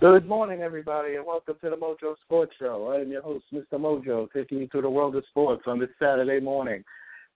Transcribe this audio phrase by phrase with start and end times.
[0.00, 2.90] Good morning, everybody, and welcome to the Mojo Sports Show.
[2.90, 3.74] I am your host, Mr.
[3.74, 6.82] Mojo, taking you through the world of sports on this Saturday morning.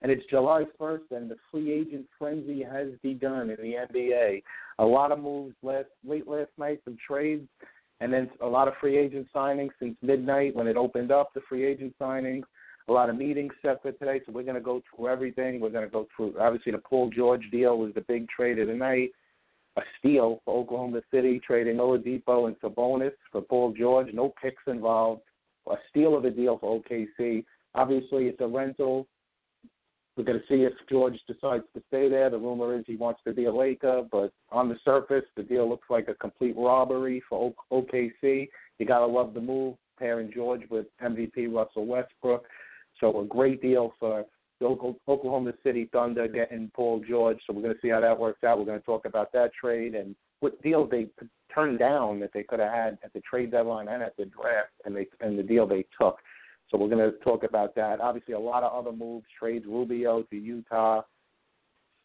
[0.01, 4.41] And it's July 1st, and the free agent frenzy has begun in the NBA.
[4.79, 7.47] A lot of moves last late last night, some trades,
[7.99, 11.41] and then a lot of free agent signings since midnight when it opened up, the
[11.47, 12.45] free agent signings.
[12.87, 15.59] A lot of meetings set for today, so we're going to go through everything.
[15.59, 18.69] We're going to go through, obviously, the Paul George deal was the big trade of
[18.69, 19.11] the night
[19.77, 24.07] a steal for Oklahoma City, trading Oladipo and Sabonis for Paul George.
[24.13, 25.21] No picks involved.
[25.69, 27.43] A steal of a deal for OKC.
[27.73, 29.07] Obviously, it's a rental.
[30.15, 32.29] We're going to see if George decides to stay there.
[32.29, 35.67] The rumor is he wants to be a Laker, but on the surface, the deal
[35.67, 38.47] looks like a complete robbery for OKC.
[38.79, 42.45] You got to love the move, pairing George with MVP Russell Westbrook.
[43.01, 44.23] So a great deal for
[44.65, 47.39] Oklahoma City Thunder getting Paul George.
[47.45, 48.57] So we're going to see how that works out.
[48.57, 51.07] We're going to talk about that trade and what deals they
[51.53, 54.73] turned down that they could have had at the trade deadline and at the draft,
[54.85, 56.19] and they and the deal they took.
[56.69, 58.01] So we're going to talk about that.
[58.01, 61.01] Obviously, a lot of other moves, trades Rubio to Utah.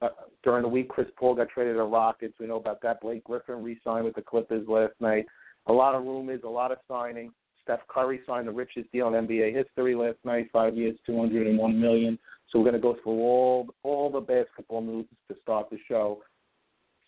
[0.03, 0.09] Uh,
[0.42, 2.34] during the week, Chris Paul got traded to Rockets.
[2.38, 3.00] We know about that.
[3.00, 5.27] Blake Griffin re-signed with the Clippers last night.
[5.66, 7.32] A lot of rumors, a lot of signings.
[7.62, 11.47] Steph Curry signed the richest deal in NBA history last night, five years, two hundred
[11.47, 12.19] and one million.
[12.50, 16.22] So we're going to go through all all the basketball news to start the show.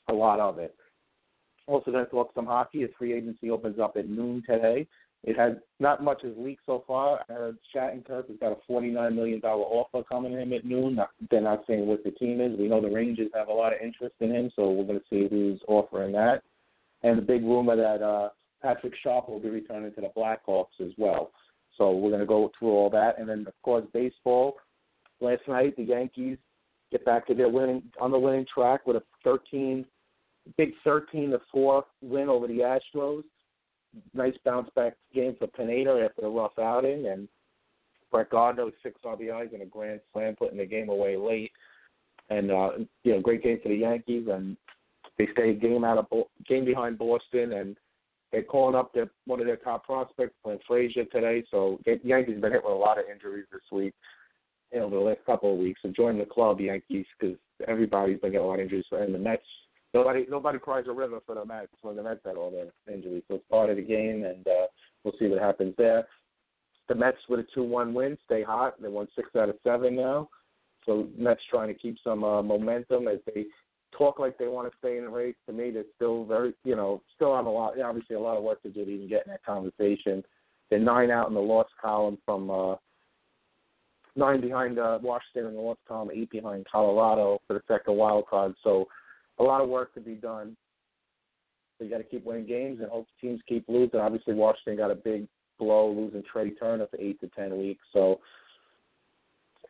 [0.08, 0.74] A lot of it.
[1.66, 2.82] Also going to talk some hockey.
[2.82, 4.86] As free agency opens up at noon today.
[5.24, 7.20] It has not much has leaked so far.
[7.30, 10.98] I Shattenkirk has got a forty-nine million dollar offer coming to him at noon.
[11.30, 12.58] They're not saying what the team is.
[12.58, 15.04] We know the Rangers have a lot of interest in him, so we're going to
[15.08, 16.42] see who's offering that.
[17.04, 18.30] And the big rumor that uh,
[18.62, 21.32] Patrick Sharp will be returning to the Blackhawks as well.
[21.76, 24.56] So we're going to go through all that, and then of course baseball.
[25.20, 26.38] Last night the Yankees
[26.90, 29.84] get back to their winning on the winning track with a 13,
[30.56, 32.58] big 13 to four win over the
[32.94, 33.22] Astros.
[34.14, 37.28] Nice bounce back game for Pineda after a rough outing, and
[38.10, 41.52] Brett Gardner with six RBIs and a grand slam, putting the game away late.
[42.30, 42.70] And uh,
[43.04, 44.56] you know, great game for the Yankees, and
[45.18, 46.06] they stayed game out of
[46.48, 47.76] game behind Boston, and
[48.32, 51.44] they're calling up their one of their top prospects, playing Frazier today.
[51.50, 53.94] So the Yankees been hit with a lot of injuries this week,
[54.72, 55.80] you know, the last couple of weeks.
[55.82, 57.36] So join the club, Yankees, because
[57.68, 58.84] everybody's been getting a lot of injuries.
[58.90, 59.42] And the Mets,
[59.92, 63.22] nobody nobody cries a river for the Mets when the Mets had all their injuries.
[63.28, 64.66] So it's part of the game, and uh,
[65.04, 66.06] we'll see what happens there.
[66.88, 68.80] The Mets with a two-one win, stay hot.
[68.80, 70.28] They won six out of seven now.
[70.84, 73.44] So Mets trying to keep some uh, momentum as they
[73.96, 75.34] talk like they want to stay in the race.
[75.46, 78.42] To me, they're still very, you know, still have a lot, obviously a lot of
[78.42, 80.24] work to do to even get in that conversation.
[80.70, 82.76] They're nine out in the loss column from uh,
[84.16, 88.26] nine behind uh, Washington in the loss column, eight behind Colorado for the second wild
[88.26, 88.54] card.
[88.64, 88.86] So
[89.38, 90.56] a lot of work to be done.
[91.78, 94.00] So you got to keep winning games and hope teams keep losing.
[94.00, 95.26] Obviously, Washington got a big
[95.58, 97.84] blow losing Trea Turner for eight to ten weeks.
[97.92, 98.20] So,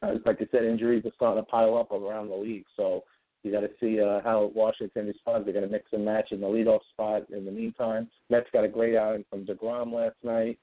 [0.02, 2.64] uh, like I said, injuries are starting to pile up around the league.
[2.76, 3.04] So
[3.42, 5.44] you got to see uh, how Washington responds.
[5.44, 7.22] They're going to mix and match in the leadoff spot.
[7.30, 10.58] In the meantime, Mets got a great outing from Degrom last night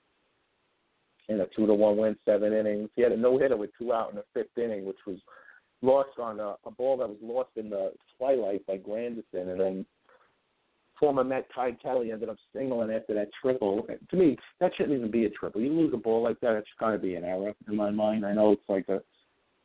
[1.27, 2.89] in a two to one win, seven innings.
[2.95, 5.18] He had a no hitter with two out in the fifth inning, which was
[5.81, 9.86] lost on a, a ball that was lost in the twilight by Granderson, and then
[11.00, 13.88] former Met Ty Kelly ended up singling after that triple.
[14.09, 15.62] To me, that shouldn't even be a triple.
[15.62, 18.25] You lose a ball like that, it's got to be an error in my mind.
[18.25, 19.01] I know it's like a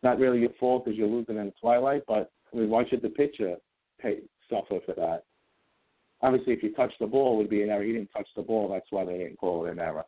[0.02, 3.02] not really your fault because you're losing in the twilight, but I mean, why should
[3.02, 3.56] the pitcher
[4.00, 5.24] pay suffer for that?
[6.22, 7.82] Obviously, if you touch the ball, it would be an error.
[7.82, 8.68] He didn't touch the ball.
[8.68, 10.04] That's why they didn't call it an error.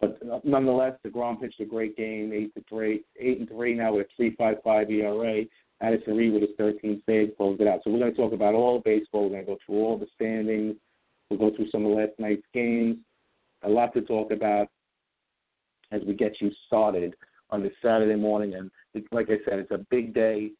[0.00, 4.08] But nonetheless, Degrom pitched a great game, eight to three, eight and three now with
[4.16, 5.44] three five five ERA.
[5.80, 7.80] Addison Reed with his 13th save closed it out.
[7.84, 9.24] So we're going to talk about all baseball.
[9.24, 10.76] We're going to go through all the standings.
[11.28, 12.96] We'll go through some of last night's games.
[13.62, 14.68] A lot to talk about
[15.92, 17.14] as we get you started
[17.50, 18.54] on this Saturday morning.
[18.54, 18.70] And
[19.12, 20.50] like I said, it's a big day,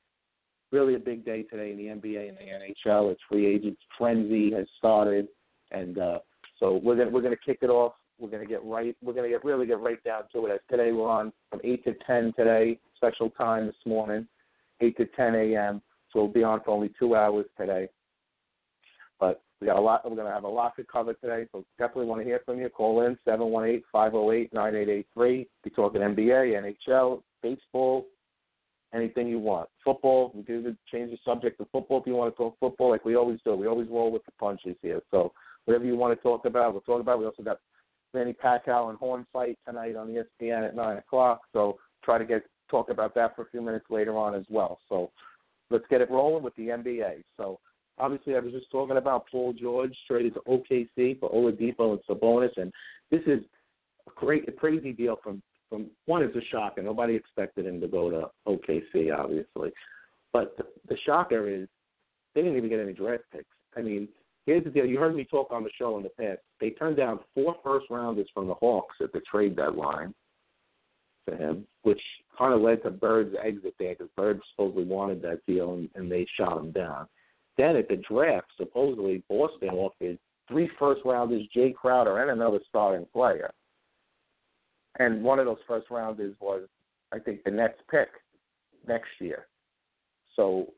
[0.73, 3.13] really a big day today in the NBA and the NHL.
[3.13, 5.29] It's free agents frenzy has started,
[5.71, 6.19] and uh,
[6.59, 7.93] so we're gonna we're gonna kick it off.
[8.19, 8.97] We're gonna get right.
[9.03, 10.53] We're gonna get really get right down to it.
[10.53, 14.27] As today we're on from eight to ten today, special time this morning,
[14.81, 15.83] eight to ten a.m.
[16.13, 17.89] So we'll be on for only two hours today.
[19.21, 20.09] But we got a lot.
[20.09, 21.47] We're gonna have a lot to cover today.
[21.53, 22.69] So definitely want to hear from you.
[22.69, 25.47] Call in seven one eight five zero eight nine eight eight three.
[25.63, 28.07] Be talking NBA, NHL, baseball,
[28.97, 29.69] anything you want.
[29.85, 30.33] Football.
[30.35, 33.17] We the change the subject to football if you want to talk football, like we
[33.17, 33.55] always do.
[33.55, 35.01] We always roll with the punches here.
[35.11, 35.33] So
[35.65, 37.19] whatever you want to talk about, we'll talk about.
[37.19, 37.59] We also got
[38.15, 41.43] Manny Pacquiao and Horn fight tonight on ESPN at nine o'clock.
[41.53, 44.79] So try to get talk about that for a few minutes later on as well.
[44.89, 45.11] So
[45.71, 47.23] let's get it rolling with the NBA.
[47.37, 47.59] So
[47.99, 52.57] obviously, I was just talking about Paul George traded to OKC for Oladipo and Sabonis,
[52.57, 52.73] and
[53.11, 53.41] this is
[54.07, 56.23] a great, a crazy deal from from one.
[56.23, 56.83] It's a shocker.
[56.83, 59.73] Nobody expected him to go to OKC, obviously,
[60.33, 61.69] but the, the shocker is
[62.35, 63.45] they didn't even get any draft picks.
[63.77, 64.09] I mean,
[64.47, 64.87] here's the deal.
[64.87, 66.41] You heard me talk on the show in the past.
[66.61, 70.15] They turned down four first rounders from the Hawks at the trade deadline
[71.29, 72.01] to him, which
[72.39, 76.11] kind of led to Bird's exit there because Bird supposedly wanted that deal and, and
[76.11, 77.07] they shot him down.
[77.57, 80.19] Then at the draft, supposedly Boston offered
[80.49, 83.51] three first rounders, Jae Crowder, and another starting player.
[84.99, 86.63] And one of those first rounders was,
[87.13, 88.09] I think, the next pick
[88.89, 89.47] next year.
[90.35, 90.73] So,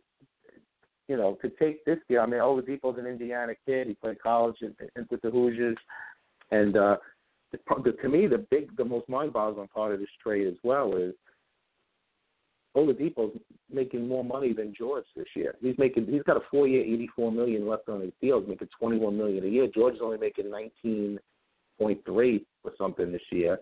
[1.09, 3.87] you know, to take this year, I mean, Oladipo's an Indiana kid.
[3.87, 5.77] He played college in, in, with the Hoosiers,
[6.51, 6.97] and uh,
[7.53, 10.97] the, the, to me, the big, the most mind-boggling part of this trade as well
[10.97, 11.15] is
[12.77, 13.39] Oladipo's
[13.73, 15.55] making more money than George this year.
[15.61, 18.41] He's making, he's got a four-year, eighty-four million left on his deal.
[18.41, 19.69] He's making twenty-one million a year.
[19.75, 21.19] George is only making nineteen
[21.79, 23.59] point three or something this year,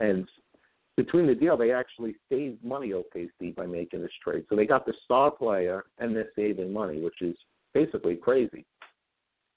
[0.00, 0.26] and
[0.96, 4.44] between the deal, they actually saved money OKC by making this trade.
[4.48, 7.36] So they got the star player and they're saving money, which is
[7.72, 8.66] basically crazy.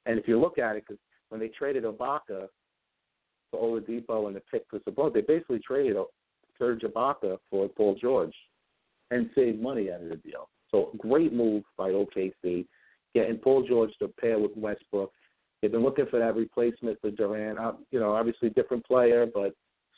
[0.06, 2.48] And if you look at it, because when they traded Ibaka
[3.52, 5.98] for Oladipo and the pick for Sabonis, they basically traded
[6.58, 8.34] Serge Ibaka for Paul George
[9.12, 10.50] and saved money out of the deal.
[10.72, 12.66] So great move by OKC,
[13.14, 15.12] getting Paul George to pair with Westbrook.
[15.62, 17.60] They've been looking for that replacement for Durant.
[17.60, 19.54] Uh, you know, obviously different player, but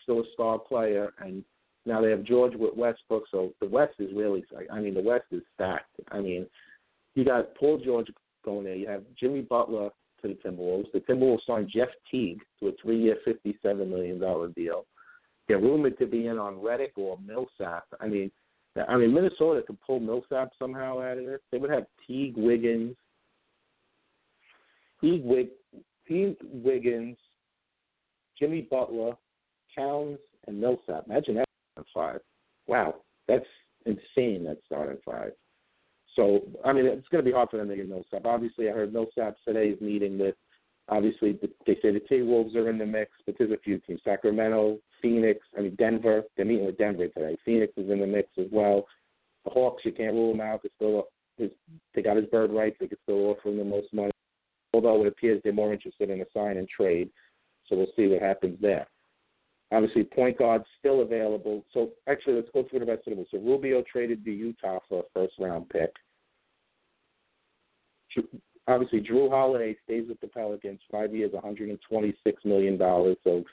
[0.05, 1.11] still a star player.
[1.19, 1.43] And
[1.85, 3.23] now they have George with Westbrook.
[3.29, 5.99] So the West is really, I mean, the West is stacked.
[6.11, 6.47] I mean,
[7.15, 8.07] you got Paul George
[8.43, 8.75] going there.
[8.75, 9.89] You have Jimmy Butler
[10.21, 10.91] to the Timberwolves.
[10.93, 14.85] The Timberwolves signed Jeff Teague to a three-year, fifty-seven million dollar deal.
[15.47, 17.85] They're rumored to be in on Redick or Millsap.
[17.99, 18.31] I mean,
[18.87, 21.39] I mean Minnesota could pull Millsap somehow out of this.
[21.51, 22.95] They would have Teague, Wiggins,
[25.01, 25.49] Teague, Wig,
[26.07, 27.17] Teague, Wiggins,
[28.39, 29.13] Jimmy Butler,
[29.75, 31.05] Towns, and Millsap.
[31.07, 31.45] Imagine that
[31.77, 32.19] on five.
[32.67, 32.95] Wow,
[33.27, 33.45] that's
[33.85, 34.43] insane.
[34.45, 35.31] That starting five.
[36.15, 38.25] So I mean, it's going to be hard for them to get Millsap.
[38.25, 40.35] Obviously, I heard Millsap today is meeting with.
[40.87, 44.01] Obviously, they say the T Wolves are in the mix, but there's a few teams:
[44.03, 45.39] Sacramento, Phoenix.
[45.57, 46.23] I mean, Denver.
[46.35, 47.37] They're meeting with Denver today.
[47.43, 48.85] Phoenix is in the mix as well.
[49.45, 50.61] The Hawks, you can't rule them out.
[50.61, 51.07] They're still
[51.37, 51.51] his,
[51.93, 52.77] they got his bird rights.
[52.79, 54.11] They could still offer him the most money.
[54.73, 57.09] Although it appears they're more interested in a sign and trade,
[57.67, 58.87] so we'll see what happens there.
[59.75, 61.65] Obviously, point guard still available.
[61.73, 63.27] So actually, let's go through the rest of it.
[63.29, 65.91] So Rubio traded to Utah for a first round pick.
[68.69, 73.17] Obviously, Jrue Holiday stays with the Pelicans, five years, 126 million dollars.
[73.25, 73.43] So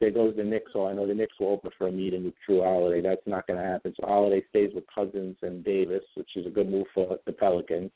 [0.00, 0.70] there goes the Knicks.
[0.72, 3.00] So I know the Knicks will open for a meeting with Jrue Holiday.
[3.00, 3.94] That's not going to happen.
[4.00, 7.90] So Holiday stays with Cousins and Davis, which is a good move for the Pelicans.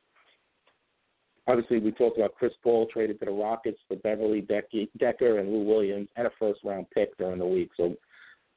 [1.48, 5.64] Obviously, we talked about Chris Paul traded to the Rockets for Beverley Dekker and Lou
[5.64, 7.70] Williams and a first round pick during the week.
[7.74, 7.94] So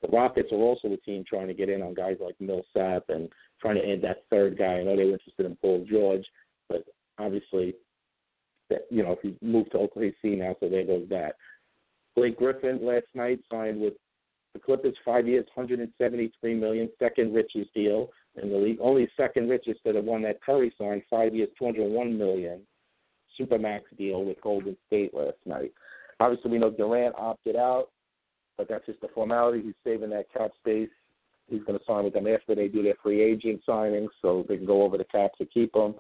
[0.02, 3.30] the Rockets are also the team trying to get in on guys like Millsap and
[3.62, 4.74] trying to add that third guy.
[4.74, 6.26] I know they were interested in Paul George,
[6.68, 6.84] but
[7.18, 7.76] obviously,
[8.70, 11.36] that you know, if he moved to OKC now, so there goes that.
[12.18, 13.94] Blake Griffin last night signed with
[14.54, 18.10] the Clippers, five years, 173 million, second richest deal
[18.42, 18.80] in the league.
[18.82, 22.62] Only second richest to the one that Curry signed, five years, 201 million,
[23.40, 25.72] supermax deal with Golden State last night.
[26.20, 27.90] Obviously, we know Durant opted out,
[28.58, 29.62] but that's just a formality.
[29.64, 30.90] He's saving that cap space.
[31.48, 34.58] He's going to sign with them after they do their free agent signings, so they
[34.58, 35.96] can go over the cap to keep him.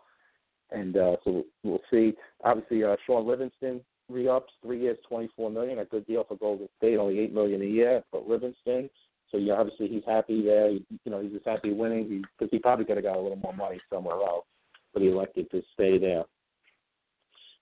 [0.71, 2.13] And uh, so we'll see.
[2.43, 5.79] Obviously, uh, Sean Livingston re-ups, three years, twenty-four million.
[5.79, 8.89] A good deal for Golden State, only eight million a year for Livingston.
[9.31, 10.69] So yeah, obviously he's happy there.
[10.69, 13.21] He, you know, he's just happy winning because he, he probably could have got a
[13.21, 14.45] little more money somewhere else,
[14.93, 16.23] but he elected to stay there.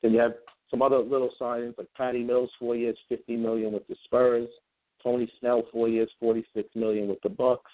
[0.01, 0.33] Then you have
[0.71, 4.49] some other little signings like Patty Mills, four years, fifty million with the Spurs.
[5.01, 7.71] Tony Snell, four years, forty-six million with the Bucks.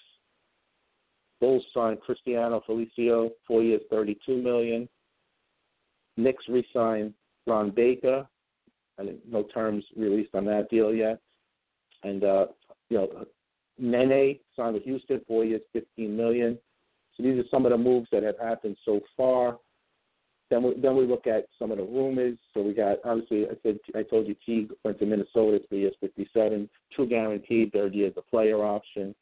[1.41, 4.88] Bulls signed Cristiano Felicio, four years, thirty-two million.
[6.17, 7.13] Knicks re-signed
[7.46, 8.25] Ron Baker.
[8.98, 11.20] Think no terms released on that deal yet.
[12.03, 12.46] And uh,
[12.89, 13.25] you know,
[13.77, 16.58] Nene signed with Houston, four years, fifteen million.
[17.17, 19.58] So these are some of the moves that have happened so far.
[20.50, 22.38] Then we then we look at some of the rumors.
[22.54, 25.96] So we got obviously I said I told you Teague went to Minnesota, three years,
[26.00, 29.16] fifty-seven, two guaranteed, third year the player option.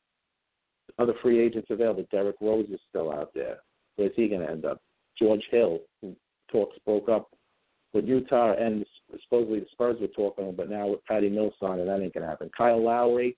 [1.00, 2.06] Other free agents available.
[2.12, 3.58] Derrick Rose is still out there.
[3.96, 4.82] Where's he going to end up?
[5.18, 6.15] George Hill, who
[6.51, 7.30] talks broke up
[7.94, 8.86] with Utah, and
[9.24, 12.50] supposedly the Spurs were talking, but now with Patty Mills signing, that ain't to happen.
[12.56, 13.38] Kyle Lowry,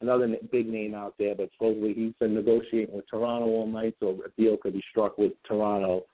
[0.00, 4.20] another big name out there, but supposedly he's been negotiating with Toronto all night, so
[4.24, 6.04] a deal could be struck with Toronto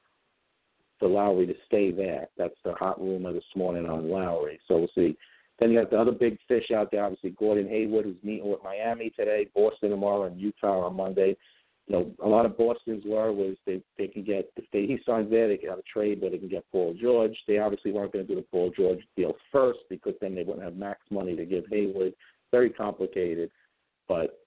[0.98, 2.28] for Lowry to stay there.
[2.36, 4.58] That's the hot rumor this morning on Lowry.
[4.68, 5.16] So we'll see.
[5.58, 8.62] Then you got the other big fish out there, obviously Gordon Hayward, who's meeting with
[8.62, 11.36] Miami today, Boston tomorrow, and Utah on Monday.
[11.88, 14.98] You know, a lot of Boston's were was they they can get if they he
[15.06, 17.36] signs there, they can have a trade where they can get Paul George.
[17.48, 20.64] They obviously weren't going to do the Paul George deal first because then they wouldn't
[20.64, 22.12] have max money to give Hayward.
[22.52, 23.50] Very complicated,
[24.06, 24.38] but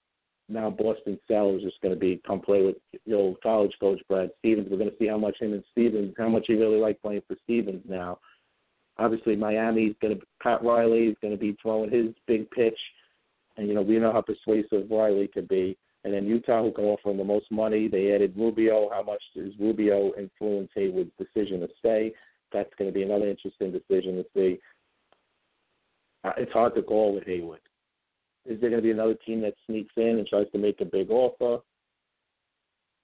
[0.48, 4.00] now Boston Sal is just going to be come play with the old college coach
[4.08, 4.68] Brad Stevens.
[4.70, 7.22] We're going to see how much him and Stevens, how much he really like playing
[7.26, 8.18] for Stevens now.
[8.98, 12.78] Obviously, Miami's going to Pat Riley is going to be throwing his big pitch,
[13.56, 15.76] and you know we know how persuasive Riley could be.
[16.04, 18.90] And then Utah, who can offer him the most money, they added Rubio.
[18.92, 22.12] How much does Rubio influence Hayward's decision to stay?
[22.52, 24.58] That's going to be another interesting decision to see.
[26.24, 27.60] Uh, it's hard to call with Hayward.
[28.44, 30.84] Is there going to be another team that sneaks in and tries to make a
[30.84, 31.62] big offer,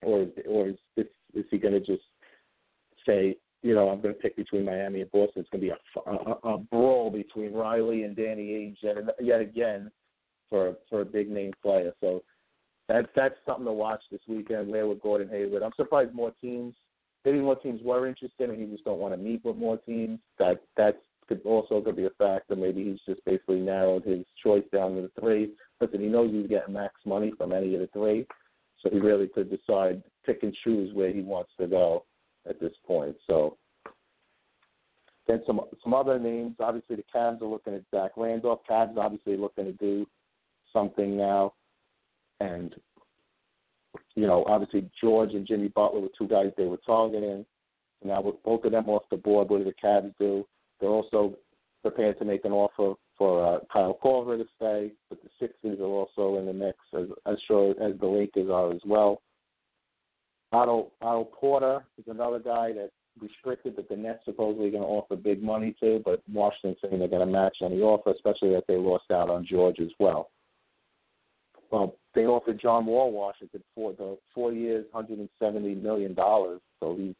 [0.02, 2.02] or or is this is he going to just
[3.06, 5.42] say, you know, I'm going to pick between Miami and Boston?
[5.42, 9.40] It's going to be a, a, a brawl between Riley and Danny Ainge yet, yet
[9.40, 9.90] again
[10.50, 11.92] for for a big name player.
[12.00, 12.22] So
[12.88, 14.68] that's that's something to watch this weekend.
[14.68, 16.74] Where with Gordon Hayward, I'm surprised more teams,
[17.24, 20.18] maybe more teams were interested, and he just don't want to meet with more teams.
[20.38, 22.56] That that's could also could be a factor.
[22.56, 25.52] Maybe he's just basically narrowed his choice down to the three.
[25.80, 28.26] Listen, he knows he's getting max money from any of the three,
[28.82, 32.04] so he really could decide pick and choose where he wants to go
[32.48, 33.16] at this point.
[33.26, 33.56] So
[35.26, 36.56] then some some other names.
[36.58, 38.60] Obviously, the Cavs are looking at Zach Randolph.
[38.68, 40.06] Cavs obviously looking to do
[40.72, 41.52] something now,
[42.40, 42.74] and
[44.14, 47.44] you know, obviously George and Jimmy Butler were two guys they were targeting.
[48.04, 50.46] Now with both of them off the board, what do the Cavs do?
[50.80, 51.36] They're also
[51.82, 55.84] prepared to make an offer for uh, Kyle Korver to stay, but the Sixers are
[55.84, 59.22] also in the mix, as, as sure as the Lakers are as well.
[60.52, 65.16] Otto Otto Porter is another guy that restricted that the Nets supposedly going to offer
[65.16, 68.76] big money to, but Washington's saying they're going to match any offer, especially that they
[68.76, 70.30] lost out on George as well.
[71.70, 76.60] Well, they offered John Wall Washington for the four years, hundred and seventy million dollars.
[76.80, 77.14] So he's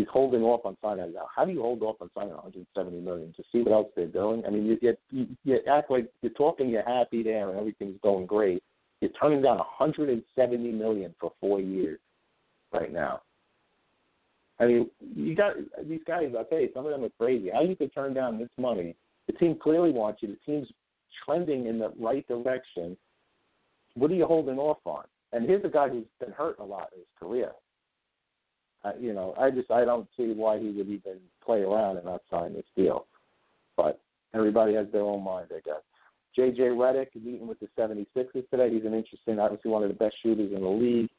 [0.00, 1.28] he's holding off on signing now.
[1.34, 3.88] How do you hold off on signing one hundred seventy million to see what else
[3.94, 4.42] they're doing?
[4.46, 8.00] I mean, you, you you you act like you're talking, you're happy there, and everything's
[8.02, 8.62] going great.
[9.00, 12.00] You're turning down one hundred and seventy million for four years
[12.72, 13.20] right now.
[14.58, 15.54] I mean, you got
[15.88, 16.32] these guys.
[16.36, 17.50] I'll tell you, some of them are crazy.
[17.52, 18.94] How you could turn down this money?
[19.26, 20.28] The team clearly wants you.
[20.28, 20.68] The team's
[21.24, 22.96] trending in the right direction.
[23.94, 25.04] What are you holding off on?
[25.32, 27.52] And here's a guy who's been hurt a lot in his career.
[28.84, 32.06] Uh, you know, I just I don't see why he would even play around and
[32.06, 33.06] not sign this deal.
[33.76, 34.00] But
[34.34, 35.82] everybody has their own mind, I guess.
[36.34, 36.62] J.J.
[36.62, 38.72] Redick is meeting with the 76ers today.
[38.72, 41.10] He's an interesting, obviously one of the best shooters in the league.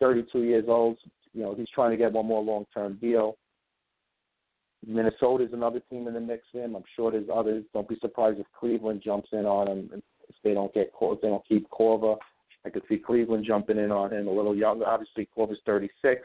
[0.00, 0.98] 32 years old.
[1.32, 3.36] You know, he's trying to get one more long-term deal.
[4.86, 6.74] Minnesota's another team in the mix him.
[6.74, 7.64] I'm sure there's others.
[7.72, 11.28] Don't be surprised if Cleveland jumps in on him if they don't get if they
[11.28, 12.16] don't keep Korver.
[12.64, 14.86] I could see Cleveland jumping in on him a little younger.
[14.86, 16.22] Obviously, Korver's 36.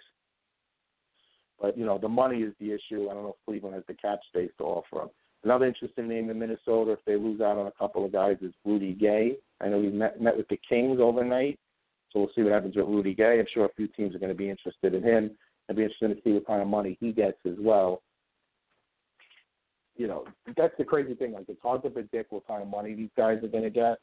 [1.62, 3.10] But you know, the money is the issue.
[3.10, 5.10] I don't know if Cleveland has the cap space to offer him.
[5.44, 8.54] Another interesting name in Minnesota, if they lose out on a couple of guys, is
[8.66, 9.38] Rudy Gay.
[9.62, 11.60] I know he met met with the Kings overnight,
[12.12, 13.40] so we'll see what happens with Rudy Gay.
[13.40, 15.32] I'm sure a few teams are going to be interested in him.
[15.68, 18.02] It'd be interesting to see what kind of money he gets as well.
[19.98, 20.26] You know,
[20.58, 21.32] that's the crazy thing.
[21.32, 23.98] Like it's hard to predict what kind of money these guys are going to get.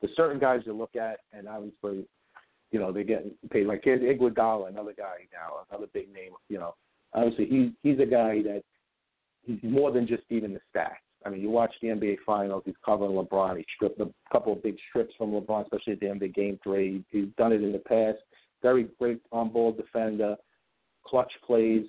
[0.00, 2.06] There's certain guys you look at, and obviously
[2.70, 3.66] you know, they're getting paid.
[3.66, 6.32] Like here's Iguodala, another guy now, another big name.
[6.48, 6.74] You know,
[7.14, 8.62] obviously he he's a guy that
[9.44, 10.94] he's more than just even the stats.
[11.24, 12.62] I mean, you watch the NBA Finals.
[12.64, 13.58] He's covering LeBron.
[13.58, 16.58] He stripped a couple of big strips from LeBron, especially at the end of Game
[16.62, 17.04] Three.
[17.10, 18.18] He's done it in the past.
[18.62, 20.36] Very great on-ball defender,
[21.06, 21.86] clutch plays.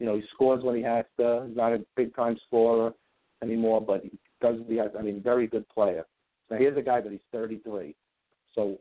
[0.00, 1.44] You know, he scores when he has to.
[1.46, 2.92] He's not a big-time scorer
[3.42, 4.10] anymore, but he
[4.42, 4.56] does.
[4.68, 4.90] He has.
[4.98, 6.04] I mean, very good player.
[6.50, 7.94] Now here's a guy that he's 33.
[8.54, 8.78] So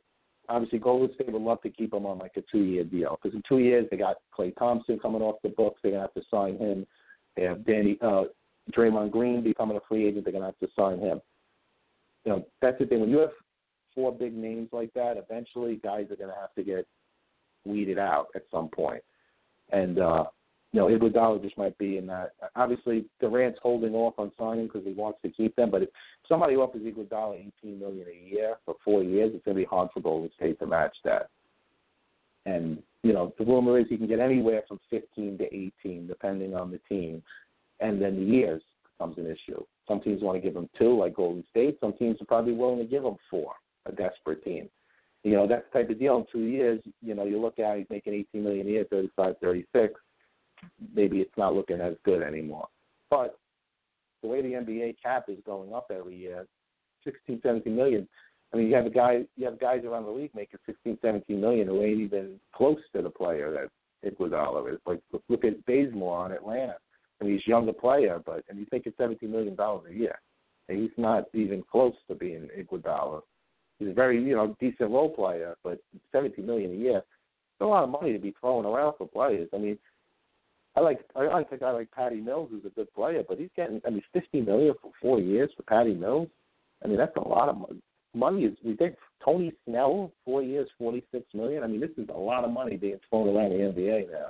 [0.50, 3.44] obviously Golden State would love to keep him on like a two-year deal because in
[3.48, 5.80] two years they got Klay Thompson coming off the books.
[5.82, 6.86] They're gonna have to sign him.
[7.36, 8.24] They have Danny uh,
[8.76, 10.26] Draymond Green becoming a free agent.
[10.26, 11.22] They're gonna have to sign him.
[12.26, 13.02] You know that's the thing.
[13.02, 13.32] When you have
[13.96, 16.88] four big names like that, eventually guys are gonna have to get
[17.66, 19.04] weeded out at some point.
[19.72, 20.26] And uh,
[20.74, 22.34] you know, Iguodala just might be in that.
[22.56, 25.70] Obviously, Durant's holding off on signing because he wants to keep them.
[25.70, 25.90] But if
[26.28, 29.90] somebody offers Iguodala eighteen million a year for four years, it's going to be hard
[29.94, 31.30] for Golden State to match that.
[32.48, 36.56] And you know, the rumor is he can get anywhere from fifteen to eighteen, depending
[36.56, 37.22] on the team.
[37.80, 38.62] And then the years
[38.98, 39.64] becomes an issue.
[39.88, 41.78] Some teams want to give him two, like Golden State.
[41.82, 43.54] Some teams are probably willing to give him four.
[43.86, 44.70] A desperate team.
[45.24, 46.82] You know, that type of deal in two years.
[47.02, 49.94] You know, you look at he's making eighteen million a year, thirty-five, thirty-six
[50.94, 52.68] maybe it's not looking as good anymore.
[53.10, 53.38] But
[54.22, 56.46] the way the NBA cap is going up every year,
[57.04, 58.08] 16, 17 million.
[58.54, 61.40] I mean, you have a guy, you have guys around the league making 16, 17
[61.40, 63.70] million who ain't even close to the player that
[64.10, 64.80] Iguodala is.
[64.86, 66.76] Like, look at Bazemore on Atlanta.
[67.20, 70.20] I mean, he's a younger player, but and he's making 17 million dollars a year.
[70.70, 73.22] And he's not even close to being Iguodala.
[73.80, 75.80] He's a very, you know, decent role player, but
[76.12, 76.98] 17 million a year.
[76.98, 79.50] It's a lot of money to be thrown around for players.
[79.54, 79.78] I mean,
[80.76, 83.50] I like I like a guy like Patty Mills who's a good player, but he's
[83.56, 86.30] getting I mean fifty million for four years for Patty Mills.
[86.84, 87.82] I mean that's a lot of money.
[88.16, 91.64] Money is we think Tony Snell four years forty six million.
[91.64, 94.30] I mean this is a lot of money being thrown around the NBA now.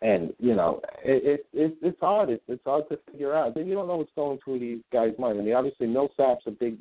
[0.00, 2.30] And you know it, it, it it's hard.
[2.30, 3.54] It's, it's hard to figure out.
[3.54, 5.38] Then You don't know what's going through these guys' mind.
[5.38, 6.78] I mean obviously Millsap's a big.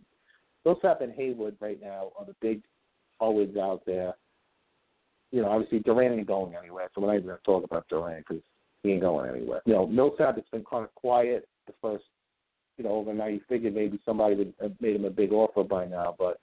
[0.63, 2.61] Millsap and Hayward right now are the big
[3.19, 4.13] forwards out there
[5.31, 7.87] you know, obviously Durant ain't going anywhere, so we're not even going to talk about
[7.89, 8.43] Durant because
[8.83, 9.61] he ain't going anywhere.
[9.65, 12.05] You know, Millsap has been kind of quiet the first,
[12.77, 13.33] you know, overnight.
[13.33, 16.39] You figured maybe somebody would have made him a big offer by now, but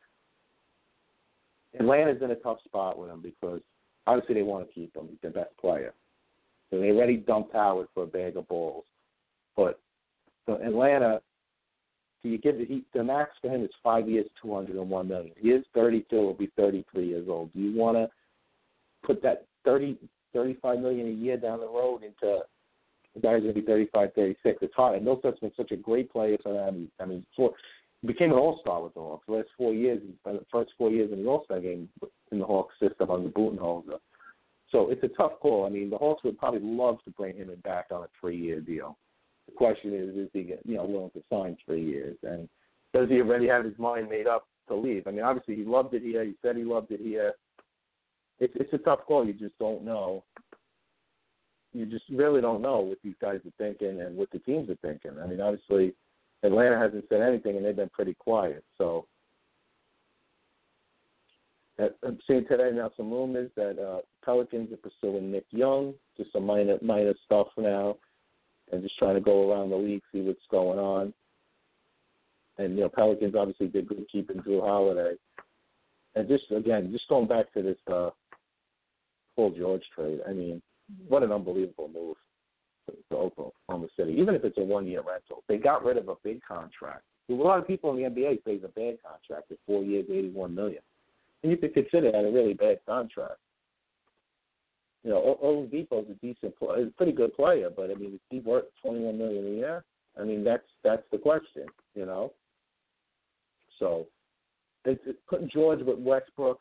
[1.79, 3.61] Atlanta's in a tough spot with him because
[4.07, 5.09] obviously they want to keep him.
[5.09, 5.95] He's their best player.
[6.71, 8.85] So they already dumped Howard for a bag of balls,
[9.57, 9.81] but
[10.47, 11.21] so Atlanta.
[12.23, 14.89] So you give the, he, the max for him is five years, two hundred and
[14.89, 15.33] one million.
[15.39, 16.17] He is thirty-two.
[16.17, 17.53] Will be thirty-three years old.
[17.53, 18.09] Do you want to
[19.05, 19.97] put that thirty
[20.33, 22.41] thirty five million a year down the road into
[23.15, 24.59] the guy's going to be thirty five thirty six.
[24.63, 24.97] It's hard.
[24.97, 26.91] And Millsap's been such a great player for them.
[27.01, 29.25] I mean, he became an all star with the Hawks.
[29.27, 31.89] The last four years, the first four years in the All Star game
[32.33, 33.99] in the Hawks system under Budenholzer.
[34.71, 35.67] So it's a tough call.
[35.67, 38.61] I mean, the Hawks would probably love to bring him back on a three year
[38.61, 38.99] deal.
[39.47, 42.49] The question is, is he you know willing to sign three years, and
[42.93, 45.07] does he already have his mind made up to leave?
[45.07, 46.25] I mean, obviously he loved it here.
[46.25, 47.35] He said he loved it here
[48.41, 49.27] it's it's a tough call.
[49.27, 50.25] You just don't know.
[51.73, 54.77] You just really don't know what these guys are thinking and what the teams are
[54.77, 55.13] thinking.
[55.21, 55.93] I mean, obviously,
[56.45, 58.63] Atlanta hasn't said anything and they've been pretty quiet.
[58.79, 59.07] So,
[61.79, 66.47] I'm seeing today now some rumors that uh, Pelicans are pursuing Nick Young, just some
[66.47, 67.97] minor minor stuff now,
[68.71, 71.13] and just trying to go around the league see what's going on.
[72.59, 75.15] And you know, Pelicans obviously did good keeping Jrue Holiday.
[76.15, 78.11] And just again, just going back to this uh,
[79.37, 80.21] Paul George trade.
[80.29, 81.09] I mean, mm-hmm.
[81.09, 82.17] what an unbelievable move
[83.11, 84.13] to Oklahoma City.
[84.19, 87.03] Even if it's a one-year rental, they got rid of a big contract.
[87.31, 90.05] A lot of people in the NBA say it's a bad contract at four years,
[90.11, 90.83] eighty-one million,
[91.43, 93.39] and you could consider that a really bad contract.
[95.05, 98.41] You know, Oladipo's a decent player, a pretty good player, but I mean, is he
[98.41, 99.85] worth twenty-one million a year?
[100.21, 101.65] I mean, that's that's the question.
[101.95, 102.33] You know,
[103.79, 104.07] so
[104.85, 106.59] it's putting George with Westbrook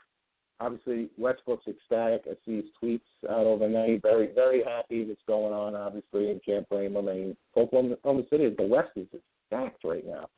[0.64, 2.24] obviously Westbrook's ecstatic.
[2.26, 4.02] I see his tweets out overnight.
[4.02, 5.76] Very, very happy that's going on.
[5.76, 7.10] Obviously, and can't blame him.
[7.10, 9.08] I mean, Oklahoma City, is the West is
[9.48, 10.30] stacked right now.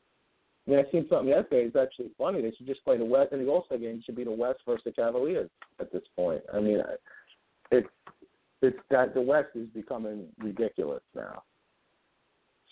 [0.68, 1.66] I mean, I seen something yesterday.
[1.68, 2.42] It's actually funny.
[2.42, 4.02] They should just play the West in the All-Star game.
[4.04, 6.42] Should be the West versus the Cavaliers at this point.
[6.54, 6.82] I mean,
[7.72, 7.88] it's
[8.62, 11.44] it's that the West is becoming ridiculous now.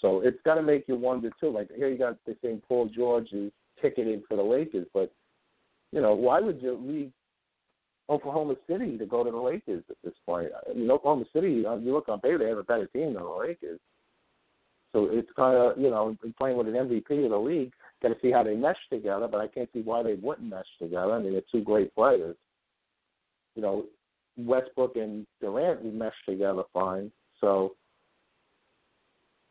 [0.01, 1.51] So it's got to make you wonder too.
[1.51, 5.13] Like here, you got the thing Paul George is ticketed for the Lakers, but
[5.91, 7.11] you know, why would you leave
[8.09, 10.49] Oklahoma City to go to the Lakers at this point.
[10.69, 13.23] I mean, Oklahoma City, uh, you look on paper, they have a better team than
[13.23, 13.79] the Lakers.
[14.91, 18.15] So it's kind of, you know, playing with an MVP of the league, got to
[18.21, 21.13] see how they mesh together, but I can't see why they wouldn't mesh together.
[21.13, 22.35] I mean, they're two great players.
[23.55, 23.85] You know,
[24.37, 27.11] Westbrook and Durant mesh together fine.
[27.41, 27.73] So,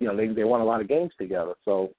[0.02, 1.54] you know they they won a lot of games together.
[1.64, 1.92] So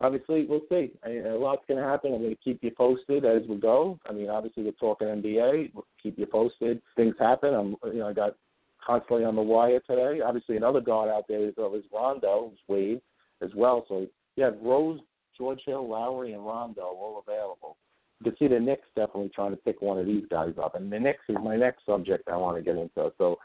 [0.00, 0.92] obviously we'll see.
[1.06, 2.12] A lot's going to happen.
[2.12, 3.98] I'm going to keep you posted as we go.
[4.08, 5.72] I mean, obviously we're talking NBA.
[5.74, 6.80] We'll keep you posted.
[6.96, 7.54] Things happen.
[7.54, 8.36] I'm you know I got
[8.84, 10.20] constantly on the wire today.
[10.20, 13.00] Obviously another guard out there is, is Rondo, is Wade
[13.42, 13.84] as well.
[13.88, 14.06] So
[14.36, 15.00] you have Rose,
[15.36, 17.76] George Hill, Lowry, and Rondo all available.
[18.20, 20.74] You can see the Knicks definitely trying to pick one of these guys up.
[20.74, 23.12] And the Knicks is my next subject I want to get into.
[23.18, 23.38] So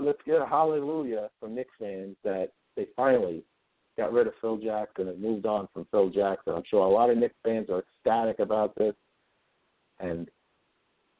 [0.00, 3.42] let's get a hallelujah from Knicks fans that they finally
[3.98, 6.54] got rid of Phil Jackson and moved on from Phil Jackson.
[6.54, 8.94] I'm sure a lot of Knicks fans are ecstatic about this.
[10.00, 10.30] And,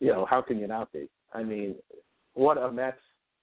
[0.01, 1.09] you know, how can you not be?
[1.35, 1.75] I mean,
[2.35, 2.95] what a mess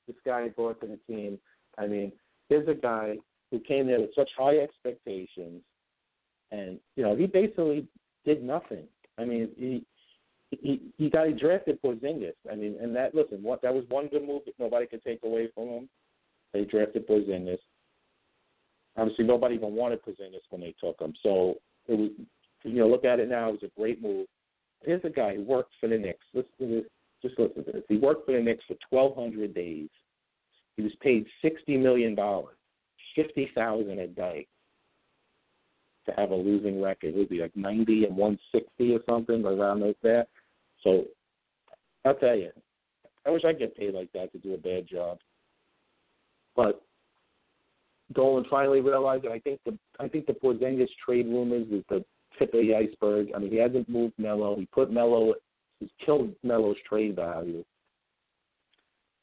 [0.07, 1.37] this guy brought to the team.
[1.77, 2.11] I mean,
[2.49, 3.17] here's a guy
[3.51, 5.61] who came there with such high expectations,
[6.51, 7.87] and you know he basically
[8.25, 8.83] did nothing.
[9.17, 9.85] I mean, he
[10.51, 12.33] he he got he drafted Porzingis.
[12.51, 15.19] I mean, and that listen, what that was one good move that nobody could take
[15.23, 15.89] away from him.
[16.53, 17.59] They drafted Porzingis.
[18.97, 21.13] Obviously, nobody even wanted Porzingis when they took him.
[21.21, 21.55] So
[21.87, 22.11] it was,
[22.63, 23.49] you know, look at it now.
[23.49, 24.27] It was a great move.
[24.83, 26.25] Here's a guy who worked for the Knicks.
[26.33, 26.85] Listen to this.
[27.21, 27.83] Just listen to this.
[27.89, 29.89] He worked for the Knicks for 1,200 days.
[30.77, 32.15] He was paid $60 million,
[33.15, 34.47] 50,000 a day
[36.05, 37.15] to have a losing record.
[37.15, 40.27] It would be like 90 and 160 or something around like that.
[40.83, 41.05] So
[42.03, 42.51] I'll tell you,
[43.25, 45.17] I wish I could get paid like that to do a bad job.
[46.55, 46.81] But
[48.13, 52.03] Dolan finally realized that I think the I think the Porzingis trade rumors is the
[52.37, 53.29] tip of the iceberg.
[53.35, 54.55] I mean, he hasn't moved Melo.
[54.57, 55.33] He put Melo.
[55.79, 57.63] He's killed Melo's trade value,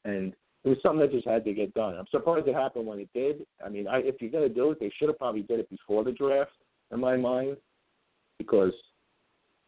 [0.05, 1.95] and it was something that just had to get done.
[1.97, 3.45] I'm surprised it happened when it did.
[3.63, 6.03] I mean, I, if you're to do it, they should have probably did it before
[6.03, 6.51] the draft,
[6.91, 7.57] in my mind,
[8.37, 8.73] because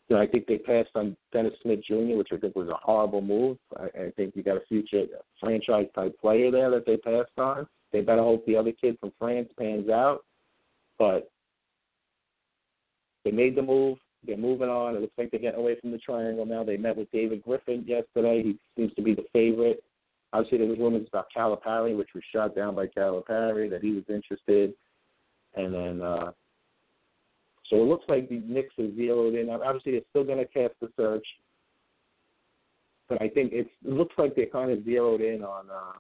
[0.10, 2.80] you know I think they passed on Dennis Smith Jr., which I think was a
[2.82, 3.58] horrible move.
[3.78, 5.06] I, I think you got a future
[5.40, 7.68] franchise type player there that they passed on.
[7.96, 10.26] They better hope the other kid from France pans out,
[11.00, 11.32] but
[13.24, 13.98] they made the move.
[14.28, 14.98] They're moving on.
[14.98, 16.66] It looks like they're getting away from the triangle now.
[16.66, 18.44] They met with David Griffin yesterday.
[18.44, 19.82] He seems to be the favorite.
[20.34, 24.04] Obviously, there was rumors about Calipari, which was shot down by Calipari, that he was
[24.10, 24.74] interested.
[25.56, 26.32] And then, uh,
[27.70, 29.50] so it looks like the Knicks are zeroed in.
[29.50, 31.26] Obviously, they're still going to cast the search,
[33.08, 35.94] but I think it's, it looks like they're kind of zeroed in on uh,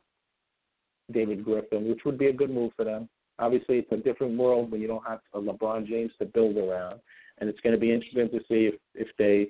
[1.12, 3.10] David Griffin, which would be a good move for them.
[3.39, 7.00] Obviously, it's a different world when you don't have a LeBron James to build around,
[7.39, 9.50] and it's going to be interesting to see if if they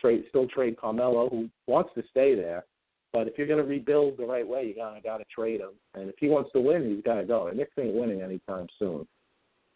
[0.00, 2.64] trade still trade Carmelo, who wants to stay there.
[3.12, 5.72] But if you're going to rebuild the right way, you gotta gotta trade him.
[5.94, 7.48] And if he wants to win, he's got to go.
[7.48, 9.06] And Knicks ain't winning anytime soon.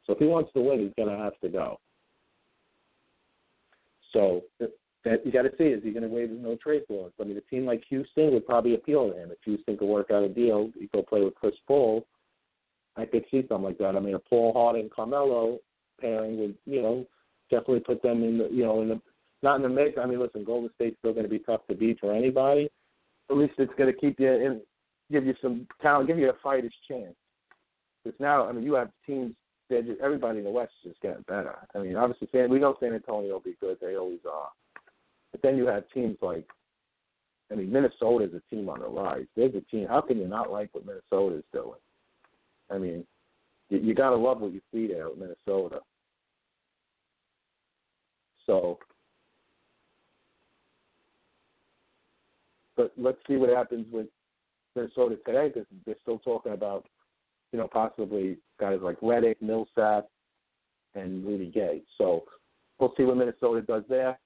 [0.07, 1.81] So if he wants to win, he's going to have to go.
[4.13, 4.43] So
[5.05, 7.13] that you got to see is he going to waive his no trade clause?
[7.21, 10.11] I mean, a team like Houston would probably appeal to him if Houston could work
[10.11, 10.71] out a deal.
[10.79, 12.07] He go play with Chris Paul.
[12.97, 13.97] I could see something like that.
[13.97, 15.59] I mean, a Paul Harden Carmelo
[16.01, 17.07] pairing would you know
[17.51, 19.01] definitely put them in the you know in the
[19.43, 19.99] not in the mix.
[19.99, 22.71] I mean, listen, Golden State's still going to be tough to beat for anybody.
[23.31, 24.61] At least it's going to keep you in,
[25.13, 27.15] give you some talent, give you a fighter's chance.
[28.03, 29.35] Because now, I mean, you have teams
[29.71, 31.57] just, everybody in the West is just getting better.
[31.75, 34.49] I mean, obviously, San, we know San Antonio will be good; they always are.
[35.35, 36.47] But then you have teams like,
[37.51, 39.27] I mean, Minnesota's a team on the rise.
[39.35, 39.89] There's a team.
[39.89, 41.81] How can you not like what Minnesota's doing?
[42.71, 43.05] I mean,
[43.69, 45.81] you, you got to love what you see there with Minnesota.
[48.47, 48.79] So,
[52.77, 54.07] but let's see what happens with
[54.77, 56.87] Minnesota today because they're still talking about,
[57.51, 60.07] you know, possibly guys like Redick, Millsap,
[60.95, 61.83] and Rudy Gay.
[61.99, 62.23] So
[62.79, 64.17] we'll see what Minnesota does there.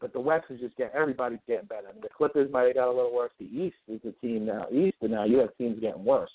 [0.00, 1.88] But the West is just getting everybody's getting better.
[1.88, 3.32] I mean, the Clippers might have got a little worse.
[3.38, 4.66] The East is the team now.
[4.70, 6.30] East, but now you have teams getting worse.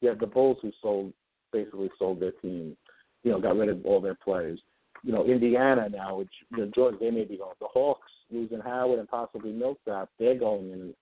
[0.00, 1.12] You have the Bulls who sold
[1.52, 2.76] basically sold their team,
[3.22, 4.60] you know, got rid of all their players.
[5.04, 7.54] You know, Indiana now, which you know, Jordan, they may be going.
[7.60, 10.94] The Hawks losing Howard and possibly Millsap, they're going in.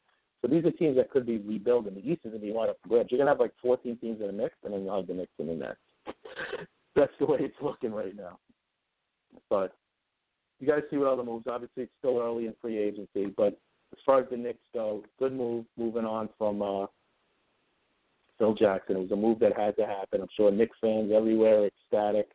[0.43, 1.95] So these are teams that could be rebuilding.
[1.95, 3.11] The East is going to be wide up for grabs.
[3.11, 5.15] You're going to have like 14 teams in the mix, and then you'll have the
[5.15, 5.81] Knicks in the next.
[6.97, 8.39] That's the way it's looking right now.
[9.51, 9.75] But
[10.61, 11.47] you got to see what other moves.
[11.49, 13.59] Obviously, it's still early in free agency, but
[13.93, 16.87] as far as the Knicks go, good move moving on from uh,
[18.39, 18.97] Phil Jackson.
[18.97, 20.21] It was a move that had to happen.
[20.21, 22.29] I'm sure Knicks fans everywhere are ecstatic,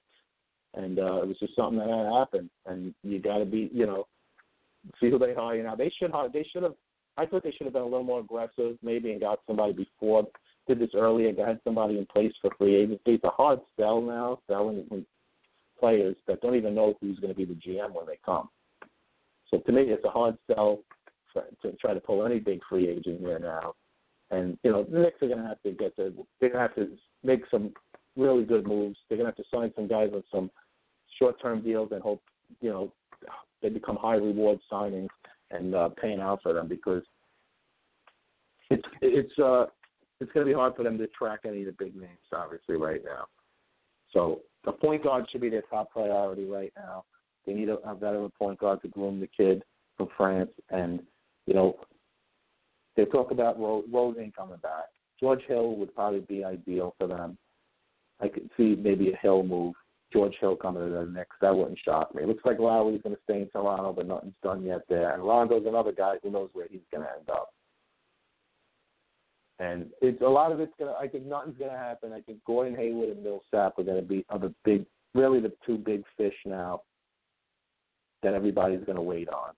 [0.74, 2.50] and uh, it was just something that had to happen.
[2.66, 4.08] And you got to be, you know,
[5.00, 5.76] see who they hire now.
[5.76, 6.30] They should hire.
[6.32, 6.76] They should have.
[7.18, 10.28] I thought they should have been a little more aggressive, maybe, and got somebody before.
[10.68, 11.32] Did this earlier.
[11.32, 13.02] Got somebody in place for free agency.
[13.06, 15.06] It's a hard sell now, selling
[15.80, 18.50] players that don't even know who's going to be the GM when they come.
[19.50, 20.80] So to me, it's a hard sell
[21.32, 23.74] for, to try to pull any big free agent here now.
[24.32, 26.10] And you know the Knicks are going to have to get their
[26.40, 27.74] they're going to have to make some
[28.16, 28.98] really good moves.
[29.08, 30.50] They're going to have to sign some guys on some
[31.20, 32.22] short-term deals and hope
[32.60, 32.92] you know
[33.62, 35.10] they become high reward signings
[35.52, 37.04] and uh, paying out for them because
[38.70, 39.66] it's it's uh
[40.20, 42.76] it's going to be hard for them to track any of the big names obviously
[42.76, 43.26] right now.
[44.12, 47.06] So the point guard should be their top priority right now.
[47.46, 49.64] They need a, a veteran point guard to groom the kid
[49.98, 51.02] from France, and
[51.46, 51.78] you know
[52.96, 54.86] they talk about Rose, ain't coming back.
[55.20, 57.38] George Hill would probably be ideal for them.
[58.22, 59.76] I could see maybe a Hill move.
[60.14, 61.36] George Hill coming to the Knicks.
[61.42, 62.24] That wouldn't shock me.
[62.24, 65.14] It looks like Lowry's going to stay in Toronto, but nothing's done yet there.
[65.14, 67.50] And Rondo's another guy who knows where he's going to end up.
[69.60, 70.96] And it's a lot of it's gonna.
[71.00, 72.12] I think nothing's gonna happen.
[72.12, 75.78] I think Gordon Hayward and Millsap are gonna be are the big, really the two
[75.78, 76.82] big fish now
[78.22, 79.54] that everybody's gonna wait on.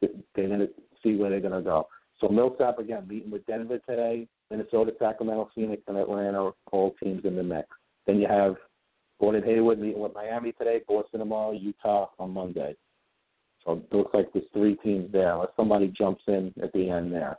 [0.00, 0.68] They're gonna
[1.02, 1.88] see where they're gonna go.
[2.20, 7.34] So Millsap again meeting with Denver today, Minnesota, Sacramento, Phoenix, and Atlanta, all teams in
[7.34, 7.68] the mix.
[8.06, 8.54] Then you have
[9.20, 12.76] Gordon Hayward meeting with Miami today, Boston tomorrow, Utah on Monday.
[13.64, 17.12] So it looks like there's three teams there, unless somebody jumps in at the end
[17.12, 17.38] there.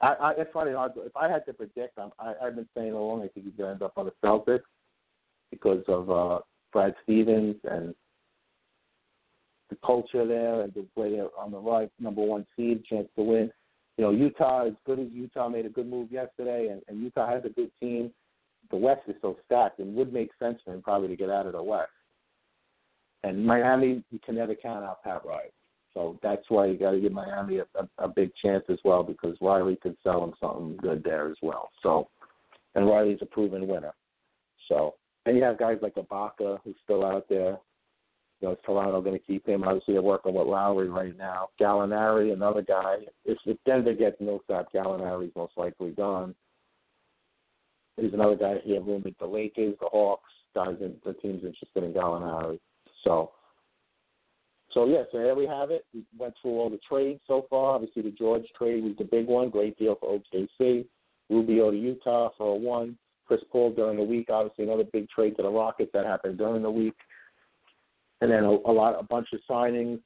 [0.00, 0.72] I, I it's funny.
[0.72, 3.56] If I had to predict, I'm, I, I've been saying all along I think he's
[3.56, 4.62] going to end up on the Celtics
[5.50, 6.38] because of uh,
[6.72, 7.94] Brad Stevens and
[9.68, 13.22] the culture there and the way they're on the right, number one seed, chance to
[13.22, 13.50] win.
[13.96, 17.30] You know, Utah, as good as Utah made a good move yesterday, and, and Utah
[17.30, 18.10] has a good team.
[18.70, 21.46] The West is so stacked, and would make sense for him probably to get out
[21.46, 21.90] of the West.
[23.22, 25.50] And Miami, you can never count out Pat Riley.
[25.94, 29.02] So that's why you got to give Miami a, a, a big chance as well
[29.02, 31.70] because Riley could sell them something good there as well.
[31.82, 32.08] So,
[32.74, 33.92] and Riley's a proven winner.
[34.68, 34.94] So,
[35.26, 37.58] and you have guys like Ibaka who's still out there.
[38.40, 39.64] You know, is Toronto going to keep him?
[39.64, 41.48] Obviously, they're working with Lowry right now.
[41.60, 42.96] Gallinari, another guy.
[43.24, 46.34] If, if Denver gets Millsap, Gallinari's most likely gone.
[47.96, 50.76] He's another guy here with the Lakers, the Hawks, guys.
[50.80, 52.58] In, the team's interested in Gallinari.
[53.04, 53.32] So,
[54.72, 55.84] so yeah, so there we have it.
[55.92, 57.74] We went through all the trades so far.
[57.74, 59.50] Obviously, the George trade was the big one.
[59.50, 60.86] Great deal for OKC.
[61.28, 62.96] Rubio to Utah for a one.
[63.26, 64.28] Chris Paul during the week.
[64.30, 66.96] Obviously, another big trade to the Rockets that happened during the week.
[68.20, 70.00] And then a, a lot, a bunch of signings.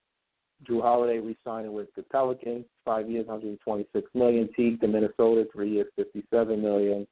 [0.68, 4.48] Jrue Holiday re-signing with the Pelicans, five years, 126 million.
[4.56, 7.06] Teague to Minnesota, three years, 57 million.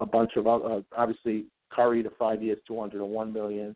[0.00, 3.74] A bunch of uh, obviously Curry to five years, 201 million.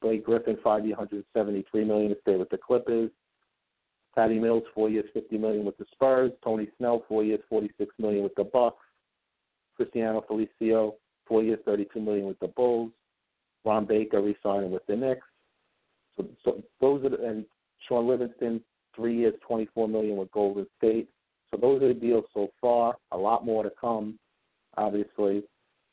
[0.00, 3.10] Blake Griffin, five year, 173 million to stay with the Clippers.
[4.14, 6.32] Patty Mills, four years, 50 million with the Spurs.
[6.42, 8.84] Tony Snell, four years, 46 million with the Bucks.
[9.76, 10.94] Cristiano Felicio,
[11.26, 12.90] four years, 32 million with the Bulls.
[13.64, 15.26] Ron Baker re-signing with the Knicks.
[16.16, 17.44] So, so those are the, and
[17.88, 18.62] Sean Livingston,
[18.96, 21.08] three years, 24 million with Golden State.
[21.50, 22.96] So those are the deals so far.
[23.12, 24.18] A lot more to come,
[24.76, 25.42] obviously.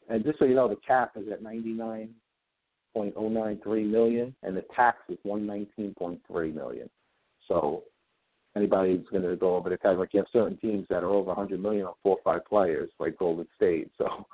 [0.10, 2.10] And just so you know, the cap is at 99
[2.93, 6.89] point oh nine three million, and the tax is one nineteen point three million.
[7.47, 7.84] So
[8.56, 11.10] anybody who's going to go over the tax, like you have certain teams that are
[11.10, 13.91] over 100 million on four or five players, like Golden State.
[13.97, 14.26] So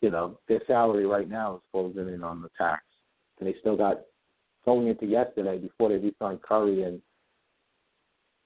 [0.00, 2.82] you know their salary right now is closing in on the tax,
[3.38, 4.00] and they still got
[4.64, 7.00] going into yesterday before they re-signed Curry and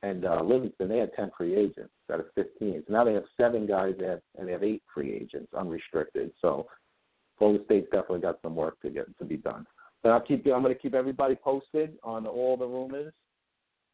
[0.02, 0.88] and uh, Livingston.
[0.88, 2.85] They had 10 free agents out of 15.
[2.87, 6.30] So now they have seven guys, have, and they have eight free agents, unrestricted.
[6.40, 6.66] So
[7.38, 9.66] Golden State's definitely got some work to get to be done.
[10.03, 10.55] But I'll keep you.
[10.55, 13.12] I'm going to keep everybody posted on all the rumors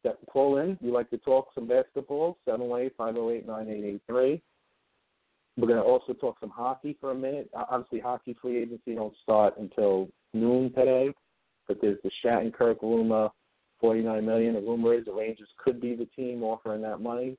[0.03, 0.77] that call in.
[0.81, 2.37] You like to talk some basketball?
[2.45, 4.41] Seven eight five zero eight nine eight eight three.
[5.57, 7.49] We're going to also talk some hockey for a minute.
[7.53, 11.09] Obviously, hockey free agency don't start until noon today,
[11.67, 13.29] but there's the Shattenkirk rumor,
[13.79, 14.55] forty nine million.
[14.55, 17.37] The rumor is the Rangers could be the team offering that money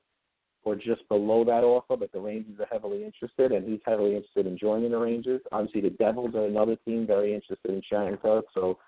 [0.65, 4.47] or just below that offer, but the Rangers are heavily interested, and he's heavily interested
[4.47, 5.41] in joining the Rangers.
[5.51, 8.79] Obviously, the Devils are another team very interested in Shattenkirk, so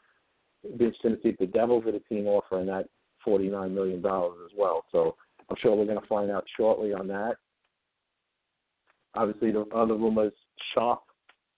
[0.63, 2.89] it'd be interesting to see if the Devils are the team offering that
[3.25, 4.85] $49 million as well.
[4.91, 5.15] So
[5.49, 7.35] I'm sure we're going to find out shortly on that.
[9.13, 10.33] Obviously, the other rumors,
[10.73, 11.01] Sharp,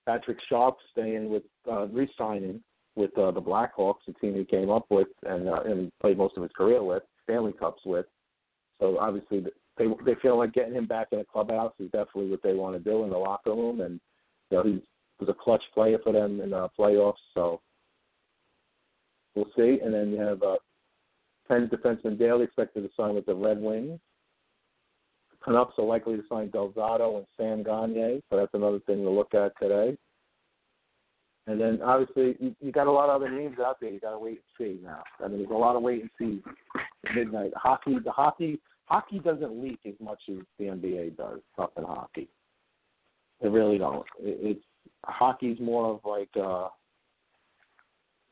[0.06, 2.62] Patrick Sharp staying with, uh, re-signing
[2.96, 6.36] with uh, the Blackhawks, the team he came up with and, uh, and played most
[6.36, 8.06] of his career with, Stanley Cups with.
[8.82, 9.46] So obviously,
[9.80, 12.76] they they feel like getting him back in the clubhouse is definitely what they want
[12.76, 14.00] to do in the locker room, and
[14.52, 14.84] you know he
[15.20, 17.14] was a clutch player for them in the playoffs.
[17.34, 17.62] So
[19.36, 19.80] we'll see.
[19.84, 20.58] And then you have uh,
[21.48, 24.00] Penn's defenseman Daley expected to sign with the Red Wings.
[25.44, 29.10] Canucks are likely to sign Del Zotto and Sam Gagne, so that's another thing to
[29.10, 29.98] look at today.
[31.48, 33.90] And then obviously you, you got a lot of other names out there.
[33.90, 35.02] You got to wait and see now.
[35.24, 36.44] I mean, there's a lot of wait and see
[37.16, 37.98] midnight hockey.
[38.04, 41.40] The hockey hockey doesn't leak as much as the NBA does.
[41.56, 42.28] Tough in hockey.
[43.42, 44.06] They really don't.
[44.20, 44.66] It, it's
[45.06, 46.68] hockey's more of like uh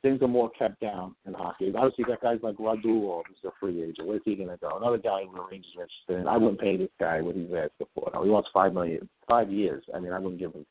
[0.02, 1.72] things are more kept down in hockey.
[1.76, 4.08] Obviously, you got guys like Radulov, who's a free agent.
[4.08, 4.78] Where's he going to go?
[4.78, 6.28] Another guy who the Rangers are interested in.
[6.28, 8.10] I wouldn't pay this guy what he's asking for.
[8.13, 9.84] No, he wants five million, five years.
[9.93, 10.65] I mean, I wouldn't give him.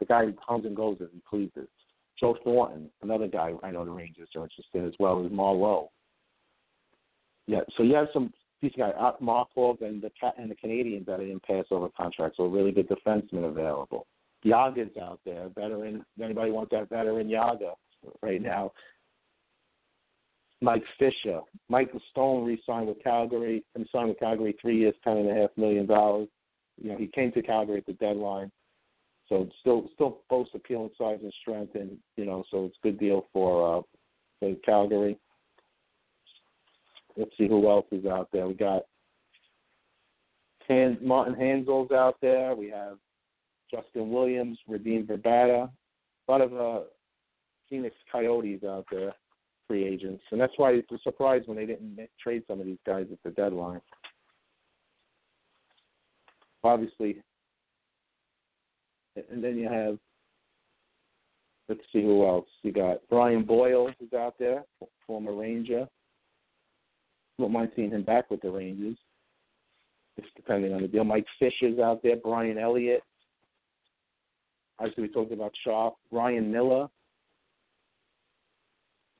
[0.00, 1.68] The guy comes and goes as he pleases.
[2.18, 5.88] Joe Thornton, another guy I know the Rangers are interested in as well as Marleau.
[7.46, 11.18] Yeah, so you have some these guys, uh, Markov and the and the Canadiens that
[11.20, 14.06] are in pass over contracts, so really good defensemen available.
[14.44, 16.04] Jagr's out there, veteran.
[16.16, 17.72] If anybody wants that veteran Yaga
[18.22, 18.72] right now?
[20.60, 23.64] Mike Fisher, Michael Stone re-signed with Calgary.
[23.74, 26.28] and signed with Calgary three years, ten and a half million dollars.
[26.80, 28.50] You know, he came to Calgary at the deadline,
[29.28, 33.00] so still still boasts appealing size and strength, and you know, so it's a good
[33.00, 33.82] deal for uh,
[34.38, 35.18] for Calgary.
[37.16, 38.46] Let's see who else is out there.
[38.46, 38.82] We got
[41.02, 42.54] Martin Hanzal's out there.
[42.54, 42.96] We have
[43.70, 45.70] Justin Williams, Radim Vrbata.
[46.28, 46.80] A lot of uh,
[47.68, 49.12] Phoenix Coyotes out there,
[49.66, 52.78] free agents, and that's why it's a surprise when they didn't trade some of these
[52.86, 53.80] guys at the deadline.
[56.64, 57.22] Obviously,
[59.30, 59.98] and then you have.
[61.68, 62.98] Let's see who else you got.
[63.08, 64.64] Brian Boyle is out there,
[65.06, 65.86] former Ranger.
[67.38, 68.96] Wouldn't mind seeing him back with the Rangers,
[70.20, 71.04] just depending on the deal.
[71.04, 72.16] Mike Fisher's out there.
[72.16, 73.02] Brian Elliott.
[74.78, 75.92] Obviously, we talked about Shaw.
[76.10, 76.88] Ryan Miller.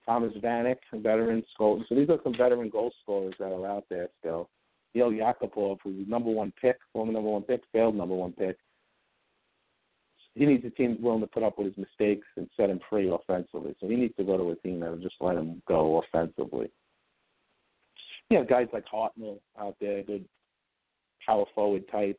[0.07, 1.85] Thomas Vanek, a veteran goal.
[1.89, 4.51] So these are some veteran goal scorers that are out there still.
[4.95, 8.57] Nail Yakupov, who's number one pick, former number one pick, failed number one pick.
[10.35, 13.11] He needs a team willing to put up with his mistakes and set him free
[13.11, 13.75] offensively.
[13.81, 16.71] So he needs to go to a team that will just let him go offensively.
[18.33, 20.25] You have guys like Hartnell out there, good
[21.27, 22.19] power forward type.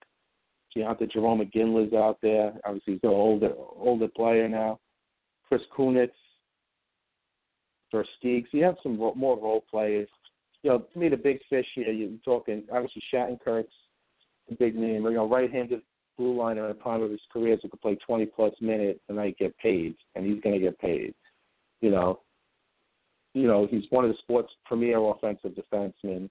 [0.78, 2.54] Deontay Jarome Iginla's out there.
[2.66, 4.80] Obviously, he's an older older player now.
[5.48, 6.12] Chris Kunitz,
[7.92, 8.44] Versteeg.
[8.44, 10.08] So you have some ro- more role players.
[10.62, 13.74] You know, to me, the big fish here, you're talking, obviously, Shattenkirk's
[14.52, 15.06] a big name.
[15.06, 15.82] You know, right-handed
[16.20, 19.32] blue liner in the prime of his career who could play 20-plus minutes and I
[19.32, 21.16] get paid, and he's going to get paid.
[21.82, 22.20] You know,
[23.34, 26.30] you know, he's one of the sport's premier offensive defensemen,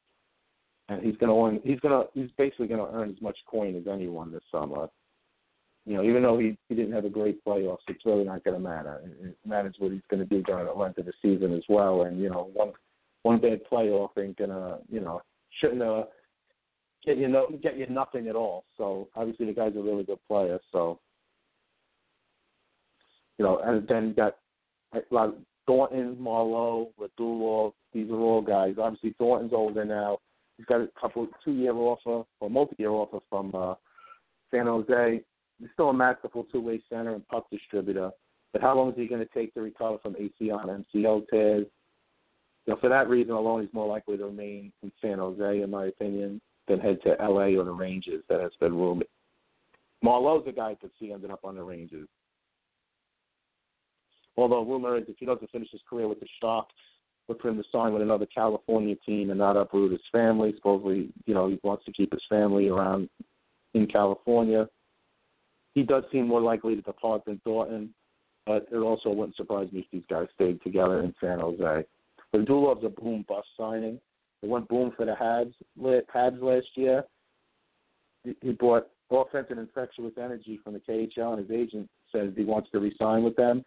[0.89, 1.61] and he's to earn.
[1.65, 2.05] He's to.
[2.15, 4.89] He's basically going to earn as much coin as anyone this summer.
[5.85, 8.57] You know, even though he he didn't have a great playoffs, it's really not going
[8.57, 9.01] to matter.
[9.05, 12.03] It matters what he's going to do during the length of the season as well.
[12.03, 12.73] And you know, one
[13.23, 15.23] one bad playoff ain't gonna, you know,
[15.61, 16.05] shouldn't uh,
[17.05, 18.65] get you no get you nothing at all.
[18.77, 20.61] So obviously the guy's a really good player.
[20.71, 21.01] So
[23.39, 24.37] you know, and then you got
[25.11, 25.31] like
[25.67, 27.73] Thornton, Marleau, Radulov.
[27.93, 28.75] These are all guys.
[28.79, 30.19] Obviously Thornton's older now.
[30.57, 33.75] He's got a couple two year offer or multi year offer from uh,
[34.51, 35.23] San Jose.
[35.59, 38.11] He's still a masterful two way center and puck distributor.
[38.53, 41.67] But how long is he going to take to recover from ACL and MCL tears?
[42.67, 45.71] You know, for that reason alone, he's more likely to remain in San Jose, in
[45.71, 49.09] my opinion, than head to LA or the Rangers that has been rumored.
[50.05, 52.09] Marleau's a guy I could see ended up on the Rangers.
[54.37, 56.75] Although rumor is if he doesn't finish his career with the Sharks,
[57.29, 60.53] look for him to sign with another California team and not uproot his family.
[60.57, 63.09] Supposedly, you know, he wants to keep his family around
[63.75, 64.69] in California.
[65.75, 67.95] He does seem more likely to depart than Thornton,
[68.47, 71.85] but it also wouldn't surprise me if these guys stayed together in San Jose.
[72.35, 74.01] Radulov's a boom bust signing.
[74.43, 77.05] It went boom for the Habs, Habs last year.
[78.25, 82.71] He- brought offense and infectious energy from the KHL, and his agent says he wants
[82.71, 83.65] to re-sign with them.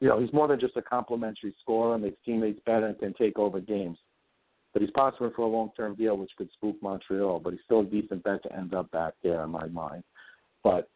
[0.00, 3.14] You know, he's more than just a complimentary scorer, and makes teammates better, and can
[3.14, 3.98] take over games.
[4.72, 7.40] But he's possible for a long-term deal, which could spook Montreal.
[7.40, 10.04] But he's still a decent bet to end up back there in my mind.
[10.62, 10.88] But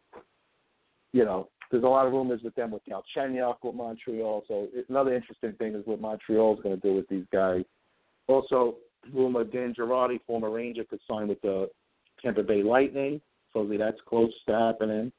[1.15, 4.43] you know, there's a lot of rumors with them with Galchenyuk with Montreal.
[4.49, 7.63] So it's another interesting thing is what Montreal's going to do with these guys.
[8.27, 8.75] Also,
[9.13, 11.69] rumor Dan Girardi, former Ranger, could sign with the
[12.21, 13.21] Tampa Bay Lightning.
[13.49, 15.11] Supposedly that's close to happening.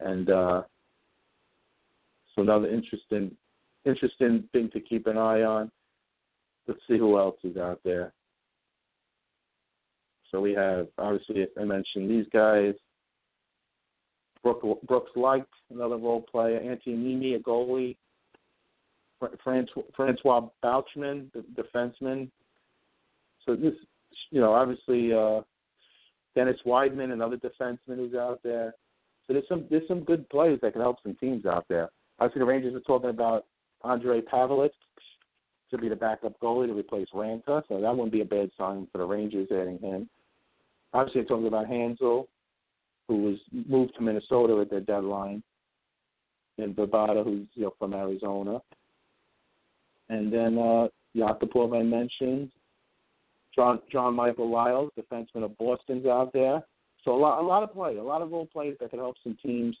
[0.00, 0.62] And uh,
[2.34, 3.34] so another interesting,
[3.84, 5.70] interesting thing to keep an eye on.
[6.66, 8.12] Let's see who else is out there.
[10.30, 12.74] So we have obviously I mentioned these guys.
[14.42, 16.58] Brooke, Brooks Laich, another role player.
[16.58, 17.96] Antti Niemi, a goalie.
[19.44, 22.28] Francois, Francois Beauchemin, the defenseman.
[23.46, 23.74] So this,
[24.30, 25.42] you know, obviously uh,
[26.34, 28.74] Dennis Wideman, another defenseman who's out there.
[29.26, 31.90] So there's some there's some good players that can help some teams out there.
[32.22, 33.46] Obviously, the Rangers are talking about
[33.84, 34.70] Ondrej Pavelec,
[35.72, 38.86] to be the backup goalie to replace Raanta, so that wouldn't be a bad sign
[38.92, 40.08] for the Rangers adding him.
[40.92, 42.28] Obviously, I'm talking about Hanzal,
[43.08, 45.42] who was moved to Minnesota at the deadline,
[46.58, 48.60] and Vrbata, who's you know from Arizona,
[50.08, 52.52] and then uh, Yakupov I mentioned.
[53.52, 56.62] John John Michael Liles, defenseman of Boston's out there.
[57.04, 59.16] So a lot a lot of play, a lot of role players that could help
[59.24, 59.76] some teams.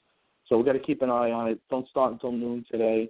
[0.52, 1.58] So we got to keep an eye on it.
[1.70, 3.08] Don't start until noon today.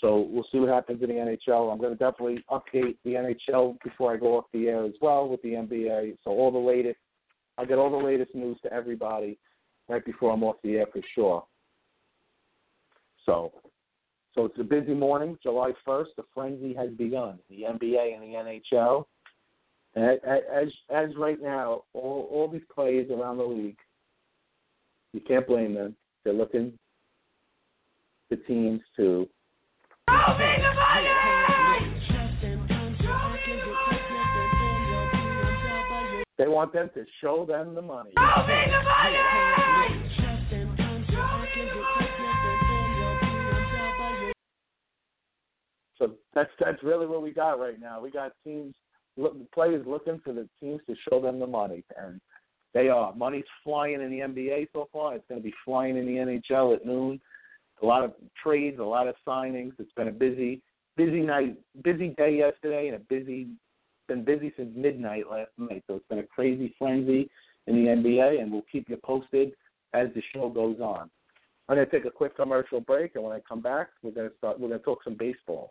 [0.00, 1.72] So we'll see what happens in the NHL.
[1.72, 5.28] I'm going to definitely update the NHL before I go off the air as well
[5.28, 6.16] with the NBA.
[6.24, 6.98] So all the latest,
[7.58, 9.38] I get all the latest news to everybody
[9.88, 11.44] right before I'm off the air for sure.
[13.24, 13.52] So,
[14.34, 16.06] so it's a busy morning, July 1st.
[16.16, 17.38] The frenzy has begun.
[17.50, 19.04] The NBA and the NHL.
[19.94, 23.78] As as right now, all all these players around the league,
[25.12, 25.94] you can't blame them.
[26.24, 26.72] They're looking
[28.30, 29.28] the teams to
[30.08, 31.94] Show me the money!
[36.36, 38.10] They want them to show them the money.
[45.96, 48.00] So that's that's really what we got right now.
[48.00, 48.74] We got teams,
[49.54, 52.20] players looking for the teams to show them the money, and
[52.74, 53.14] they are.
[53.14, 55.14] Money's flying in the NBA so far.
[55.14, 57.20] It's going to be flying in the NHL at noon.
[57.82, 58.12] A lot of
[58.42, 59.72] trades, a lot of signings.
[59.78, 60.60] It's been a busy,
[60.96, 63.46] busy night, busy day yesterday, and a busy,
[64.08, 65.84] been busy since midnight last night.
[65.86, 67.30] So it's been a crazy frenzy
[67.68, 69.52] in the NBA, and we'll keep you posted
[69.92, 71.08] as the show goes on.
[71.68, 74.28] I'm going to take a quick commercial break, and when I come back, we're going
[74.28, 74.60] to start.
[74.60, 75.70] We're going to talk some baseball.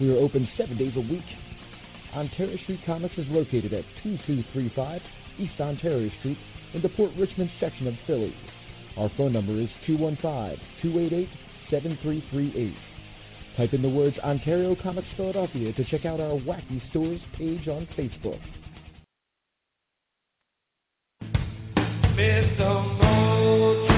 [0.00, 1.22] We are open seven days a week.
[2.14, 5.00] Ontario Street Comics is located at 2235
[5.38, 6.38] East Ontario Street
[6.74, 8.34] in the Port Richmond section of Philly.
[8.96, 11.28] Our phone number is 215 288
[11.70, 12.74] 7338.
[13.56, 17.86] Type in the words Ontario Comics Philadelphia to check out our Wacky Stores page on
[17.96, 18.40] Facebook.
[22.16, 23.93] Mr.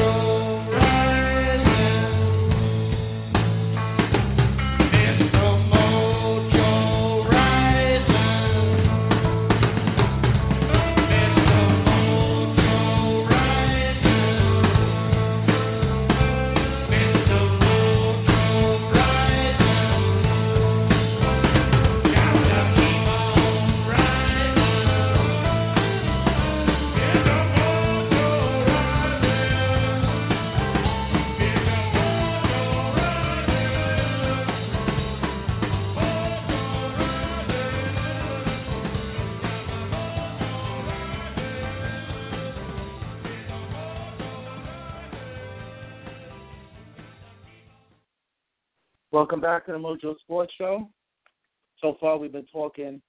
[49.27, 50.89] Welcome back to the Mojo Sports Show.
[51.83, 53.03] So far, we've been talking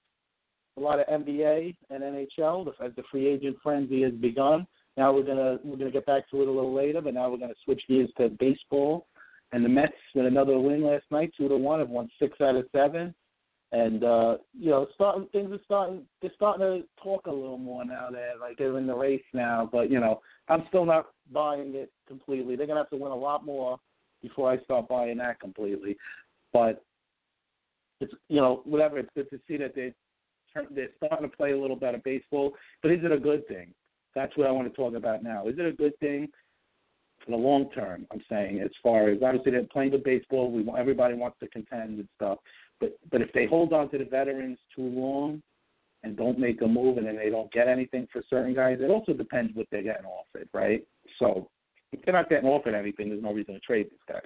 [0.76, 4.66] a lot of NBA and NHL as the free agent frenzy has begun.
[4.96, 7.36] Now we're gonna we're gonna get back to it a little later, but now we're
[7.38, 9.06] gonna switch gears to baseball.
[9.52, 12.56] And the Mets with another win last night, two to one, have won six out
[12.56, 13.14] of seven.
[13.70, 17.84] And uh, you know, starting things are starting they're starting to talk a little more
[17.84, 19.68] now that like they're in the race now.
[19.70, 22.56] But you know, I'm still not buying it completely.
[22.56, 23.78] They're gonna have to win a lot more
[24.22, 25.96] before I start buying that completely.
[26.52, 26.82] But
[28.00, 29.92] it's you know, whatever, it's good to see that they
[30.70, 32.52] they're starting to play a little better baseball.
[32.82, 33.74] But is it a good thing?
[34.14, 35.46] That's what I want to talk about now.
[35.46, 36.28] Is it a good thing
[37.24, 38.06] for the long term?
[38.10, 40.50] I'm saying as far as obviously they're playing good baseball.
[40.50, 42.38] We everybody wants to contend and stuff.
[42.80, 45.42] But but if they hold on to the veterans too long
[46.02, 48.90] and don't make a move and then they don't get anything for certain guys, it
[48.90, 50.84] also depends what they're getting offered, right?
[51.18, 51.50] So
[51.92, 54.20] if they're not getting offered anything, there's no reason to trade this guy.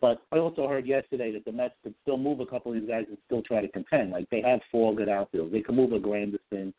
[0.00, 2.88] But I also heard yesterday that the Mets could still move a couple of these
[2.88, 4.10] guys and still try to contend.
[4.10, 5.52] Like they have four good outfielders.
[5.52, 6.72] They can move a Granderson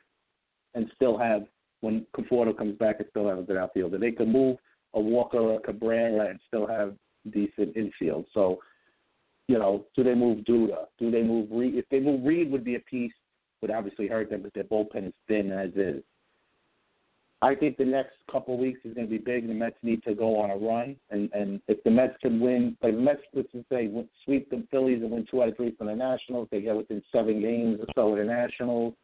[0.75, 1.43] and still have
[1.81, 3.97] when Conforto comes back and still have a good outfielder.
[3.97, 4.57] They can move
[4.93, 6.95] a Walker or a Cabrera and still have
[7.31, 8.25] decent infield.
[8.33, 8.59] So,
[9.47, 10.85] you know, do they move Duda?
[10.99, 11.75] Do they move Reed?
[11.75, 13.13] If they move Reed, would be a piece
[13.61, 16.03] would obviously hurt them, but their bullpen is thin as is.
[17.41, 19.47] I think the next couple of weeks is going to be big.
[19.47, 22.75] The Mets need to go on a run, and and if the Mets can win,
[22.81, 23.91] like the Mets, let's just say
[24.25, 27.03] sweep the Phillies and win two out of three from the Nationals, they get within
[27.11, 28.95] seven games or so of the Nationals,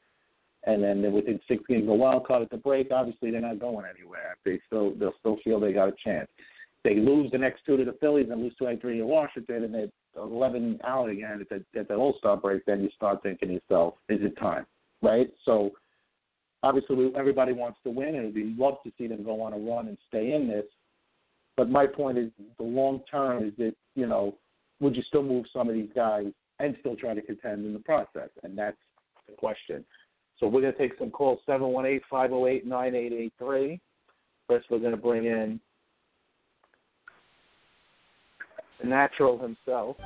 [0.64, 2.90] and then they're within six games of the wild card at the break.
[2.92, 4.36] Obviously, they're not going anywhere.
[4.44, 6.30] They still they'll still feel they got a chance.
[6.84, 9.06] They lose the next two to the Phillies and lose two out of three to
[9.06, 12.66] Washington, and they're eleven out again at the at the All Star break.
[12.66, 14.66] Then you start thinking to yourself, is it time?
[15.04, 15.30] Right?
[15.46, 15.72] So
[16.64, 19.58] obviously we, everybody wants to win, and we'd love to see them go on a
[19.58, 20.66] run and stay in this.
[21.56, 24.36] But my point is, the long term is that you know,
[24.80, 26.28] would you still move some of these guys
[26.60, 28.30] and still try to contend in the process?
[28.42, 28.78] And that's
[29.28, 29.86] the question.
[30.40, 33.14] So we're going to take some calls seven one eight five zero eight nine eight
[33.14, 33.80] eight three.
[34.48, 35.60] First, we're going to bring in
[38.82, 39.98] the natural himself.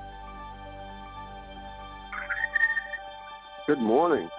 [3.67, 4.29] Good morning.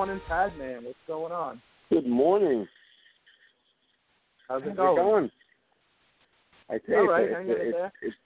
[0.00, 0.84] Morning, Padman.
[0.84, 1.60] What's going on?
[1.90, 2.66] Good morning.
[4.48, 5.30] How's How's it going?
[6.70, 8.16] I tell you, right, it's, in it's, it's,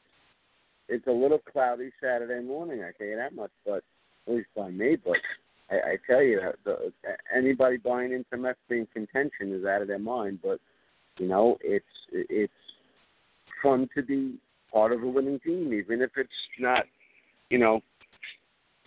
[0.89, 2.85] it's a little cloudy Saturday morning.
[2.85, 3.83] I tell you that much, but
[4.29, 4.97] at least by me.
[5.05, 5.17] But
[5.69, 6.93] I, I tell you, that the,
[7.37, 10.39] anybody buying into Mets being contention is out of their mind.
[10.45, 10.61] But
[11.19, 12.53] you know, it's it's
[13.61, 14.37] fun to be
[14.73, 16.85] part of a winning team, even if it's not,
[17.51, 17.81] you know,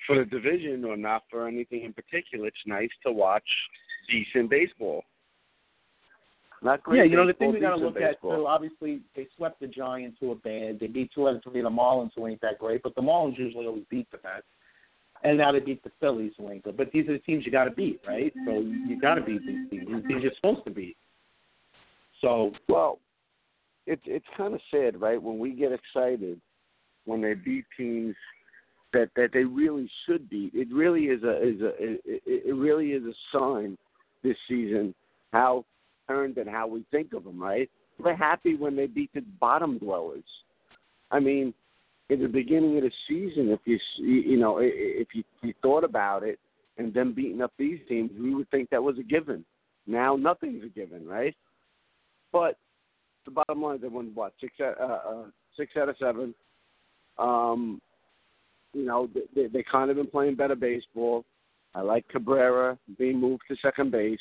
[0.08, 2.48] for the division or not for anything in particular.
[2.48, 3.44] It's nice to watch
[4.10, 5.04] decent baseball.
[6.64, 8.38] Not great Yeah, you know the thing we got to look at baseball.
[8.38, 8.48] too.
[8.48, 10.80] Obviously, they swept the Giants, who are bad.
[10.80, 12.82] They beat two out of three of the Marlins, who ain't that great.
[12.82, 14.48] But the Marlins usually always beat the Mets,
[15.24, 16.76] and now they beat the Phillies, who ain't good.
[16.78, 18.34] But these are the teams you got to beat, right?
[18.48, 19.88] So you got to beat these teams.
[19.88, 20.98] These teams you're supposed to beat.
[22.22, 23.00] So Well,
[23.86, 25.22] it's it's kind of sad, right?
[25.22, 26.42] When we get excited
[27.06, 28.16] when they beat teams
[28.98, 30.52] that that they really should beat.
[30.54, 33.78] It really is a is a it, it really is a sign
[34.24, 34.96] this season
[35.32, 35.66] how
[36.08, 37.70] turned and how we think of them, right?
[38.00, 40.24] We're happy when they beat the bottom dwellers.
[41.12, 41.54] I mean,
[42.10, 46.24] in the beginning of the season, if you you know if you, you thought about
[46.24, 46.40] it,
[46.78, 49.46] and them beating up these teams, we would think that was a given.
[49.86, 51.36] Now nothing's a given, right?
[52.32, 52.58] But
[53.26, 55.24] the bottom line, they won what six out, uh, uh,
[55.56, 56.34] six out of seven.
[57.20, 57.82] Um,
[58.74, 61.26] you know, they they kind of been playing better baseball.
[61.76, 64.20] I like Cabrera being moved to second base.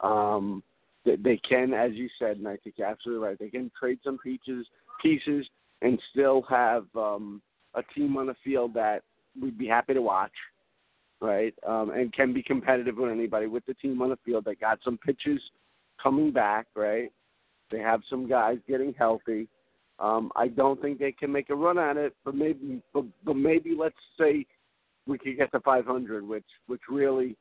[0.00, 0.62] Um,
[1.04, 3.38] they, they can, as you said, and I think you're absolutely right.
[3.38, 4.66] They can trade some pieces,
[5.02, 5.46] pieces,
[5.82, 7.40] and still have um,
[7.74, 9.02] a team on the field that
[9.40, 10.32] we'd be happy to watch,
[11.20, 11.54] right?
[11.66, 13.46] Um, and can be competitive with anybody.
[13.46, 15.40] With the team on the field, they got some pitches
[16.02, 17.10] coming back, right?
[17.70, 19.48] They have some guys getting healthy.
[20.00, 23.36] Um, I don't think they can make a run at it, but maybe, but, but
[23.36, 24.46] maybe let's say
[25.06, 27.36] we could get to 500, which which really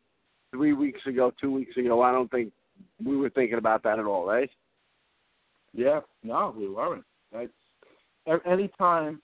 [0.52, 2.52] three weeks ago, two weeks ago, I don't think
[3.04, 4.50] we were thinking about that at all, right?
[5.74, 7.04] Yeah, no, we weren't.
[7.32, 7.52] That's
[8.26, 9.22] a- anytime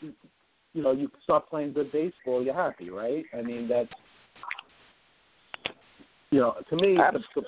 [0.00, 3.24] you know you start playing good baseball, you're happy, right?
[3.36, 3.88] I mean that's
[6.30, 7.42] you know to me the,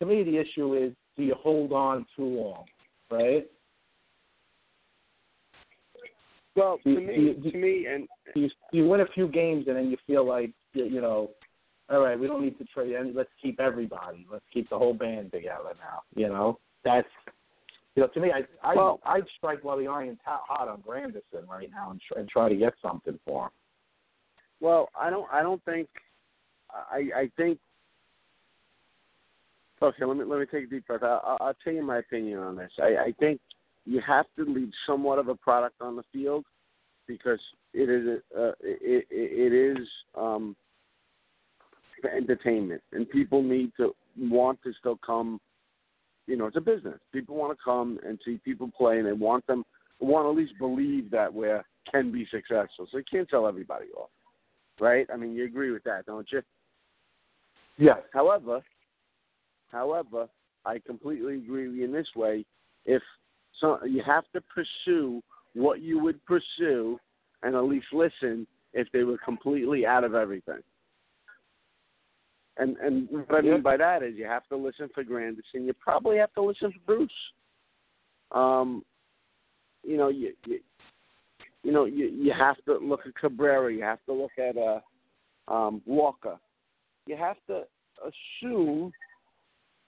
[0.00, 2.64] to me the issue is do you hold on too long,
[3.10, 3.46] right?
[6.56, 9.76] Well, to you- me, you- to me, and you, you win a few games and
[9.76, 11.30] then you feel like you you know,
[11.90, 12.96] all right, we don't need to trade.
[13.14, 14.26] Let's keep everybody.
[14.30, 16.02] Let's keep the whole band together now.
[16.14, 17.08] You know, that's
[17.94, 20.82] you know to me, I I Well- I'd strike while the iron's hot, hot on
[20.82, 23.50] Granderson right now and, try and try to get something for him.
[24.60, 25.30] Well, I don't.
[25.30, 25.88] I don't think.
[26.70, 27.10] I.
[27.14, 27.58] I think.
[29.82, 31.02] Okay, let me let me take a deep breath.
[31.02, 32.72] I, I'll, I'll tell you my opinion on this.
[32.78, 33.40] I, I think
[33.86, 36.44] you have to leave somewhat of a product on the field
[37.06, 37.40] because
[37.72, 38.20] it is.
[38.36, 39.88] Uh, it, it, is.
[40.16, 40.56] Um,
[42.14, 45.40] entertainment, and people need to want to still come.
[46.26, 46.98] You know, it's a business.
[47.12, 49.64] People want to come and see people play, and they want them
[49.98, 51.48] want to at least believe that we
[51.90, 52.86] can be successful.
[52.90, 54.10] So you can't tell everybody off
[54.80, 55.06] right?
[55.12, 56.42] I mean, you agree with that, don't you?
[57.78, 57.96] Yeah.
[58.12, 58.62] However,
[59.70, 60.28] however,
[60.64, 62.44] I completely agree with you in this way.
[62.84, 63.02] If
[63.60, 65.22] so, you have to pursue
[65.54, 66.98] what you would pursue,
[67.42, 70.60] and at least listen if they were completely out of everything.
[72.58, 75.66] And and what I mean by that is you have to listen for Granderson.
[75.66, 77.10] You probably have to listen for Bruce.
[78.32, 78.82] Um,
[79.82, 80.60] you know, you, you
[81.62, 83.72] you know, you you have to look at Cabrera.
[83.72, 84.80] You have to look at uh,
[85.52, 86.38] um, Walker.
[87.06, 87.62] You have to
[88.06, 88.92] assume,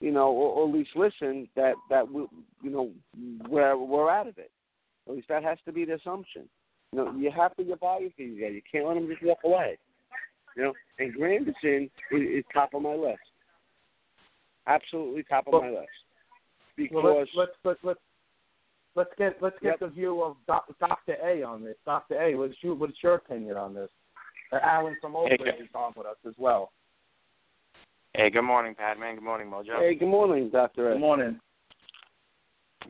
[0.00, 2.26] you know, or, or at least listen that that we,
[2.62, 2.90] you know,
[3.48, 4.50] we're we're out of it.
[5.08, 6.48] At least that has to be the assumption.
[6.92, 8.52] You know, you have to get value for these guys.
[8.54, 9.78] You can't let them just walk away.
[10.56, 13.18] You know, and Granderson is, is top of my list.
[14.66, 15.88] Absolutely top of Well- my list.
[16.76, 18.00] Because Well, let's let's let's let's
[18.94, 19.78] let's get let's get Yep.
[19.80, 21.76] the view of doc, Doctor A on this.
[21.84, 23.90] Doctor A, what's your what's your opinion on this?
[24.52, 25.62] Uh, Alan from Oakland Okay.
[25.62, 26.70] is on with us as well.
[28.18, 29.14] Hey, good morning, Padman.
[29.14, 29.78] Good morning, Mojo.
[29.78, 30.90] hey, good morning, Doctor.
[30.92, 31.38] Good morning.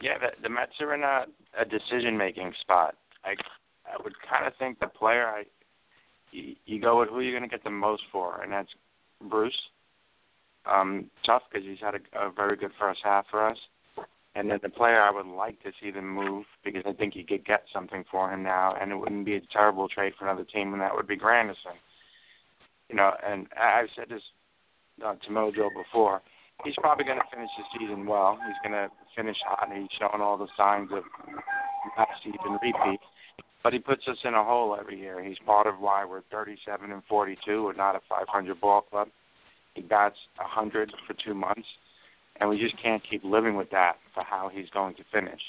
[0.00, 1.26] Yeah, the, the Mets are in a,
[1.60, 2.94] a decision-making spot.
[3.26, 3.34] I
[3.84, 5.42] I would kind of think the player I
[6.32, 8.70] you, you go with who you're going to get the most for, and that's
[9.28, 9.52] Bruce.
[10.64, 13.58] Um, tough because he's had a, a very good first half for us.
[14.34, 17.26] And then the player I would like to see them move because I think you
[17.26, 20.44] could get something for him now, and it wouldn't be a terrible trade for another
[20.44, 21.76] team, and that would be Granderson.
[22.88, 24.22] You know, and I've said this
[25.04, 26.22] uh, to Mojo before.
[26.64, 28.38] He's probably going to finish the season well.
[28.46, 29.68] He's going to finish hot.
[29.72, 31.04] He's showing all the signs of
[31.96, 33.00] last season repeat.
[33.62, 35.22] But he puts us in a hole every year.
[35.22, 37.64] He's part of why we're 37 and 42.
[37.64, 39.08] We're not a 500 ball club.
[39.74, 41.66] He bats 100 for two months,
[42.40, 45.40] and we just can't keep living with that for how he's going to finish.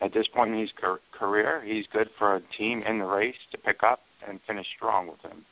[0.00, 0.70] At this point in his
[1.16, 5.06] career, he's good for a team in the race to pick up and finish strong
[5.06, 5.44] with him.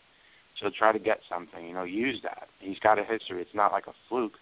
[0.61, 2.49] So try to get something, you know, use that.
[2.59, 3.41] He's got a history.
[3.41, 4.35] It's not like a fluke.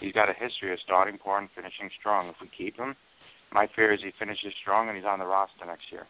[0.00, 2.28] He's got a history of starting poor and finishing strong.
[2.28, 2.96] If we keep him,
[3.52, 6.06] my fear is he finishes strong and he's on the roster next year.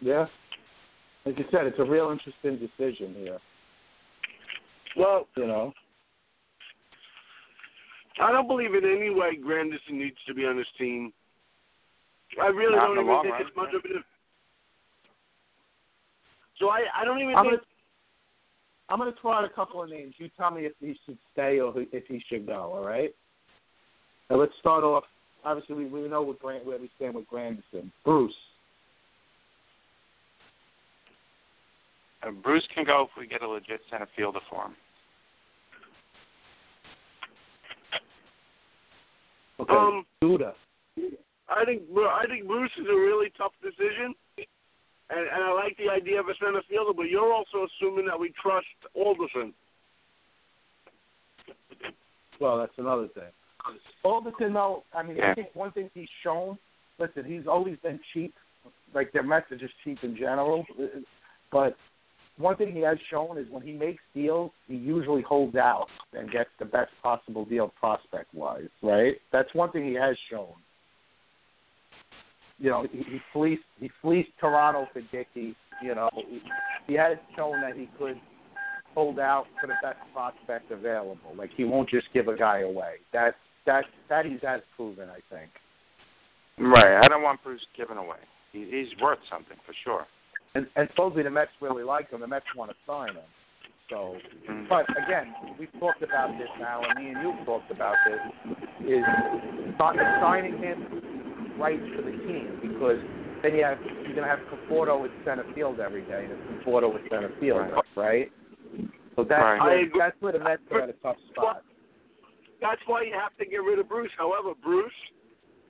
[0.00, 0.26] Yeah.
[1.24, 3.38] Like you said, it's a real interesting decision here.
[4.96, 5.72] Well, You know.
[8.20, 11.12] I don't believe in any way Granderson needs to be on this team.
[12.42, 14.02] I really Not don't even think run, it's much of it.
[16.58, 17.52] So I, I don't even I'm think.
[17.54, 17.62] gonna
[18.88, 20.14] I'm gonna throw out a couple of names.
[20.18, 22.72] You tell me if he should stay or if he should go.
[22.74, 23.14] All right.
[24.30, 25.04] Now let's start off.
[25.44, 27.90] Obviously, we we know what Grant, where we stand with Granderson.
[28.04, 28.34] Bruce.
[32.22, 34.74] Uh, Bruce can go if we get a legit center fielder for him.
[39.60, 39.74] Okay.
[39.74, 40.52] Um, Duda.
[41.48, 44.14] I think I think Bruce is a really tough decision.
[45.10, 48.18] And, and I like the idea of a center fielder, but you're also assuming that
[48.18, 49.54] we trust Alderson.
[52.40, 53.24] Well, that's another thing.
[54.04, 55.32] Alderson, though, I mean, Yeah.
[55.32, 56.58] I think one thing he's shown.
[56.98, 58.34] Listen, he's always been cheap.
[58.94, 60.64] Like their message is cheap in general,
[61.52, 61.76] but
[62.38, 66.30] one thing he has shown is when he makes deals, he usually holds out and
[66.30, 68.68] gets the best possible deal prospect wise.
[68.82, 69.16] Right?
[69.32, 70.54] That's one thing he has shown.
[72.58, 75.54] You know, he, he fleeced he fleeced Toronto for Dickey.
[75.82, 76.40] You know, he,
[76.86, 78.20] he has shown that he could
[78.94, 81.34] hold out for the best prospect available.
[81.36, 82.94] Like he won't just give a guy away.
[83.12, 83.34] That
[83.66, 85.50] that that he has proven, I think.
[86.58, 86.98] Right.
[87.04, 88.18] I don't want Bruce given away.
[88.52, 90.06] He, he's worth something for sure.
[90.54, 92.20] And and supposedly the Mets really like him.
[92.20, 93.28] The Mets want to sign him.
[93.90, 94.16] So,
[94.50, 94.68] Mm.
[94.68, 98.20] but again, we've talked about this now, and me and you've talked about this.
[98.80, 99.04] Is
[99.78, 101.02] si- signing him
[101.58, 102.98] right for the team because
[103.42, 106.94] then you have you're gonna have Conforto at center field every day, and it's Conforto
[106.94, 108.30] at center field, right?
[109.16, 109.60] So that's Right.
[109.62, 111.62] where, that's where the Mets are at a tough spot.
[112.60, 114.10] That's why you have to get rid of Bruce.
[114.16, 114.92] However, Bruce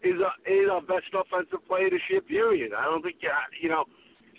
[0.03, 2.21] is a, is our best offensive player this year.
[2.21, 2.73] Period.
[2.73, 3.31] I don't think you
[3.61, 3.85] you know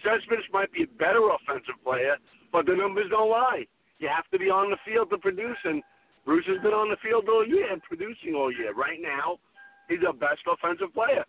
[0.04, 2.18] Cespedes might be a better offensive player,
[2.52, 3.66] but the numbers don't lie.
[4.00, 5.84] You have to be on the field to produce, and
[6.26, 8.74] Bruce has been on the field all year and producing all year.
[8.74, 9.39] Right now,
[9.89, 11.26] he's our best offensive player.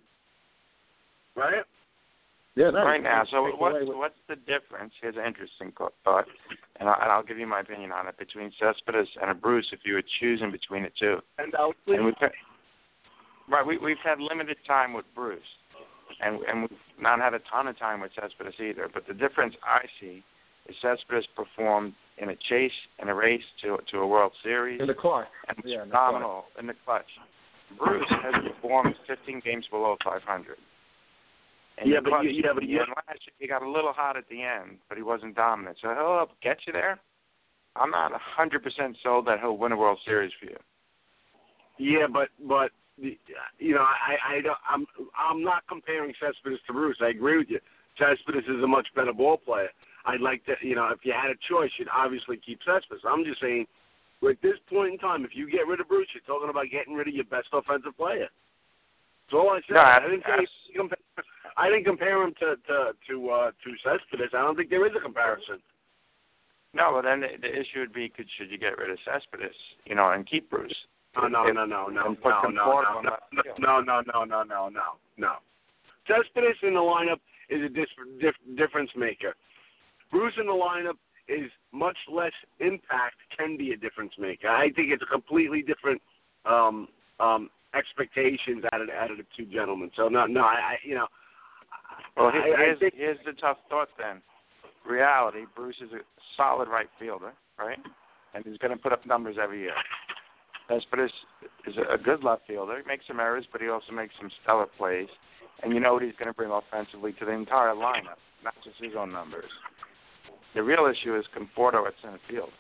[1.41, 1.65] Right?
[2.57, 3.25] Yeah, no, right now.
[3.31, 4.93] So what's what- what's the difference?
[5.01, 6.27] Here's an interesting co- thought,
[6.77, 9.69] and, I, and I'll give you my opinion on it between Cespedes and a Bruce.
[9.73, 12.33] If you were choosing between the two, And I'll and we've had,
[13.49, 15.41] right, we, we've had limited time with Bruce,
[16.21, 18.89] and and we've not had a ton of time with Cespedes either.
[18.93, 20.23] But the difference I see
[20.69, 24.89] is Cespedes performed in a chase in a race to to a World Series in
[24.89, 25.29] the clutch.
[25.49, 27.09] and was Yeah, in the phenomenal in the clutch.
[27.79, 30.57] Bruce has performed 15 games below 500.
[31.81, 34.29] And Yeah, but you- yeah, but and last year he got a little hot at
[34.29, 35.79] the end, but he wasn't dominant.
[35.81, 37.01] So he'll help get you there.
[37.75, 40.59] I'm not 100% sold that he'll win a World Series for you.
[41.79, 46.99] Yeah, but but you know I I don't, I'm I'm not comparing Cespedes to Bruce.
[47.01, 47.61] I agree with you.
[47.97, 49.71] Cespedes is a much better ball player.
[50.05, 53.05] I'd like to you know if you had a choice, you'd obviously keep Cespedes.
[53.09, 53.67] I'm just saying,
[54.29, 56.93] at this point in time, if you get rid of Bruce, you're talking about getting
[56.93, 58.29] rid of your best offensive player.
[59.31, 59.77] That's all I said.
[59.77, 60.99] No, I didn't say abs- you compare,
[61.57, 64.31] I didn't compare him to to to uh, to Cespedes.
[64.35, 65.59] I don't think there is a comparison.
[66.73, 69.57] No, but then the, the issue would be, could should you get rid of Cespedes,
[69.85, 70.75] you know, and keep Bruce?
[71.17, 74.45] No, no, no, no, no, no, no, Conforto no, no, no, no, no, no, no,
[74.45, 74.83] no, no,
[75.17, 75.33] no.
[76.07, 77.89] Cespedes in the lineup is a dis-
[78.21, 79.35] dif- difference maker.
[80.13, 80.99] Bruce in the lineup
[81.29, 84.49] is much less impact, can be a difference maker.
[84.49, 86.01] I think it's a completely different
[86.45, 86.89] um,
[87.19, 89.91] um, expectations out of out of the two gentlemen.
[89.97, 91.07] So no, no, I, I you know,
[92.17, 94.23] Well, I- here- I here's, think- here's the tough thought then.
[94.87, 96.01] Reality, Bruce is a
[96.37, 97.79] solid right fielder, right?
[98.35, 99.75] And he's going to put up numbers every year.
[100.69, 101.11] Cespedes
[101.67, 102.79] is a, good left fielder.
[102.81, 105.09] He makes some errors, but he also makes some stellar plays.
[105.63, 108.77] And you know what he's going to bring offensively to the entire lineup, not just
[108.81, 109.51] his own numbers.
[110.55, 112.51] The real issue is Conforto at center field.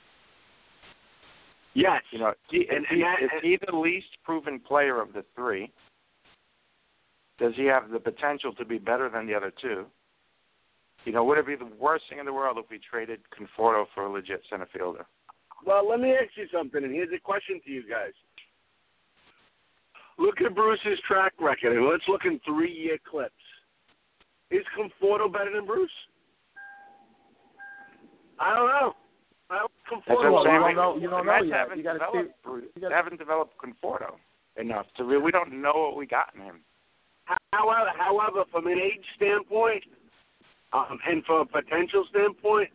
[1.74, 5.12] yes, You know, he, And- and he, that- is he the least proven player of
[5.12, 5.70] the three?
[7.40, 9.86] Does he have the potential to be better than the other two?
[11.04, 13.86] You know, would it be the worst thing in the world if we traded Conforto
[13.94, 15.06] for a legit center fielder?
[15.64, 18.12] Well, let me ask you something, and here's a question to you guys.
[20.18, 23.32] Look at Bruce's track record, and let's look in three-year clips.
[24.50, 25.90] Is Conforto better than Bruce?
[28.38, 28.94] I don't know.
[29.48, 30.32] I don't Conforto.
[30.32, 31.56] what you don't know- you don't know yet.
[31.56, 32.70] haven't You gotta see- Bruce.
[32.74, 34.18] you gotta- haven't developed Conforto
[34.56, 35.22] enough to really.
[35.22, 36.64] We don't know what we got in him.
[37.52, 39.84] However, however, from an age standpoint,
[40.72, 42.70] um, and from a potential standpoint,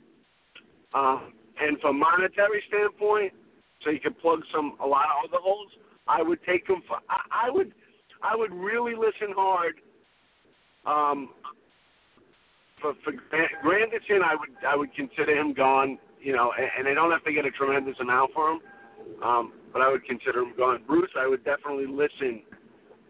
[0.94, 3.34] um, and from monetary standpoint,
[3.84, 5.70] so you can plug some a lot of other holes,
[6.08, 6.82] I would take him.
[6.88, 7.74] For, I, I would,
[8.22, 9.76] I would really listen hard.
[10.86, 11.30] Um,
[12.82, 15.98] for for Gran- Granderson, I would I would consider him gone.
[16.22, 18.60] You know, and, and they don't have to get a tremendous amount for him,
[19.24, 20.82] um, but I would consider him gone.
[20.88, 22.42] Bruce, I would definitely listen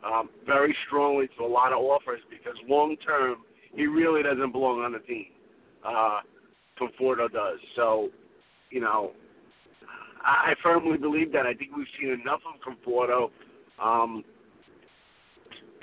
[0.05, 3.37] um, very strongly to a lot of offers because long term
[3.73, 5.25] he really doesn't belong on the team.
[5.85, 6.19] Uh,
[6.79, 7.59] Conforto does.
[7.75, 8.09] So,
[8.69, 9.11] you know,
[10.23, 11.45] I, I firmly believe that.
[11.45, 13.29] I think we've seen enough of Conforto
[13.81, 14.23] um,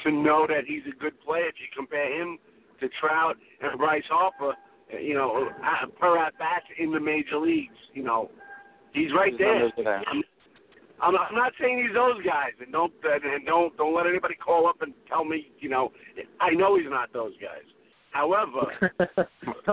[0.05, 1.49] to know that he's a good player.
[1.49, 2.39] If you compare him
[2.81, 4.55] to Trout and Bryce Harper,
[5.01, 8.31] you know, uh, per at bats in the major leagues, you know,
[8.93, 9.59] he's right His there.
[9.61, 10.03] numbers are there.
[11.03, 14.67] I'm, I'm, not saying he's those guys, and don't and don't don't let anybody call
[14.67, 15.93] up and tell me, you know,
[16.41, 17.67] I know he's not those guys.
[18.13, 18.71] However,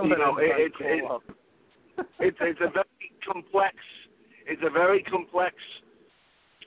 [0.04, 0.76] you know, it, it's
[2.20, 3.76] it's it's it's a very complex
[4.50, 5.56] it's a very complex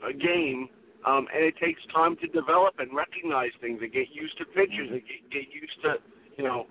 [0.06, 0.68] uh, game,
[1.04, 4.88] um, and it takes time to develop and recognize things and get used to pitches
[4.90, 5.94] and get, get used to
[6.38, 6.66] you know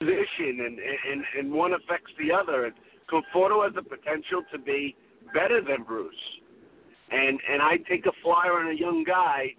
[0.00, 2.66] position and and and one affects the other.
[2.66, 2.74] And
[3.06, 4.96] Conforto has the potential to be
[5.32, 6.14] better than Bruce,
[7.10, 9.54] and and I take a flyer on a young guy.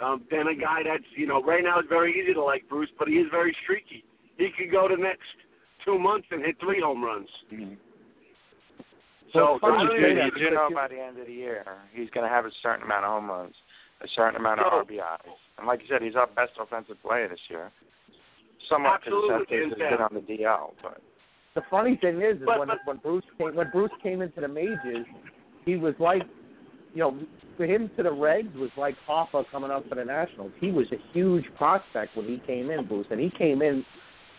[0.00, 2.90] Um, than a guy that's you know right now it's very easy to like Bruce,
[2.98, 4.02] but he is very streaky.
[4.38, 5.22] He could go the next
[5.84, 7.28] two months and hit three home runs.
[7.52, 7.68] Well,
[9.32, 11.18] So it's funny I you don't say even- that you do know by the end
[11.18, 13.54] of the year he's going to have a certain amount of home runs,
[14.00, 14.78] a certain amount of No.
[14.82, 17.70] RBIs, and like you said, he's our best offensive player this year.
[18.68, 21.00] Somewhat Absolutely, because hands he's been on the DL, but
[21.54, 24.40] The funny thing is, is But- when but- when Bruce came when Bruce came into
[24.40, 25.06] the majors,
[25.64, 26.22] he was like,
[26.94, 27.18] you know,
[27.56, 30.52] for him to the Reds was like Harper coming up for the Nationals.
[30.60, 33.84] He was a huge prospect when he came in, Bruce, and he came in,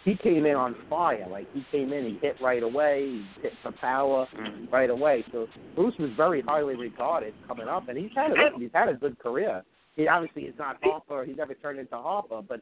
[0.06, 1.28] he came in on fire.
[1.30, 5.26] Like he came in, he hit right away, he hit some power mm, right away.
[5.32, 8.94] So Bruce was very highly regarded coming up, and he's had a he's had a
[8.94, 9.62] good career.
[9.96, 11.26] He obviously is not Harper.
[11.26, 12.62] He never turned into Harper, but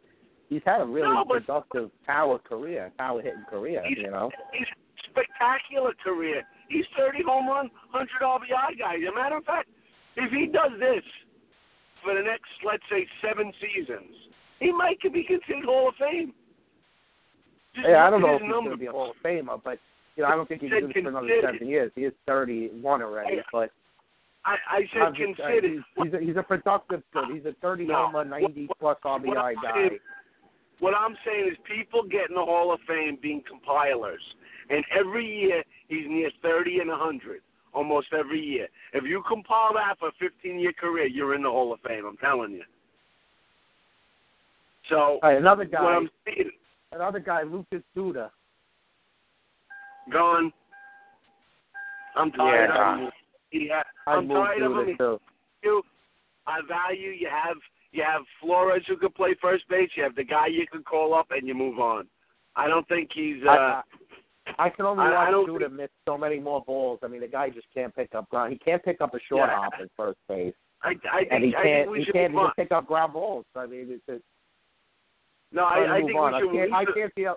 [0.49, 3.83] he's had a really No, productive power career, power hitting career.
[3.85, 4.31] He's- You know.
[4.51, 4.67] He's
[5.09, 6.43] spectacular career.
[6.69, 8.95] He's 30 home run, 100 RBI guy.
[8.95, 9.69] As a matter of fact,
[10.15, 11.03] if he does this
[12.03, 14.15] for the next, let's say, seven seasons,
[14.59, 16.33] he might could be considered Hall of Fame.
[17.75, 19.79] Just Yeah, I don't know if he's going to be a Hall of Famer, but
[20.15, 21.91] you know, I don't think he's going to for another seven years.
[21.95, 23.71] He is thirty-one already, Hey, but
[24.45, 25.71] I, I said I'm just- uh, considered.
[25.71, 27.23] he's, he's, a, he's a productive kid.
[27.33, 28.07] He's a thirty No.
[28.07, 29.73] homer, ninety plus what RBI I'm guy.
[29.73, 29.99] saying-
[30.79, 34.21] What I'm saying is people get in the Hall of Fame being compilers.
[34.69, 37.41] And every year he's near 30 and 100,
[37.73, 38.67] almost every year.
[38.93, 42.05] If you compile that for a 15 year career, you're in the Hall of Fame,
[42.05, 42.63] I'm telling you.
[44.89, 46.51] So, All right, another guy, what I'm saying,
[46.91, 48.29] another guy, Lucas Duda.
[50.11, 50.51] gone.
[52.15, 53.09] I'm tired Yeah, of him.
[53.51, 54.97] Yeah, I'm tired of him.
[54.97, 55.19] too.
[55.63, 55.81] you.
[56.45, 57.55] I value you have
[57.91, 59.89] you have Flores who could play first base.
[59.95, 62.07] You have the guy you can call up, and you move on.
[62.55, 63.41] I don't think he's.
[63.47, 63.81] Uh, I,
[64.59, 66.99] I, I can only I- I watch Duda think- miss so many more balls.
[67.03, 68.53] I mean, the guy just can't pick up ground.
[68.53, 69.55] He can't pick up a short Yeah.
[69.55, 71.89] hop at first base, I, I think, and he can't.
[71.91, 73.45] we He can't even pick up ground balls.
[73.55, 74.23] I mean, it's, it's
[75.51, 76.33] No, I, I think on.
[76.33, 76.71] we should.
[76.73, 76.89] I can't.
[76.89, 77.35] I can't deal.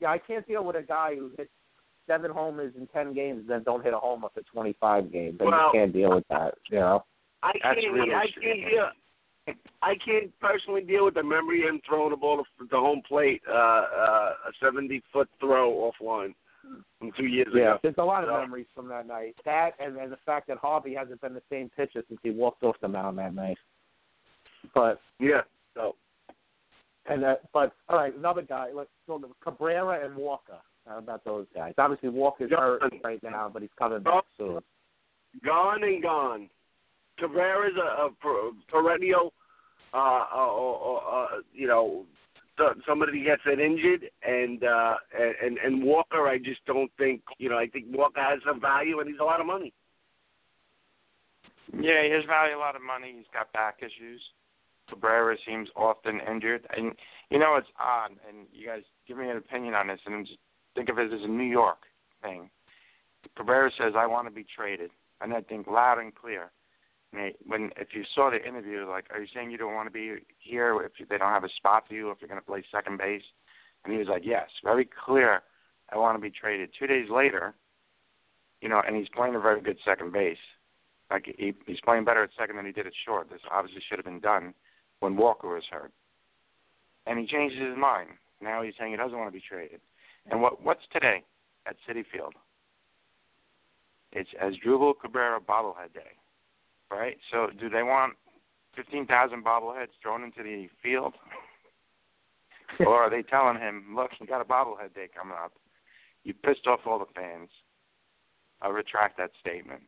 [0.00, 1.50] Yeah, I can't deal with a guy who hits
[2.08, 5.38] seven homers in ten games and then don't hit a homer for twenty five games.
[5.40, 6.54] I Well- just can't deal with that.
[6.70, 7.04] You know.
[7.42, 7.92] I That's can't.
[7.94, 8.88] really I can't deal.
[9.82, 13.02] I can't personally deal with the memory of him throwing the ball to the home
[13.06, 16.34] plate, uh, uh, a seventy foot throw offline
[16.98, 17.78] from two years Yeah, ago.
[17.82, 19.36] there's a lot of So- memories from that night.
[19.44, 22.62] That and, and the fact that Harvey hasn't been the same pitcher since he walked
[22.64, 23.58] off the mound that night.
[24.74, 25.42] But Yeah.
[25.74, 25.94] So
[27.08, 28.70] and uh, but all right, another guy.
[28.74, 30.58] Let's go to Cabrera and Walker.
[30.88, 31.74] How about those guys?
[31.78, 33.00] Obviously, Walker's hurt Gone.
[33.04, 34.60] right now, but he's coming back soon.
[35.44, 36.48] gone and gone.
[37.18, 38.10] Cabrera's a, a
[38.68, 39.32] perennial,
[39.96, 42.04] uh, uh, uh, uh, you know,
[42.86, 44.96] somebody gets it injured, and uh,
[45.42, 49.00] and and Walker, I just don't think, you know, I think Walker has some value,
[49.00, 49.72] and he's a lot of money.
[51.72, 53.14] yeah, he has value a lot of money.
[53.16, 54.20] He's got back issues.
[54.88, 56.92] Cabrera seems often injured, and
[57.30, 58.10] you know it's odd.
[58.28, 60.38] And you guys give me an opinion on this, and just
[60.74, 61.78] think of it as a New York
[62.22, 62.50] thing.
[63.36, 64.90] Cabrera says, "I want to be traded,"
[65.22, 66.50] and I think loud and clear.
[67.46, 70.24] When if you saw the interview, like, are you saying you don't want to be
[70.38, 72.98] here if they don't have a spot for you if you're going to play second
[72.98, 73.22] base?
[73.84, 75.42] And he was like, "Yes, very clear.
[75.90, 77.54] I want to be traded." Two days later,
[78.60, 80.38] you know, and he's playing a very good second base.
[81.10, 83.30] Like he, he's playing better at second than he did at short.
[83.30, 84.54] This obviously should have been done
[85.00, 85.92] when Walker was hurt.
[87.06, 88.10] And he changes his mind.
[88.42, 89.80] Now he's saying he doesn't want to be traded.
[90.30, 91.22] And what what's today
[91.66, 92.34] at Citi Field?
[94.12, 96.16] It's Asdrubal Cabrera bobblehead day,
[96.90, 97.16] right?
[97.32, 98.14] So do they want
[98.74, 101.14] fifteen thousand bobbleheads thrown into the field,
[102.80, 105.52] or are they telling him, look, you got a bobblehead day coming up?
[106.24, 107.50] You pissed off all the fans.
[108.60, 109.82] I retract that statement.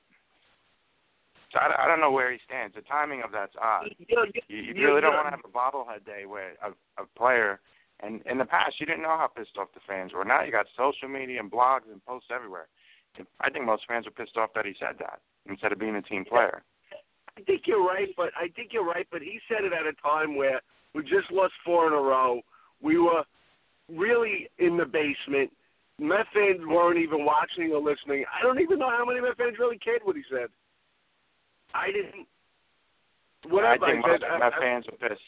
[1.52, 2.74] So I, I don't know where he stands.
[2.74, 3.88] The timing of that's odd.
[3.98, 7.60] You, you, really don't want to have a bobblehead day where a, a player.
[8.00, 10.24] And in the past, you didn't know how pissed off the fans were.
[10.24, 12.68] Now you got social media and blogs and posts everywhere.
[13.40, 16.02] I think most fans are pissed off that he said that instead of being a
[16.02, 16.62] team player.
[17.38, 19.06] I think you're right, but I think you're right.
[19.10, 20.60] But he said it at a time where
[20.94, 22.40] we just lost four in a row.
[22.82, 23.22] We were
[23.88, 25.50] really in the basement.
[26.00, 28.24] Met fans weren't even watching or listening.
[28.32, 30.48] I don't even know how many Met fans really cared what he said.
[31.74, 32.26] I didn't.
[33.48, 35.22] Whatever I think I most said, Met I- fans are pissed.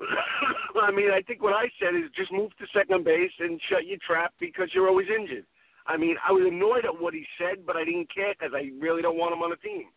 [0.82, 3.86] I mean, I think what I said is just move to second base and shut
[3.86, 5.44] your trap because you're always injured.
[5.86, 8.70] I mean, I was annoyed at what he said, but I didn't care because I
[8.80, 9.88] really don't want him on the team.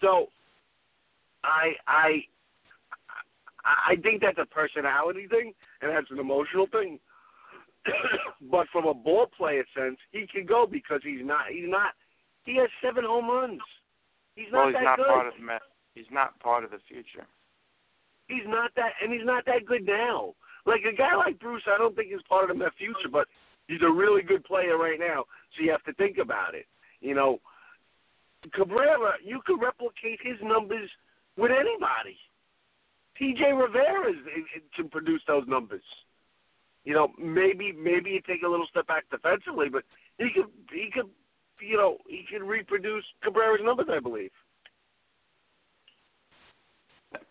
[0.00, 0.28] So,
[1.44, 2.22] I I
[3.64, 6.98] I think that's a personality thing and that's an emotional thing.
[8.50, 11.92] but from a ball player sense, he can go because he's not he's not
[12.44, 13.60] he has seven home runs.
[14.34, 15.06] He's not well, he's that not good.
[15.06, 15.58] part of the
[15.94, 17.26] He's not part of the future.
[18.28, 20.34] he's not that, and he's not that good now.
[20.64, 23.26] Like a guy like Bruce, I don't think is part of the future, but
[23.66, 25.24] he's a really good player right now.
[25.56, 26.66] So you have to think about it.
[27.00, 27.40] You know,
[28.52, 30.88] Cabrera, you could replicate his numbers
[31.36, 32.16] with anybody.
[33.18, 33.52] T.J.
[33.52, 34.12] Rivera
[34.76, 35.82] can produce those numbers.
[36.84, 39.82] You know, maybe maybe you take a little step back defensively, but
[40.18, 41.10] he could he could
[41.60, 44.30] you know he could reproduce Cabrera's numbers, I believe.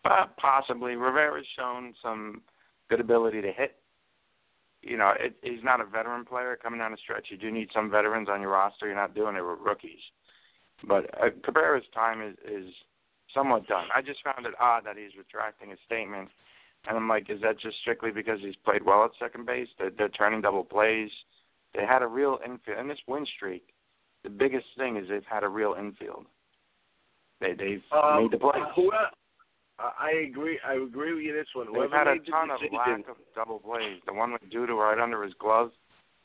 [0.05, 0.95] Uh, possibly.
[0.95, 2.41] Rivera's shown some
[2.89, 3.77] good ability to hit.
[4.81, 7.27] You know, it, he's not a veteran player coming down the stretch.
[7.29, 8.85] You do need some veterans on your roster.
[8.85, 9.99] You're not doing it with rookies.
[10.85, 12.73] But uh, Cabrera's time is, is
[13.33, 13.85] somewhat done.
[13.95, 16.29] I just found it odd that he's retracting his statement.
[16.87, 19.67] And I'm like, is that just strictly because he's played well at second base?
[19.77, 21.09] They're, they're turning double plays.
[21.75, 22.77] They had a real infield.
[22.79, 23.63] In this win streak,
[24.23, 26.25] the biggest thing is they've had a real infield.
[27.41, 28.63] They, they've Um, made the plays.
[28.75, 29.11] whoever-
[29.79, 30.59] I I agree.
[30.67, 31.33] I agree with you.
[31.33, 31.67] This one.
[31.71, 33.99] They've had a ton of lack of double plays.
[34.07, 35.69] The one with Duda right under his glove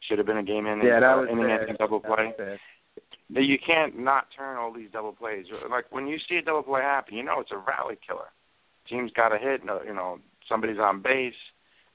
[0.01, 1.61] should have been a game in Yeah, that uh, was inning bad.
[1.61, 2.59] ending double That play.
[3.35, 5.47] That You can't not turn all these double plays.
[5.71, 8.29] Like when you see a double play happen, you know it's a rally killer.
[8.89, 10.19] Team's got a hit, uh, you know,
[10.49, 11.35] somebody's on base,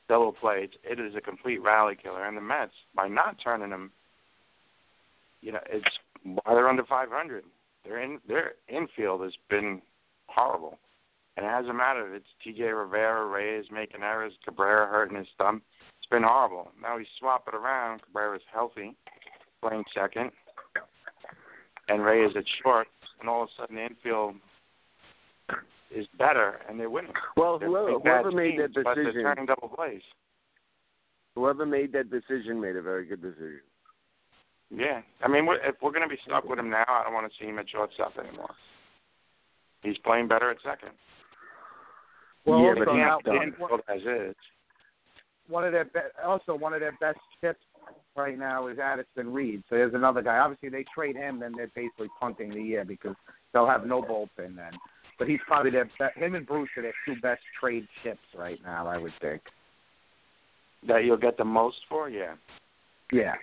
[0.08, 0.70] double play.
[0.84, 2.26] It's, a complete rally killer.
[2.26, 3.92] And the Mets, by not turning them,
[5.42, 5.86] you know, it's
[6.24, 7.44] why they're under 500.
[7.84, 9.82] Their in their infield has been
[10.28, 10.80] horrible,
[11.36, 12.16] and it hasn't mattered.
[12.16, 12.64] It's T.J.
[12.64, 15.62] Rivera, Reyes making errors, Cabrera hurting his thumb.
[16.00, 16.72] It's been horrible.
[16.82, 18.02] Now he's swap it around.
[18.02, 18.96] Cabrera's healthy,
[19.62, 20.32] playing second,
[21.88, 22.88] and Reyes at short,
[23.20, 24.36] and all of a sudden the infield
[25.96, 27.14] is better, and they're winning.
[27.36, 30.02] Well, They're whoever, big bad whoever made teams, that but they're turning double plays.
[31.36, 33.62] whoever made that decision made a very good decision.
[34.70, 37.14] Yeah, I mean, we're, if we're going to be stuck with him now, I don't
[37.14, 38.50] want to see him at shortstop anymore.
[39.82, 40.92] He's playing better at second.
[42.46, 43.44] Well, yeah, also, but he's now, The done.
[43.44, 44.36] infield as is.
[45.48, 47.60] one of their be- also one of their best chips
[48.16, 49.64] right now is Addison Reed.
[49.70, 50.38] So there's another guy.
[50.38, 53.16] Obviously, they trade him, then they're basically punting the year because
[53.54, 54.72] they'll have no bullpen then.
[55.20, 58.60] But he's probably their be- him and Bruce are their two best trade chips right
[58.64, 58.88] now.
[58.88, 59.42] I would think.
[60.88, 62.36] That you'll get the most for, yeah.
[63.12, 63.34] Yeah.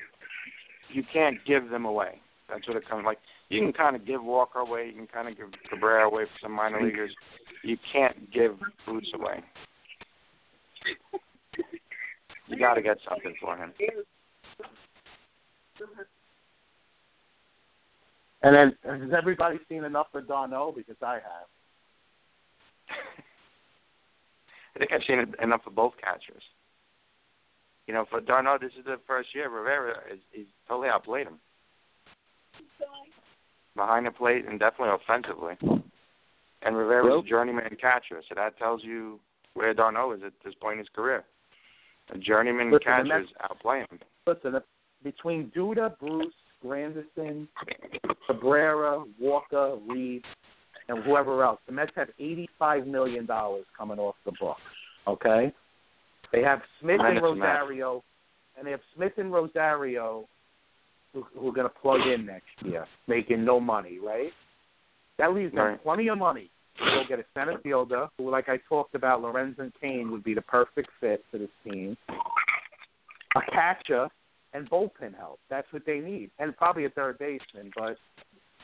[0.93, 2.21] You can't give them away.
[2.49, 3.19] That's what it comes like.
[3.49, 4.87] You can kind of give Walker away.
[4.87, 7.13] You can kind of give Cabrera away for some minor leaguers.
[7.63, 8.53] You can't give
[8.87, 9.43] Bruce away.
[12.47, 13.73] You got to get something for him.
[18.43, 20.75] And then has everybody seen enough of d'Arnaud?
[20.77, 21.49] Because I have.
[24.75, 26.43] I think I've seen enough for both catchers.
[27.87, 31.39] You know, for d'Arnaud, this is the first year Rivera is he's totally outplayed him
[33.77, 35.57] behind the plate and definitely offensively.
[36.63, 39.21] And Rivera's Well- a journeyman catcher, so that tells you
[39.55, 41.25] where d'Arnaud is at this point in his career.
[42.11, 44.01] A journeyman Listen, the catchers outplay him.
[44.27, 44.59] Listen,
[45.03, 46.33] between Duda, Bruce,
[46.65, 47.47] Granderson,
[48.27, 50.23] Cabrera, Walker, Reed,
[50.89, 54.61] and whoever else, the Mets have eighty-five million dollars coming off the books.
[55.07, 55.53] Okay,
[56.33, 57.41] they have Smith and Minus the Mets.
[57.41, 58.03] Rosario,
[58.57, 60.27] and they have Smith and Rosario,
[61.13, 64.33] who, who are going to plug in next year, making no money, right?
[65.19, 65.83] That leaves them Right.
[65.83, 69.71] plenty of money to go get a center fielder, who, like I talked about, Lorenzo
[69.81, 71.97] Cain would be the perfect fit for this team.
[73.37, 74.09] A catcher
[74.53, 75.41] and bullpen help.
[75.51, 77.73] That's what they need, and probably a third baseman.
[77.77, 77.97] But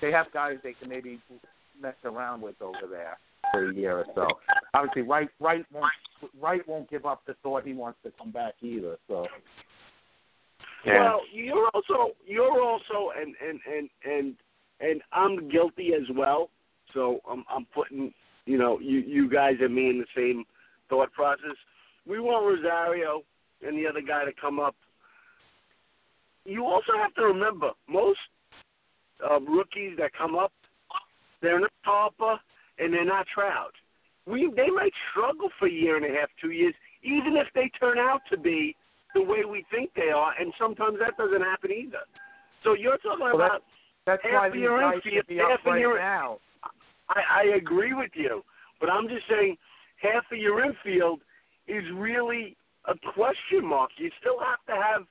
[0.01, 1.19] they have guys they can maybe
[1.81, 3.19] mess around with over there
[3.51, 4.29] for a year or so.
[4.75, 5.93] Obviously, Wright Wright won't
[6.41, 8.99] Wright won't give up the thought he wants to come back either.
[9.09, 9.27] So
[10.85, 11.01] Yeah.
[11.01, 14.35] Well, you're also you're also and and and and
[14.81, 16.51] and I'm guilty as well.
[16.95, 18.13] So I'm I'm putting
[18.47, 20.45] you know you you guys and me in the same
[20.89, 21.57] thought process.
[22.07, 23.23] We want Rosario
[23.67, 24.75] and the other guy to come up.
[26.45, 28.19] You also have to remember most
[29.29, 30.53] uh, rookies that come up,
[31.43, 32.41] they're not Harper
[32.79, 33.73] and they're not Trout.
[34.27, 37.71] We they might struggle for a year and a half, two years, even if they
[37.81, 38.77] turn out to be
[39.15, 42.05] the way we think they are, and sometimes that doesn't happen either.
[42.63, 43.63] So you're talking Well, about
[44.07, 46.39] that's half why of your guys infield, should be half of right your, now.
[47.09, 48.43] I, I agree with you,
[48.81, 49.57] but I'm just saying
[50.01, 51.21] half of your infield
[51.67, 52.57] is really
[52.87, 53.91] a question mark.
[53.99, 55.03] You still have to have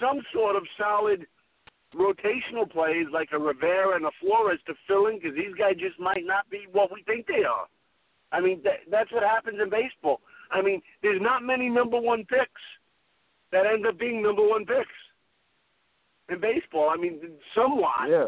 [0.00, 1.26] some sort of solid
[1.94, 5.98] rotational plays like a Rivera and a Flores to fill in because these guys just
[5.98, 7.66] might not be what we think they are.
[8.32, 10.20] I mean, that, that's what happens in baseball.
[10.50, 12.62] I mean, there's not many number one picks
[13.52, 14.88] that end up being number one picks
[16.28, 16.90] in baseball.
[16.90, 17.20] I mean,
[17.54, 18.08] somewhat.
[18.08, 18.26] Yeah.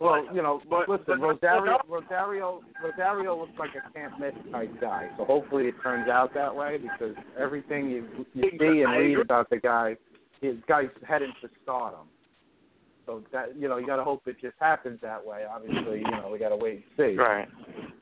[0.00, 5.10] Well, you know, but- listen, Rosario, Rosario, Rosario looks like a can't miss type guy.
[5.16, 9.50] So hopefully it turns out that way because everything you you see and read about
[9.50, 9.96] the guy,
[10.40, 12.06] his guy's heading for stardom.
[13.06, 15.44] So that you know, you got to hope it just happens that way.
[15.50, 17.16] Obviously, you know, we got to wait and see.
[17.16, 17.48] Right.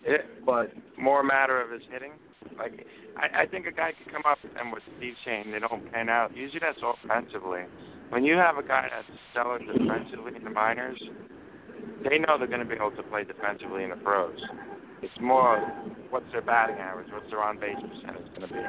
[0.04, 2.12] It, But more a matter of his hitting.
[2.58, 2.84] Like
[3.16, 6.08] I, I think a guy could come up and with Steve Shane, they don't pan
[6.08, 6.36] out.
[6.36, 7.62] Usually that's offensively.
[8.10, 11.00] When you have a guy that's stellar defensively in the minors,
[12.08, 14.38] they know they're going to be able to play defensively in the pros.
[15.02, 15.60] It's more
[16.10, 18.60] what's their batting average, what's their on base percentage going to be,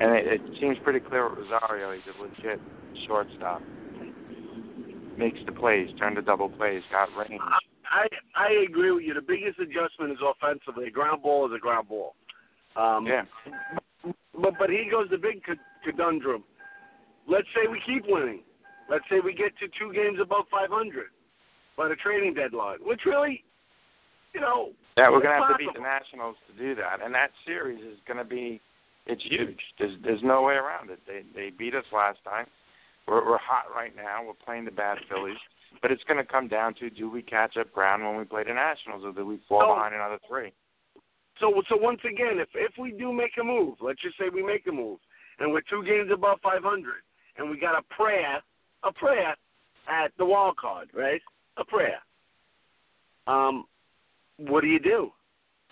[0.00, 1.92] and it, it seems pretty clear with Rosario.
[1.92, 2.60] He's a legit
[3.06, 3.62] shortstop.
[5.18, 7.40] Makes the plays, turned to double plays, got range.
[7.90, 8.06] I
[8.36, 9.14] I agree with you.
[9.14, 10.86] The biggest adjustment is offensively.
[10.86, 12.14] A ground ball is a ground ball.
[12.76, 13.24] Um, Yeah.
[14.40, 15.42] But but here goes the big
[15.84, 16.44] conundrum.
[17.26, 18.42] Let's say we keep winning.
[18.88, 21.10] Let's say we get to two games above 500
[21.78, 23.44] by the trading deadline, which really,
[24.34, 27.30] you know, Yeah, we're gonna have to beat the Nationals to do that, and that
[27.46, 28.60] series is gonna be,
[29.06, 29.60] it's huge.
[29.78, 30.98] There's there's no way around it.
[31.06, 32.46] They they beat us last time.
[33.06, 34.26] We're we're hot right now.
[34.26, 35.38] We're playing the bad Phillies,
[35.80, 38.52] but it's gonna come down to do we catch up ground when we play the
[38.52, 40.52] Nationals, or do we fall behind another three?
[41.38, 44.42] So so once again, if if we do make a move, let's just say we
[44.42, 44.98] make a move,
[45.38, 46.94] and we're two games above 500,
[47.38, 48.42] and we got a prayer,
[48.82, 49.36] a prayer
[49.88, 51.22] at the wild card, right?
[51.58, 51.98] A prayer.
[53.26, 53.64] Um,
[54.38, 55.10] what do you do?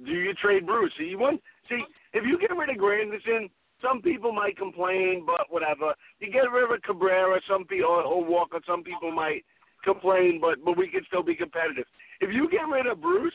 [0.04, 0.92] Do you trade Bruce?
[0.98, 1.80] See, you want see
[2.12, 3.48] if you get rid of Granderson,
[3.80, 5.94] some people might complain, but whatever.
[6.20, 9.44] You get rid of Cabrera, some people or, or Walker, some people might
[9.84, 11.84] complain, but but we can still be competitive.
[12.20, 13.32] If you get rid of Bruce,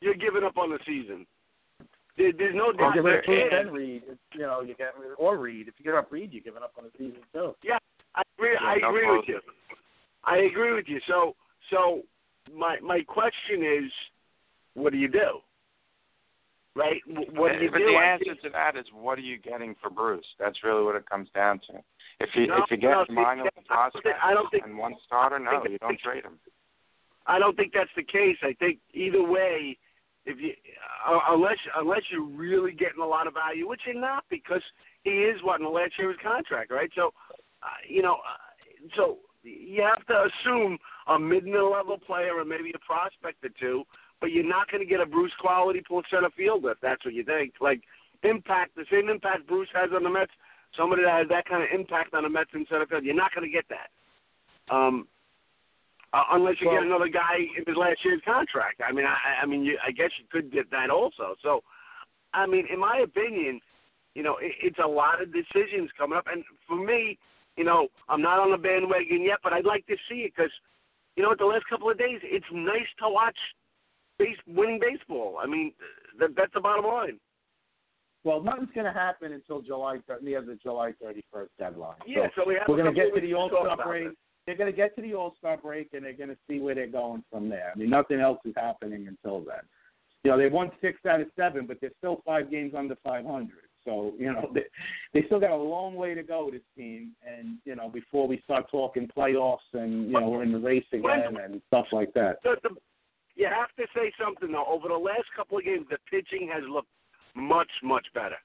[0.00, 1.26] you're giving up on the season.
[2.18, 2.94] There, there's no or doubt.
[2.94, 4.02] get rid of Bruce And- and Reed.
[4.34, 5.68] You know, you get rid or Reed.
[5.68, 7.54] If you get up Reed, you're giving up on the season too.
[7.62, 7.78] Yeah,
[8.14, 8.56] I agree.
[8.56, 9.40] I Yeah, no agree with you.
[10.24, 11.00] I agree with you.
[11.06, 11.34] So,
[11.72, 12.02] so
[12.54, 13.90] my my question is,
[14.74, 15.40] what do you do?
[16.74, 17.02] Right?
[17.06, 17.86] What do you but do?
[17.86, 20.24] the I answer think- to that is, what are you getting for Bruce?
[20.38, 21.74] That's really what it comes down to.
[22.20, 25.38] If you No, if you get no, minor prospect I don't think- and one starter,
[25.38, 26.38] no, you don't trade him.
[27.26, 28.36] I don't think that's the case.
[28.42, 29.76] I think either way,
[30.24, 30.54] if you
[31.06, 34.62] uh, unless unless you're really getting a lot of value, which you're not because
[35.04, 36.90] he is what in the last year of his contract, right?
[36.94, 37.12] So,
[37.62, 42.78] uh, you know, uh, so you have to assume a mid-level player or maybe a
[42.78, 43.84] prospect or two,
[44.20, 47.14] but you're not going to get a Bruce quality pull center fielder if that's what
[47.14, 47.54] you think.
[47.60, 47.82] Like
[48.22, 50.30] impact, the same impact Bruce has on the Mets,
[50.76, 53.34] somebody that has that kind of impact on the Mets in center field, you're not
[53.34, 53.90] going to get that.
[54.74, 55.08] Um,
[56.12, 58.82] uh, unless you get another guy in his last year's contract.
[58.86, 61.36] I mean, I, I mean, you, I guess you could get that also.
[61.42, 61.62] So,
[62.34, 63.60] I mean, in my opinion,
[64.14, 67.18] you know, it, it's a lot of decisions coming up, and for me,
[67.56, 70.52] you know, I'm not on the bandwagon yet, but I'd like to see it because,
[71.16, 73.36] you know, the last couple of days, it's nice to watch
[74.18, 75.38] base winning baseball.
[75.42, 75.72] I mean,
[76.18, 77.18] that, that's the bottom line.
[78.24, 81.96] Well, nothing's going to happen until July the July 31st deadline.
[82.06, 84.08] Yeah, so we have we're going to get to the All Star break.
[84.08, 84.14] this.
[84.46, 86.74] They're going to get to the All Star break, and they're going to see where
[86.74, 87.72] they're going from there.
[87.74, 89.62] I mean, nothing else is happening until then.
[90.22, 93.50] You know, they won six out of seven, but they're still five games under 500.
[93.84, 94.64] So you know, they
[95.12, 96.50] they still got a long way to go.
[96.52, 100.52] This team, and you know, before we start talking playoffs and you know we're in
[100.52, 102.38] the race again and stuff like that.
[102.42, 102.70] The, the,
[103.34, 104.66] you have to say something though.
[104.68, 106.88] Over the last couple of games, the pitching has looked
[107.34, 108.36] much, much better.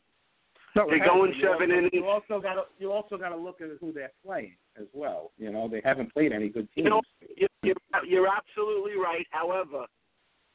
[0.76, 1.38] No, They're going to.
[1.38, 1.92] You seven also, innings.
[1.94, 5.32] You also got to you also got to look at who they're playing as well.
[5.38, 6.86] You know, they haven't played any good teams.
[6.86, 7.02] You know,
[7.36, 9.26] you're, you're, you're absolutely right.
[9.32, 9.86] However,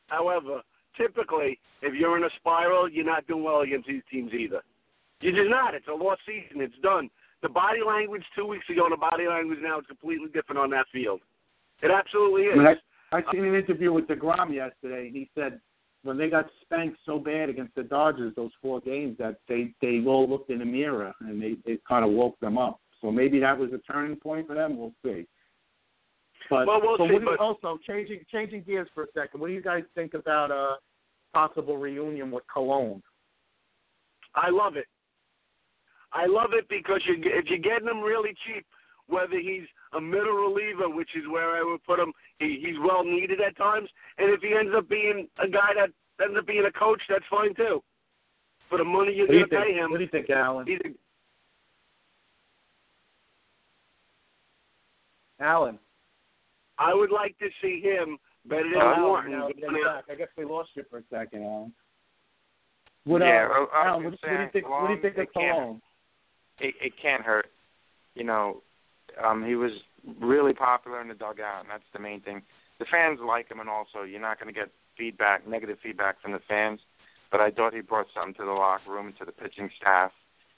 [0.07, 0.63] however,
[0.97, 4.63] typically, if you're in a spiral, you're not doing well against these teams either.
[5.23, 5.75] You're just not.
[5.75, 6.61] It's a lost season.
[6.61, 7.09] It's done.
[7.43, 10.71] The body language two weeks ago and the body language now is completely different on
[10.71, 11.21] that field.
[11.83, 12.53] It absolutely is.
[12.55, 12.67] I mean,
[13.13, 15.61] I, I seen an interview with deGrom yesterday, and he said
[16.05, 20.03] when they got spanked so bad against the Dodgers those four games that they they
[20.07, 22.81] all looked in the mirror and they they kind of woke them up.
[23.01, 24.79] So maybe that was a turning point for them.
[24.79, 25.27] We'll see.
[26.51, 29.41] But Well, we'll so see, you- but- also changing changing gears for a second.
[29.41, 30.77] What do you guys think about a
[31.35, 33.03] possible reunion with Colon?
[34.35, 34.87] I love it.
[36.13, 38.67] I love it because you, if you're getting him really cheap,
[39.07, 43.05] whether he's a middle reliever, which is where I would put him, he, he's well
[43.05, 45.91] needed at times, and if he ends up being a guy that
[46.23, 47.83] ends up being a coach, that's fine too.
[48.69, 50.67] For the money you're going to pay him, what do you think, Alan?
[50.67, 50.89] He's a,
[55.43, 55.79] Alan,
[56.79, 58.17] I would like to see him
[58.47, 59.35] better than oh, Warren.
[59.35, 61.73] Alan, Alan, I guess we lost you for a second, Alan.
[63.05, 64.71] What, yeah, uh, Alan, what, what, do you think?
[64.71, 65.83] What do you think of Colon?
[66.63, 67.47] It, it can't hurt.
[68.15, 68.63] You know,
[69.23, 69.73] um, he was
[70.21, 72.43] really popular in the dugout, and that's the main thing.
[72.79, 76.33] The fans like him, and also you're not going to get feedback, negative feedback from
[76.33, 76.81] the fans.
[77.31, 80.13] But I thought he brought something to the locker room and to the pitching staff.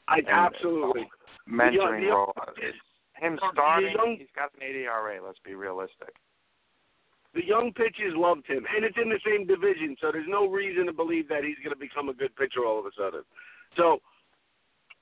[0.09, 1.09] I And, absolutely.
[1.49, 2.35] mentoring The- the- role.
[2.59, 2.77] It's
[3.17, 3.93] him starting.
[3.93, 5.21] young- he's got an 80 ERA.
[5.25, 6.15] Let's be realistic.
[7.33, 10.87] The young pitchers loved him, and it's in the same division, so there's no reason
[10.87, 13.23] to believe that he's going to become a good pitcher all of a sudden.
[13.77, 14.03] So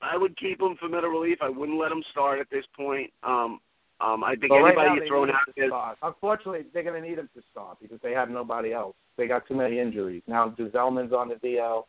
[0.01, 1.37] I would keep him for middle relief.
[1.41, 3.11] I wouldn't let him start at this point.
[3.23, 3.59] Um,
[4.01, 6.09] um, I think Well, right anybody now you they throw need him out to there.
[6.09, 8.95] Unfortunately, they're going to need him to start because they have nobody else.
[9.17, 10.23] They got too many injuries.
[10.27, 11.83] Now Gsellman's on the DL.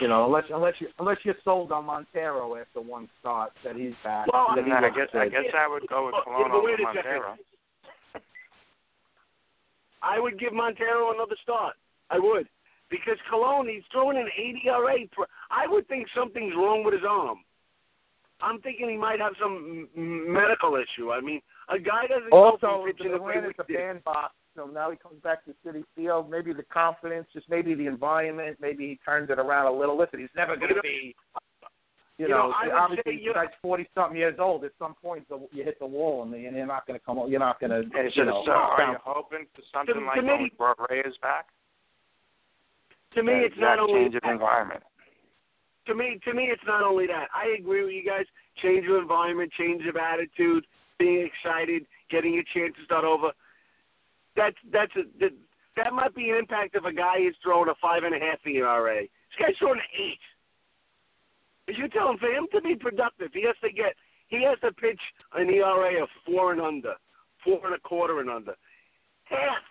[0.00, 3.94] You know, unless unless you unless you're sold on Montero after one start that he's
[4.04, 4.30] back.
[4.30, 6.52] Well, that he And I looks guess I guess I would go with Yeah, Colon
[6.52, 6.82] over.
[6.82, 7.36] Montero.
[10.02, 11.74] I would give Montero another start.
[12.10, 12.46] I would.
[12.90, 14.94] Because Colon, he's throwing an 80 ERA.
[15.50, 17.38] I would think something's wrong with his arm.
[18.40, 21.10] I'm thinking he might have some medical issue.
[21.10, 23.66] I mean, a guy doesn't go Also, from pitching the the way Atlanta's we a
[23.66, 23.76] did.
[24.04, 26.30] bandbox, so now he comes back to Citi Field.
[26.30, 29.96] Maybe the confidence, just maybe the environment, maybe he turns it around a little.
[29.96, 31.16] Listen, he's never going to be,
[32.18, 34.64] you, You know, know, I obviously say, you know- like forty something years old.
[34.64, 37.18] At some point, you hit the wall, and, you're not going to come.
[37.28, 38.42] You're not going to, you so, know.
[38.44, 41.46] so are you hoping for something To- like when me- we brought Reyes back?
[43.16, 44.32] To me, That it's not only change of that.
[44.32, 44.82] environment.
[45.86, 47.28] to me, to me, it's not only that.
[47.34, 48.26] I agree with you guys.
[48.62, 50.66] Change of environment, change of attitude,
[50.98, 53.32] being excited, getting your chance to start over.
[54.36, 55.32] That's that's a that,
[55.76, 58.38] that might be an impact if a guy is throwing a five and a half
[58.46, 59.00] ERA.
[59.02, 60.20] This guy's throwing an eight.
[61.68, 63.94] As you tell him, for him to be productive, he has to get
[64.28, 65.00] he has to pitch
[65.34, 66.94] an ERA of four and under,
[67.44, 68.54] four and a quarter and under,
[69.24, 69.62] half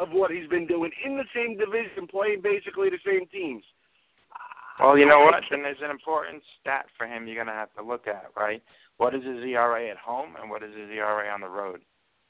[0.00, 3.62] of what he's been doing in the same division, playing basically the same teams.
[4.80, 5.44] Well, you know what?
[5.50, 8.62] Then there's an important stat for him you're going to have to look at, right?
[8.96, 11.82] What is his ERA at home and what is his ERA on the road?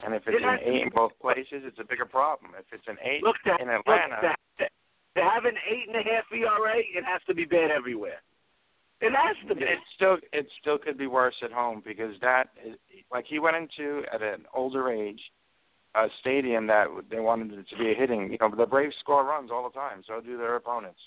[0.03, 2.51] And if it's It an eight in both places, it's a bigger problem.
[2.59, 4.71] If it's an eight Look, that, in look, Atlanta, that,
[5.15, 8.21] to have an eight and a half ERA, it has to be bad everywhere.
[8.99, 9.63] It has to be.
[9.63, 12.75] it still it still could be worse at home because that is,
[13.11, 15.19] like he went into at an older age
[15.95, 18.31] a stadium that they wanted it to be a hitting.
[18.31, 20.99] You know, the Braves score runs all the time, so do their opponents.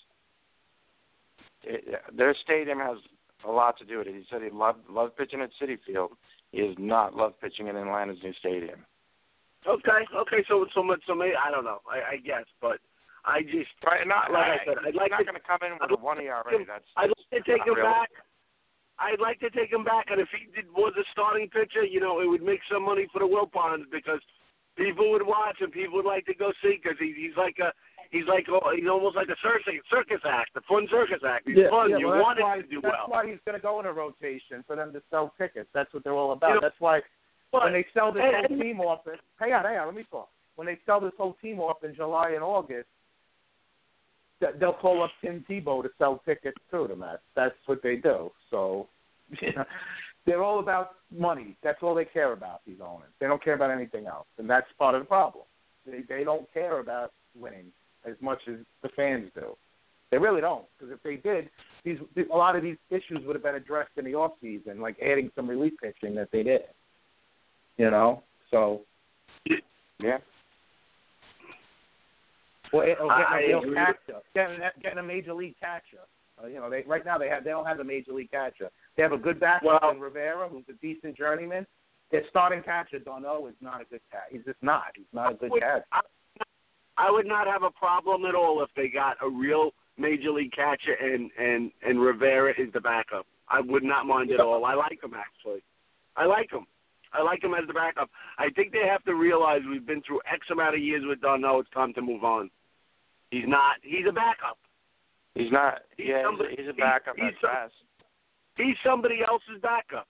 [1.63, 2.99] It, their stadium has
[3.47, 4.15] a lot to do with it.
[4.15, 6.13] He said he loved loved pitching at Citi Field.
[6.53, 8.85] He does not love pitching in Atlanta's new stadium.
[9.67, 10.45] Okay, okay.
[10.49, 11.01] So, so much.
[11.07, 11.81] So maybe I don't know.
[11.89, 12.79] I, I guess, but
[13.25, 14.77] I just Right, not like I said.
[14.85, 16.45] I'd like not going to come in with a one ERA.
[16.69, 17.85] That's I'd like to take him realistic.
[17.85, 18.11] back.
[19.01, 21.99] I'd like to take him back, and if he did, was a starting pitcher, you
[21.99, 24.21] know, it would make some money for the Wilpons because
[24.77, 27.73] people would watch and people would like to go see because he, he's like a
[28.11, 31.47] he's like oh, he's almost like a circus circus act, a fun circus act.
[31.47, 31.91] He's yeah, fun.
[31.91, 33.07] yeah, you well, want him why, to do that's well.
[33.09, 35.69] That's why he's going to go in a rotation for them to sell tickets.
[35.75, 36.49] That's what they're all about.
[36.49, 37.01] You know, that's why
[37.53, 39.97] But- when they sell this and- whole team off, it, hang on, hang on, let
[39.97, 40.29] me talk.
[40.57, 42.87] When they sell this whole team off in July and August,
[44.61, 47.01] they'll call up Tim Tebow to sell tickets to them.
[47.01, 48.31] That's that's what they do.
[48.51, 48.89] So
[50.27, 51.57] they're all about money.
[51.63, 52.61] That's all they care about.
[52.67, 53.11] These owners.
[53.21, 55.45] They don't care about anything else, and that's part of the problem.
[55.87, 57.67] They they don't care about winning
[58.07, 59.57] as much as the fans do.
[60.11, 61.51] They really don't, because if they did,
[61.85, 61.99] these
[62.33, 65.31] a lot of these issues would have been addressed in the off season, like adding
[65.35, 66.63] some relief pitching that they did.
[67.77, 68.83] You know, so
[69.99, 70.19] Yeah.
[72.73, 73.75] or, or I getting a real agree.
[73.75, 76.05] catcher, getting getting a major league catcher.
[76.43, 78.71] Uh, you know, they right now they have they don't have a major league catcher.
[78.97, 81.67] They have a good backup Well- in Rivera, who's a decent journeyman.
[82.11, 84.27] Their starting catcher, d'Arnaud, is not a good catcher.
[84.31, 84.85] He's just not.
[84.95, 85.85] He's not a good would- catcher.
[85.93, 86.01] I,
[86.97, 90.53] I would not have a problem at all if they got a real major league
[90.53, 93.27] catcher and and and Rivera is the backup.
[93.49, 94.65] I would not mind at all.
[94.65, 95.63] I like him actually.
[96.17, 96.67] I like him.
[97.13, 98.11] I like him as the backup.
[98.39, 101.61] I think they have to realize we've been through X amount of years with d'Arnaud.
[101.61, 102.51] It's time to move on.
[103.31, 103.77] He's not.
[103.83, 104.59] He's a backup.
[105.35, 105.81] He's not.
[105.97, 107.75] He's yeah, he's somebody- a, he's a backup he's at some- best,
[108.57, 110.07] He's somebody else's backup.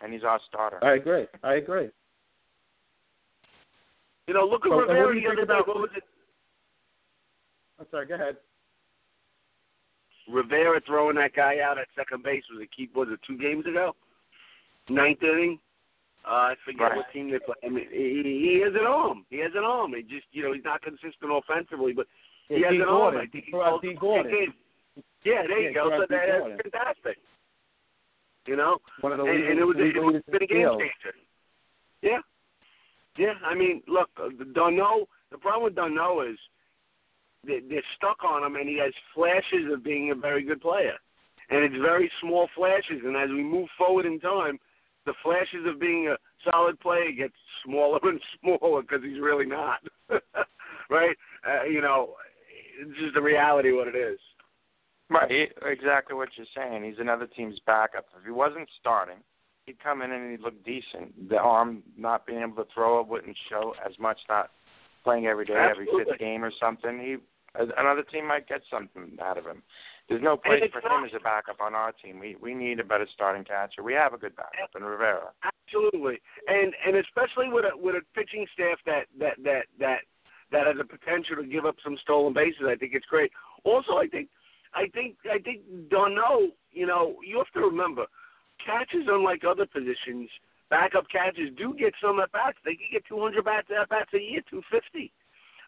[0.00, 0.82] and he's our starter.
[0.84, 1.26] I agree.
[1.44, 1.88] I agree.
[4.26, 5.54] You know, look at So, and what Rivera do you the other think day.
[5.54, 6.04] about- What was it?
[7.78, 8.06] I'm sorry.
[8.06, 8.36] Go ahead.
[10.28, 13.66] Rivera throwing that guy out at second base was it keep was it two games
[13.66, 13.94] ago?
[14.88, 15.58] Ninth inning.
[16.24, 16.96] Uh, I forget Right.
[16.96, 17.56] what team they play.
[17.64, 18.22] I mean, he,
[18.54, 19.26] he has an arm.
[19.30, 19.94] He has an arm.
[19.94, 22.06] He just you know he's not consistent offensively, but
[22.56, 22.80] he Yeah, has D.
[22.80, 23.18] an Gordon.
[23.20, 23.26] arm.
[23.28, 24.32] I think He calls Dee Gordon.
[25.24, 25.88] Yeah, there Yeah, you go.
[25.88, 27.18] So out that's fantastic.
[28.46, 30.68] You know, One of the and, leaders, and it was it was been a game
[30.78, 31.14] changer.
[32.02, 32.18] Yeah,
[33.16, 33.34] yeah.
[33.44, 35.06] I mean, look, uh, d'Arnaud.
[35.30, 36.38] The problem with d'Arnaud is
[37.46, 40.94] they, they're stuck on him, and he has flashes of being a very good player,
[41.50, 43.02] and it's very small flashes.
[43.04, 44.58] And as we move forward in time,
[45.06, 46.16] the flashes of being a
[46.50, 47.34] solid player gets
[47.64, 49.78] smaller and smaller because he's really not.
[50.90, 51.16] right?
[51.48, 52.14] Uh, you know,
[52.80, 54.18] it's just the reality of what it is.
[55.10, 56.84] Right, exactly what you're saying.
[56.84, 58.06] He's another team's backup.
[58.18, 59.18] If he wasn't starting,
[59.66, 61.28] he'd come in and he'd look decent.
[61.28, 64.18] The arm not being able to throw it wouldn't show as much.
[64.28, 64.50] Not
[65.04, 66.98] playing every day, every fifth game or something.
[66.98, 67.16] He
[67.78, 69.62] another team might get something out of him.
[70.08, 72.18] There's no place for not- him as a backup on our team.
[72.18, 73.82] We we need a better starting catcher.
[73.82, 75.32] We have a good backup in Rivera.
[75.44, 80.00] Absolutely, and and especially with a with a pitching staff that that that that
[80.52, 82.62] that has the potential to give up some stolen bases.
[82.66, 83.32] I think it's great.
[83.64, 84.28] Also, I think
[84.74, 85.60] I think I think
[85.90, 86.52] d'Arnaud.
[86.70, 88.06] You know, you have to remember,
[88.64, 90.30] catchers unlike other positions,
[90.70, 92.56] backup catchers do get some at bats.
[92.64, 95.12] They can get 200 bats at bats a year, 250.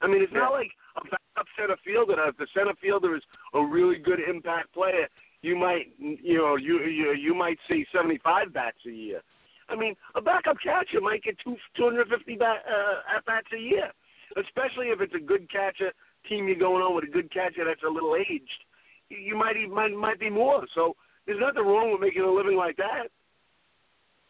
[0.01, 2.16] I mean, it's not like a backup center fielder.
[2.28, 3.23] If the center fielder is
[3.55, 5.09] a really good impact player,
[5.43, 9.20] you might, you know, you you you might see 75 bats a year.
[9.69, 13.93] I mean, a backup catcher might get two 250 bat, uh, at bats a year,
[14.36, 15.93] especially if it's a good catcher
[16.28, 18.65] team you're going on with a good catcher that's a little aged.
[19.11, 20.65] You might even might might be more.
[20.74, 20.97] So
[21.27, 23.09] there's nothing wrong with making a living like that.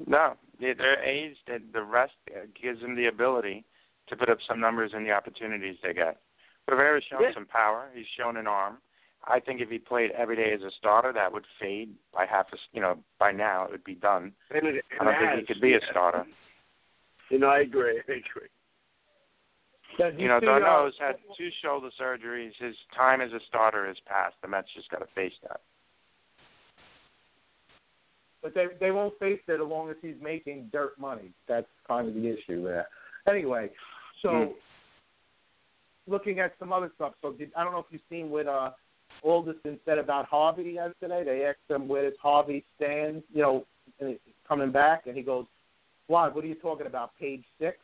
[0.07, 1.49] No, they- they're aged.
[1.49, 3.65] and The rest uh, gives them the ability
[4.09, 6.21] to put up some numbers in the opportunities they get.
[6.67, 7.33] Rivera's shown Yeah.
[7.35, 7.91] some power.
[7.95, 8.79] He's shown an arm.
[9.27, 12.53] I think if he played every day as a starter, that would fade by half
[12.53, 12.59] a.
[12.73, 14.35] You know, by now it would be done.
[14.51, 16.27] And it, I don't think he could be a starter.
[17.31, 18.01] You know, I agree.
[18.09, 18.49] I agree.
[19.99, 22.53] Does You know, see, uh, d'Arnaud's had two shoulder surgeries.
[22.59, 24.35] His time as a starter has passed.
[24.43, 25.61] The Mets just got to face that.
[28.45, 31.31] but they they won't face it as long as he's making dirt money.
[31.49, 32.87] That's kind of the issue there.
[33.27, 33.71] Anyway,
[34.21, 34.53] so Hmm.
[36.07, 37.15] looking at some other stuff.
[37.23, 38.73] So did, I don't know if you've seen what uh,
[39.23, 41.25] Alderson said about Harvey yesterday.
[41.25, 43.67] They asked him where does Harvey stand, you know,
[43.99, 45.47] and coming back, and he goes,
[46.07, 46.29] "Why?
[46.29, 47.17] What are you talking about?
[47.19, 47.79] Page six?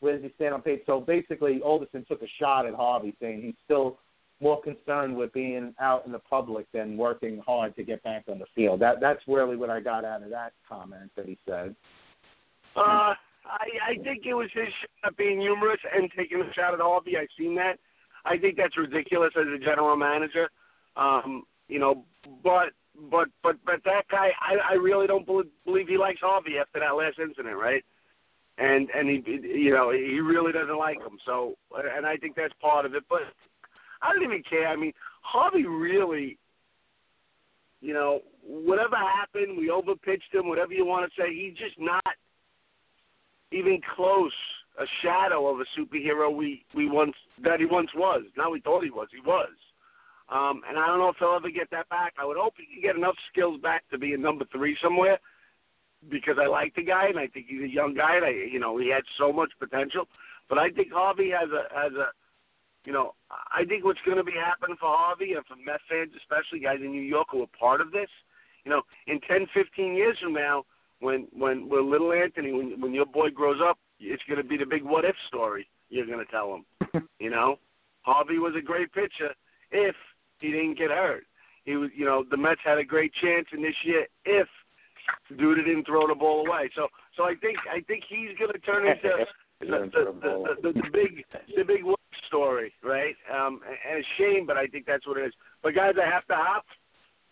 [0.00, 3.98] He stand on page?" So basically, Alderson took a shot at Harvey, saying he's still
[4.40, 8.38] more concerned with being out in the public than working hard to get back on
[8.38, 8.80] the field.
[8.80, 11.74] That that's really what I got out of that comment that he said.
[12.76, 13.14] Uh,
[13.44, 14.72] I I think it was his
[15.16, 17.16] being humorous and taking a shot at Harvey.
[17.16, 17.78] I've seen that.
[18.24, 20.50] I think that's ridiculous as a general manager.
[20.96, 22.04] Um, you know,
[22.42, 22.70] but
[23.10, 26.80] but but but that guy, I I really don't believe, believe he likes Harvey after
[26.80, 27.84] that last incident, right?
[28.58, 31.18] And and he you know he really doesn't like him.
[31.24, 31.54] So
[31.96, 33.04] and I think that's part of it.
[33.08, 33.20] But
[34.02, 34.68] I don't even care.
[34.68, 36.38] I mean, Harvey really,
[37.80, 40.48] you know, whatever happened, we overpitched him.
[40.48, 42.02] Whatever you want to say, he's just not
[43.52, 44.32] even close
[44.80, 48.22] a shadow of a superhero we we once that he once was.
[48.36, 49.08] Not we thought he was.
[49.12, 49.50] He was.
[50.30, 52.12] Um, and I don't know if he'll ever get that back.
[52.20, 55.18] I would hope he can get enough skills back to be a number three somewhere
[56.10, 58.58] because I like the guy and I think he's a young guy and I you
[58.58, 60.06] know he had so much potential.
[60.48, 62.08] But I think Harvey has a has a
[62.84, 66.12] you know I think what's going to be happening for Harvey and for Mets fans
[66.16, 68.10] especially guys in New York who are part of this.
[68.64, 70.64] You know, in ten, fifteen years from now,
[71.00, 74.56] when when when little Anthony, when when your boy grows up, it's going to be
[74.56, 75.68] the big what if story.
[75.90, 77.08] You're going to tell him.
[77.18, 77.58] you know,
[78.02, 79.34] Harvey was a great pitcher
[79.70, 79.94] if
[80.38, 81.24] he didn't get hurt.
[81.64, 84.48] He was, you know, the Mets had a great chance in this year if
[85.32, 86.70] Duda didn't throw the ball away.
[86.74, 89.26] So, so I think I think he's going to turn into
[89.60, 91.24] the, the, the, the, the big
[91.56, 93.16] the big what story, right?
[93.32, 95.32] Um, and it's a shame, but I think that's what it is.
[95.62, 96.64] But guys, I have to hop.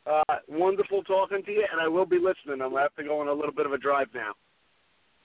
[0.07, 2.63] Uh, wonderful talking to you, and I will be listening.
[2.63, 4.33] I'm gonna have to go on a little bit of a drive now.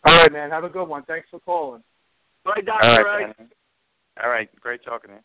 [0.07, 0.49] All right, man.
[0.49, 1.03] Have a good one.
[1.03, 1.83] Thanks for calling.
[2.45, 2.87] All right, Doctor.
[2.87, 3.25] right, Ray.
[3.25, 3.49] man.
[4.23, 5.21] All right, great talking to you.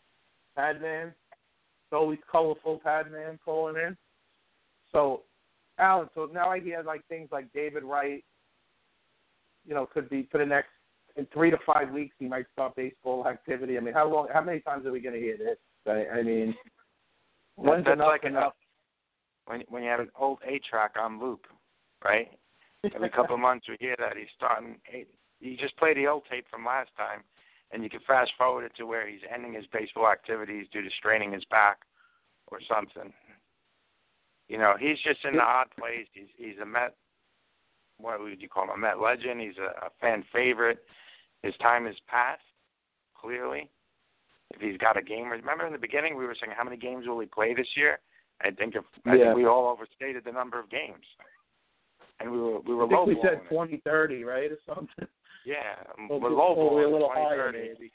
[0.55, 1.07] Padman.
[1.07, 3.97] It's always colorful Padman calling in.
[4.91, 5.21] So,
[5.79, 8.23] Alan, so now I hear like things like David Wright,
[9.65, 10.69] you know, could be for the next
[11.15, 13.77] in three to five weeks he might start baseball activity.
[13.77, 14.27] I mean, how long?
[14.31, 15.57] How many times are we going to hear this?
[15.87, 16.55] I, I mean,
[17.55, 18.53] when's That's enough like enough?
[19.45, 21.45] when when you have an old eight track on loop,
[22.03, 22.29] right?
[22.93, 24.77] Every couple of months we hear that he's starting.
[25.39, 27.23] He just played the old tape from last time,
[27.71, 30.89] and you can fast forward it to where he's ending his baseball activities due to
[30.97, 31.79] straining his back
[32.47, 33.11] or something.
[34.47, 36.07] You know, he's just in the odd place.
[36.13, 36.95] He's he's a Met.
[37.97, 38.69] What would you call him?
[38.71, 39.41] A Met legend.
[39.41, 40.79] He's a, a fan favorite.
[41.43, 42.41] His time is past.
[43.19, 43.69] Clearly,
[44.53, 45.29] if he's got a game.
[45.29, 47.99] Remember in the beginning we were saying how many games will he play this year?
[48.41, 51.05] I think if I think we all overstated the number of games.
[52.19, 55.07] and we were we were I think low we said twenty thirty, right, or something.
[55.45, 57.57] Yeah, we're low we're a little higher, 30.
[57.57, 57.91] maybe.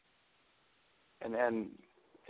[1.21, 1.69] and then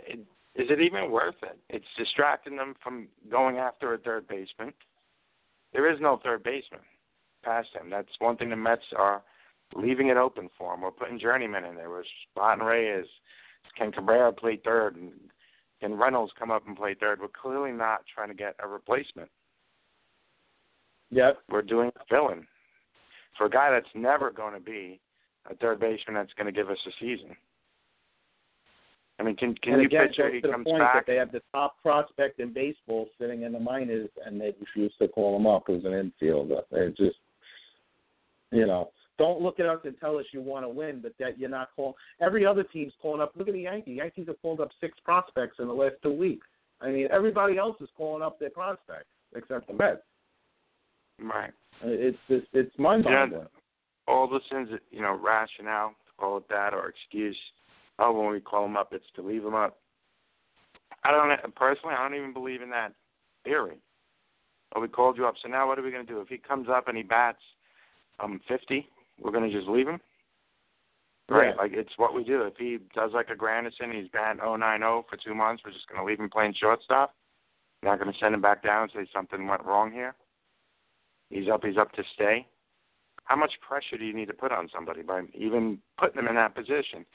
[0.05, 0.19] it,
[0.55, 1.57] is it even worth it?
[1.69, 4.73] It's distracting them from going after a third baseman.
[5.73, 6.81] There is no third baseman
[7.43, 7.89] past him.
[7.89, 9.23] That's one thing the Mets are
[9.75, 10.81] leaving it open for him.
[10.81, 11.89] We're putting journeymen in there.
[11.89, 13.05] We're spotting Reyes.
[13.77, 14.95] Can Cabrera play third?
[14.95, 15.11] And
[15.81, 17.19] can Reynolds come up and play third?
[17.19, 19.29] We're clearly not trying to get a replacement.
[21.09, 21.39] Yep.
[21.49, 22.45] We're doing a fill-in
[23.37, 24.99] for a guy that's never going to be
[25.49, 27.35] a third baseman that's going to give us a season.
[29.19, 30.95] I mean, can can and you again, picture he comes point back?
[30.95, 34.93] that they have the top prospect in baseball sitting in the minors, and they refuse
[34.99, 35.91] to call him up as an
[36.21, 36.61] infielder.
[36.71, 37.17] It's just,
[38.51, 41.37] you know, don't look at us and tell us you want to win, but that
[41.37, 41.93] you're not calling.
[42.19, 43.33] Every other team's calling up.
[43.35, 43.97] Look at the Yankees.
[43.97, 46.47] Yankees have called up six prospects in the last two weeks.
[46.81, 50.01] I mean, everybody else is calling up their prospects except the Mets.
[51.21, 51.51] Right.
[51.83, 53.47] It's just, it's mind-boggling.
[54.07, 57.37] All the sins, you know, rationale, call it that, or excuse.
[57.99, 59.77] Oh, when we call him up, it's to leave him up.
[61.03, 61.95] I don't personally.
[61.97, 62.93] I don't even believe in that
[63.43, 63.77] theory.
[64.75, 66.21] Oh, we called you up, so now what are we going to do?
[66.21, 67.41] If he comes up and he bats
[68.19, 68.87] um 50,
[69.21, 69.99] we're going to just leave him.
[71.29, 71.61] Right, Yeah.
[71.61, 72.41] like it's what we do.
[72.43, 75.63] If he does like a Granderson, he's batting 090 for two months.
[75.65, 77.13] We're just going to leave him playing shortstop.
[77.81, 80.15] We're not going to send him back down and say something went wrong here.
[81.29, 81.63] He's up.
[81.63, 82.47] He's up to stay.
[83.25, 86.35] How much pressure do you need to put on somebody by even putting them in
[86.35, 87.05] that position?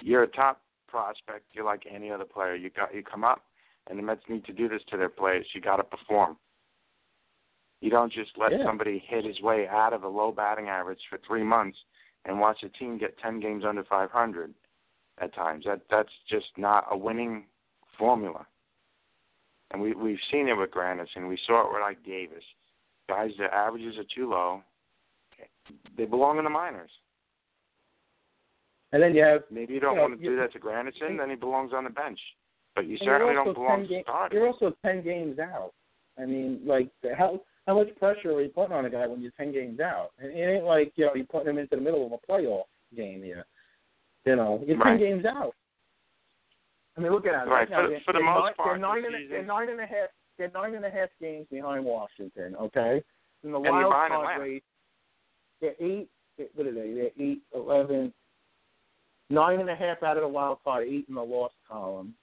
[0.00, 1.44] You're a top prospect.
[1.52, 2.54] You're like any other player.
[2.54, 3.42] You got you come up,
[3.88, 5.46] and the Mets need to do this to their players.
[5.54, 6.36] You got to perform.
[7.80, 8.64] You don't just let Yeah.
[8.64, 11.78] somebody hit his way out of a low batting average for three months
[12.24, 14.54] and watch a team get ten games under 500
[15.18, 15.64] at times.
[15.66, 17.46] That that's just not a winning
[17.98, 18.46] formula.
[19.70, 21.28] And we we've seen it with Granderson.
[21.28, 22.44] We saw it with Ike Davis.
[23.08, 24.62] Guys, their averages are too low.
[25.96, 26.90] They belong in the minors.
[28.96, 31.18] And then you have Maybe you don't You know, want to do that to Granderson,
[31.18, 32.18] then he belongs on the bench.
[32.74, 34.38] But you certainly don't belong 10 ga- starting.
[34.38, 35.72] You're also ten games out.
[36.18, 39.32] I mean, like how how much pressure are you putting on a guy when you're
[39.36, 40.12] ten games out?
[40.18, 42.64] And it ain't like you know you're putting him into the middle of a playoff
[42.96, 43.44] game here.
[44.24, 44.98] You know, you're Right.
[44.98, 45.52] ten games out.
[46.96, 47.50] I mean, look at it.
[47.50, 49.42] Right, now, for- they're- for the they're most nine, part they're nine, and, a- they're
[49.42, 50.08] nine and a half.
[50.38, 52.56] They're nine and a half games behind Washington.
[52.56, 53.02] Okay,
[53.44, 54.62] in the And wild card race,
[55.60, 56.08] they're eight.
[56.54, 56.92] What are they?
[56.92, 58.12] They're eight, eleven,
[59.30, 62.14] nine and a half out of the wild card, eight in the lost column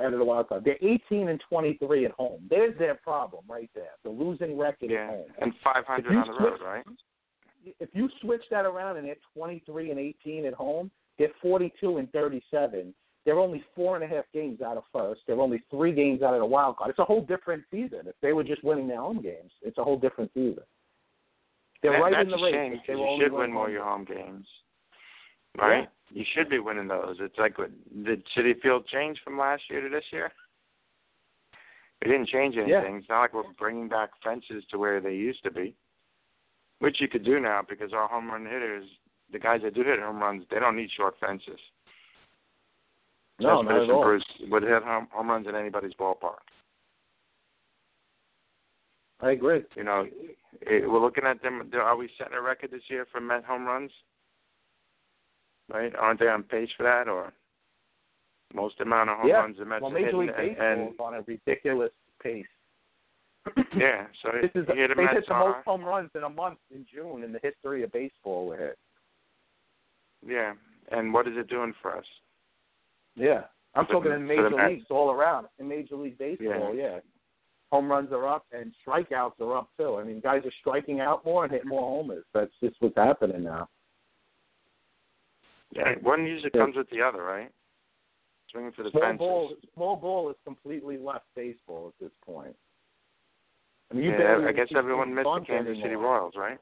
[0.00, 0.64] out of the wild card.
[0.64, 2.40] They're 18 and 23 at home.
[2.48, 3.90] There's their problem right there.
[4.04, 5.24] The losing record Yeah, at home.
[5.40, 6.84] and 500 on the road, right?
[7.78, 12.10] If you switch that around and they're 23 and 18 at home, they're 42 and
[12.12, 12.94] 37.
[13.24, 15.20] They're only four and a half games out of first.
[15.26, 16.90] They're only three games out of the wild card.
[16.90, 18.00] It's a whole different season.
[18.06, 20.64] If they were just winning their home games, it's a whole different season.
[21.82, 22.52] They're right in the race.
[22.54, 24.46] shame they you should win more home your home games,
[25.58, 25.88] right?
[26.12, 27.16] You should be winning those.
[27.20, 27.70] It's like what
[28.04, 30.30] did Citi Field change from last year to this year?
[32.02, 32.72] It didn't change anything.
[32.72, 32.98] Yeah.
[32.98, 35.74] It's not like we're bringing back fences to where they used to be,
[36.80, 38.84] which you could do now because our home run hitters,
[39.32, 41.60] the guys that do hit home runs, they don't need short fences.
[43.40, 44.02] No, not at all.
[44.02, 46.42] Bruce would hit home, home runs in anybody's ballpark.
[49.20, 49.62] I agree.
[49.76, 50.06] You know,
[50.60, 51.70] it, we're looking at them.
[51.74, 53.92] Are we setting a record this year for Met home runs?
[55.72, 55.92] Right?
[55.96, 57.32] Aren't they on pace for that, or
[58.54, 59.36] most amount of home yeah.
[59.36, 60.16] runs the Mets well, Major?
[60.16, 61.92] League Baseball and, is on a ridiculous
[62.22, 62.44] pace.
[63.76, 65.54] yeah, so This is here the they Mets hit the are.
[65.54, 68.46] most home runs in a month in June in the history of baseball.
[68.46, 68.78] Were hit.
[70.26, 70.52] Yeah,
[70.90, 72.04] and what is it doing for us?
[73.16, 73.42] Yeah,
[73.74, 75.48] I'm For talking the- in major leagues all around.
[75.58, 77.00] In Major League Baseball, yeah.
[77.70, 79.96] home runs are up and strikeouts are up too.
[79.96, 82.24] I mean, guys are striking out more and hitting more homers.
[82.34, 83.68] That's just what's happening now.
[85.74, 86.60] Yeah, one usually Yeah.
[86.60, 87.50] comes with the other, right?
[88.50, 89.18] Swinging for the Small fences.
[89.18, 92.54] ball, small ball is completely left baseball at this point.
[93.90, 95.94] I mean, you yeah, I guess everyone missed the Kansas City.
[95.96, 96.58] Royals, right?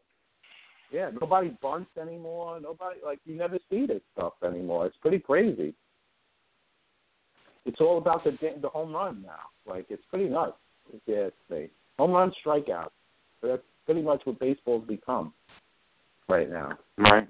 [0.93, 2.59] Yeah, nobody bunts anymore.
[2.61, 4.87] Nobody like you never see this stuff anymore.
[4.87, 5.75] It's pretty crazy.
[7.65, 9.51] It's all about the the home run now.
[9.67, 10.57] Like it's pretty nuts.
[11.07, 12.91] Yeah, it's home run strikeouts.
[13.43, 15.33] That's pretty much what baseball's become
[16.29, 17.29] right now, Right.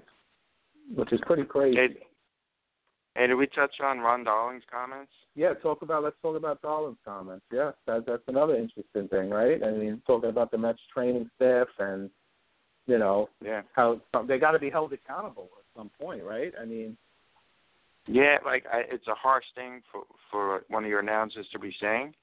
[0.95, 1.77] Which is pretty crazy.
[1.77, 1.87] Hey,
[3.15, 5.11] hey, did we touch on Ron Darling's comments?
[5.35, 7.45] Yeah, talk about let's talk about Darling's comments.
[7.51, 9.61] Yeah, that that's another interesting thing, right?
[9.63, 12.09] I mean, talking about the Mets training staff and
[12.87, 13.61] you know Yeah.
[13.73, 16.53] how they got to be held accountable at some point, right?
[16.61, 16.97] I mean,
[18.07, 21.73] Yeah, like I, it's a harsh thing for for one of your announcers to be
[21.79, 22.13] saying,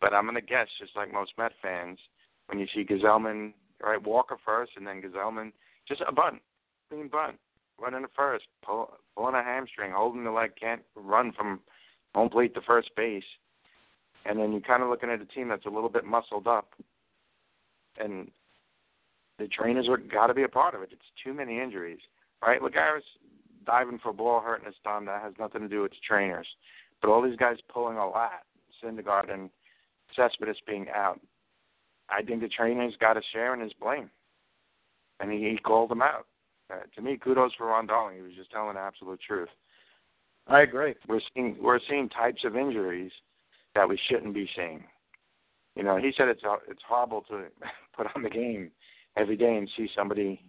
[0.00, 1.98] but I'm gonna guess, just like most Met fans,
[2.48, 3.52] when you see Gsellman
[3.82, 4.02] right?
[4.02, 5.52] Walker first, and then Gsellman.
[5.86, 6.40] Just a bunt,
[6.90, 7.36] clean bunt,
[7.80, 11.60] running to first, pull, pulling a hamstring, holding the leg, can't run from
[12.14, 13.24] home plate to first base,
[14.24, 16.70] and then you're kind of looking at a team that's a little bit muscled up,
[17.98, 18.30] and
[19.38, 20.90] the trainers are got to be a part of it.
[20.92, 22.00] It's too many injuries,
[22.42, 22.60] right?
[22.60, 23.02] Lagares
[23.66, 25.06] diving for a ball, hurting his thumb.
[25.06, 26.46] That has nothing to do with the trainers,
[27.00, 28.42] but all these guys pulling a lot,
[28.82, 29.50] Syndergaard and
[30.16, 31.20] Cespedes being out.
[32.10, 34.10] I think the trainers got a share in his blame,
[35.20, 36.26] and he, he called them out.
[36.70, 38.16] Uh, to me, kudos for Ron Darling.
[38.16, 39.48] He was just telling the absolute truth.
[40.46, 40.94] I agree.
[41.08, 43.12] We're seeing we're seeing types of injuries
[43.74, 44.84] that we shouldn't be seeing.
[45.76, 47.44] You know, he said it's it's horrible to
[47.96, 48.70] put on the game
[49.16, 50.40] every day and see somebody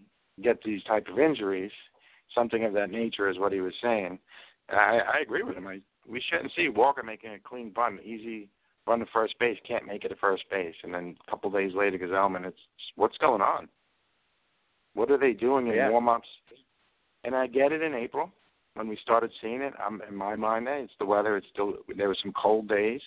[0.41, 1.71] get these type of injuries.
[2.33, 4.19] Something of that nature is what he was saying.
[4.69, 5.67] I, I agree with him.
[5.67, 8.49] I, we shouldn't see Walker making a clean bunt, easy
[8.87, 11.73] run to first base, can't make it to first base, and then a couple days
[11.75, 12.45] later, Gsellman.
[12.45, 12.57] It's
[12.95, 13.67] what's going on?
[14.93, 15.89] What are they doing in Yeah.
[15.89, 16.27] warm-ups?
[17.23, 18.31] And I get it in April
[18.75, 19.73] when we started seeing it.
[19.77, 21.37] I'm in my mind, eh, it's the weather.
[21.37, 23.01] It's still there were some cold days.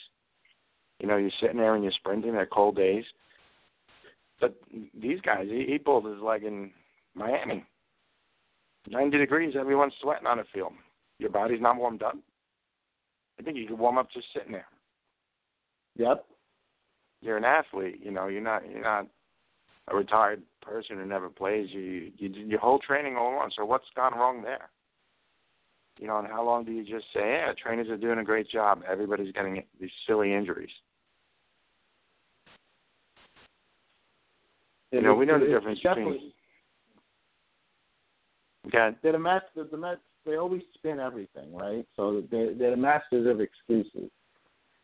[1.00, 2.32] You know, you're sitting there and you're sprinting.
[2.32, 3.04] They're cold days.
[4.38, 4.54] But
[4.94, 6.72] these guys, he, he pulled his leg in
[7.14, 7.64] Miami.
[8.88, 10.72] 90 degrees, everyone's sweating on the field.
[11.18, 12.16] Your body's not warmed up.
[13.38, 14.66] I think you could warm up just sitting there.
[15.96, 16.26] Yep.
[17.20, 18.26] You're an athlete, you know.
[18.26, 18.68] You're not.
[18.68, 19.06] You're not
[19.88, 21.68] a retired person who never plays.
[21.70, 23.54] You you did your whole training all once.
[23.56, 24.70] So what's gone wrong there?
[25.98, 28.48] You know, and how long do you just say, "Yeah, trainers are doing a great
[28.48, 28.82] job.
[28.88, 30.70] Everybody's getting these silly injuries."
[34.90, 36.32] You know, we know the difference between.
[38.66, 38.96] Okay.
[39.02, 39.68] They're the masters.
[39.70, 40.00] The Mets.
[40.24, 41.84] They always spin everything, right?
[41.96, 44.08] So they're, they're the masters of excuses.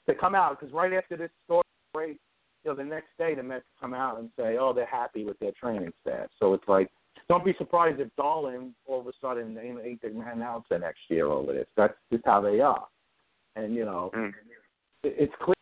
[0.06, 1.62] They come out because right after this story
[1.94, 2.18] breaks,
[2.64, 5.38] you know, the next day the Mets come out and say, "Oh, they're happy with
[5.38, 6.90] their training staff." So it's like,
[7.28, 11.52] don't be surprised if Darlin all of a sudden ain't the announcer next year over
[11.52, 11.66] this.
[11.76, 12.86] That's just how they are.
[13.56, 14.34] And you know, Mm.
[15.04, 15.54] it, it's clear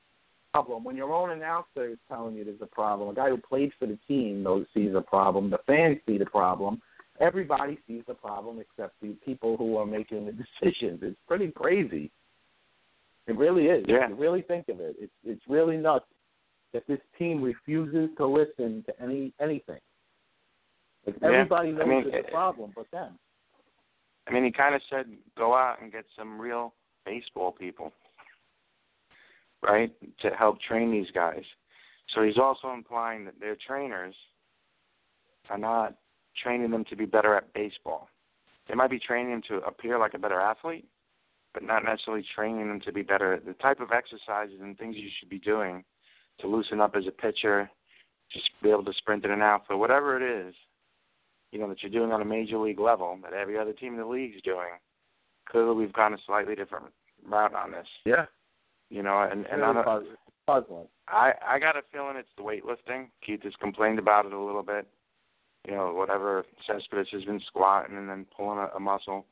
[0.53, 3.11] problem when your own announcer is telling you there's a problem.
[3.11, 5.51] A guy who played for the team knows sees a problem.
[5.51, 6.81] The fans see the problem.
[7.21, 10.33] Everybody sees the problem except the people who are making the
[10.63, 11.01] decisions.
[11.03, 12.11] It's pretty crazy.
[13.27, 13.85] It really is.
[13.87, 14.05] Yeah.
[14.05, 16.07] If you really think of it, it's it's really nuts
[16.73, 19.81] that this team refuses to listen to any anything.
[21.07, 21.29] Like Yeah.
[21.29, 23.19] everybody I knows mean, there's a problem, but them.
[24.27, 26.75] I mean, he kind of said, "Go out and get some real
[27.05, 27.93] baseball people,
[29.63, 31.45] right, to help train these guys."
[32.09, 34.17] So he's also implying that their trainers
[35.49, 35.97] are not
[36.35, 38.09] training them to be better at baseball.
[38.69, 40.89] They might be training them to appear like a better athlete,
[41.55, 44.97] but not necessarily training them to be better at the type of exercises and things
[44.97, 45.85] you should be doing
[46.41, 47.71] to loosen up as a pitcher,
[48.33, 50.55] just be able to sprint in and out, or whatever it is
[51.53, 54.01] you know, that you're doing on a major league level that every other team in
[54.01, 54.79] the league's doing.
[55.49, 56.87] Clearly, we've gone a slightly different
[57.27, 57.87] route on this.
[58.05, 58.27] Yeah.
[58.91, 60.03] You know, and and Really I'm a,
[60.47, 60.87] puzzling.
[61.09, 63.07] I I got a feeling it's the weightlifting.
[63.25, 64.87] Keith has complained about it a little bit.
[65.67, 69.27] You know, whatever Cespedes has been squatting and then pulling a, a muscle.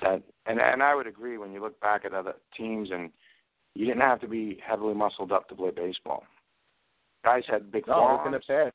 [0.00, 3.10] That and and I would agree when you look back at other teams and
[3.74, 6.24] you didn't have to be heavily muscled up to play baseball.
[7.24, 8.74] Guys had big No, forearms past.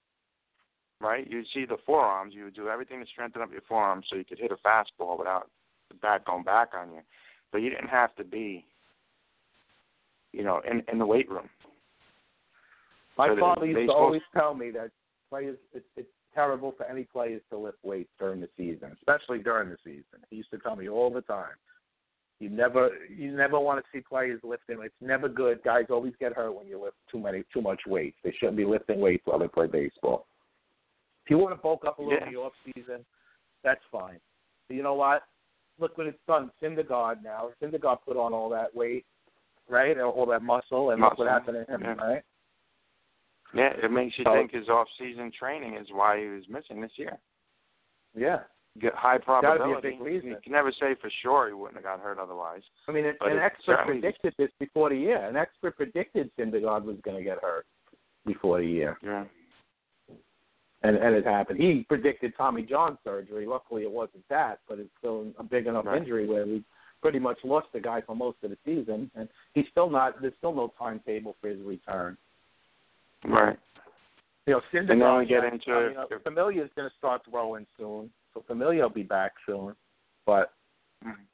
[1.00, 1.30] right?
[1.30, 2.34] You'd see the forearms.
[2.34, 5.18] You would do everything to strengthen up your forearms so you could hit a fastball
[5.18, 5.50] without
[5.90, 7.02] the bat going back on you.
[7.52, 8.66] But you didn't have to be,
[10.34, 11.50] you know, in in the weight room.
[13.18, 14.92] My So father used to always tell me that
[15.30, 19.70] players it's, it's terrible for any players to lift weights during the season, especially during
[19.70, 20.20] the season.
[20.30, 21.56] He used to tell me all the time.
[22.40, 24.78] You never you never want to see players lifting.
[24.82, 25.62] It's never good.
[25.64, 28.18] Guys always get hurt when you lift too many too much weights.
[28.24, 30.26] They shouldn't be lifting weights while they play baseball.
[31.26, 32.28] If you want to bulk up a little Yeah.
[32.28, 33.06] in the off season,
[33.62, 34.20] that's fine.
[34.68, 35.24] But you know what?
[35.80, 36.50] Look what it's done.
[36.62, 37.50] Syndergaard now.
[37.62, 39.06] Syndergaard put on all that weight,
[39.68, 39.98] right?
[40.00, 41.94] All that muscle, and look what happened to him, yeah.
[41.96, 42.24] right?
[43.54, 46.98] Yeah, it makes you So- think his off-season training is why he was missing this
[46.98, 47.18] year.
[48.16, 48.44] Yeah.
[48.80, 49.90] Get high Gotta be a probability.
[49.90, 50.30] big reason.
[50.30, 52.62] You can never say for sure he wouldn't have got hurt otherwise.
[52.88, 55.18] I mean, an, an expert predicted this before the year.
[55.28, 57.66] An expert predicted Syndergaard was going to get hurt
[58.26, 59.26] before the year, Yeah.
[60.84, 61.60] and and it happened.
[61.60, 63.46] He predicted Tommy John surgery.
[63.46, 65.98] Luckily, it wasn't that, but it's still a big enough Right.
[65.98, 66.64] injury where we
[67.02, 70.22] pretty much lost the guy for most of the season, and he's still not.
[70.22, 72.18] There's still no timetable for his return.
[73.26, 73.58] Right.
[74.48, 74.92] You know, Syndergaard.
[74.92, 78.44] And then we get into I mean, uh, Familia's going to start throwing soon, so
[78.48, 79.76] Familia will be back soon.
[80.26, 80.54] But
[81.04, 81.26] Mhm.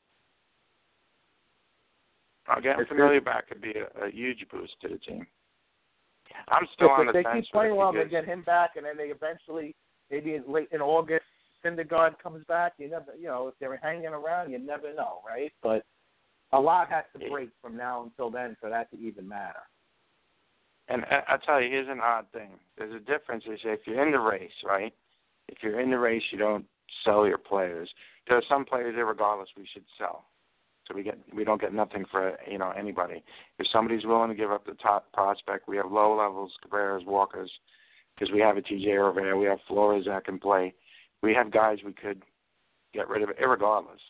[2.48, 5.28] I'll get It's Familia back could be a, a huge boost to the team.
[6.50, 9.06] I'm still on the they keep playing well, they get him back, and then they
[9.06, 9.76] eventually,
[10.12, 11.26] maybe in late in August,
[11.64, 12.74] Syndergaard comes back.
[12.78, 15.52] You never, you know, if they're hanging around, you never know, right?
[15.64, 15.86] But
[16.52, 19.64] a lot has to break from now until then for that to even matter.
[20.88, 22.60] And I- tell you, here's an odd thing.
[22.78, 23.44] There's a difference.
[23.46, 24.94] Is if you're in the race, right?
[25.48, 26.66] If you're in the race, you don't
[27.04, 27.90] sell your players.
[28.28, 30.26] There are some players, regardless, we should sell.
[30.88, 33.24] So we get we don't get nothing for you know anybody.
[33.58, 37.52] If somebody's willing to give up the top prospect, we have low levels, Cabrera's, Walkers,
[38.14, 39.36] because we have a TJ over there.
[39.36, 40.76] We have Flores that can play.
[41.24, 42.22] We have guys we could
[42.94, 44.02] get rid of, irregardless.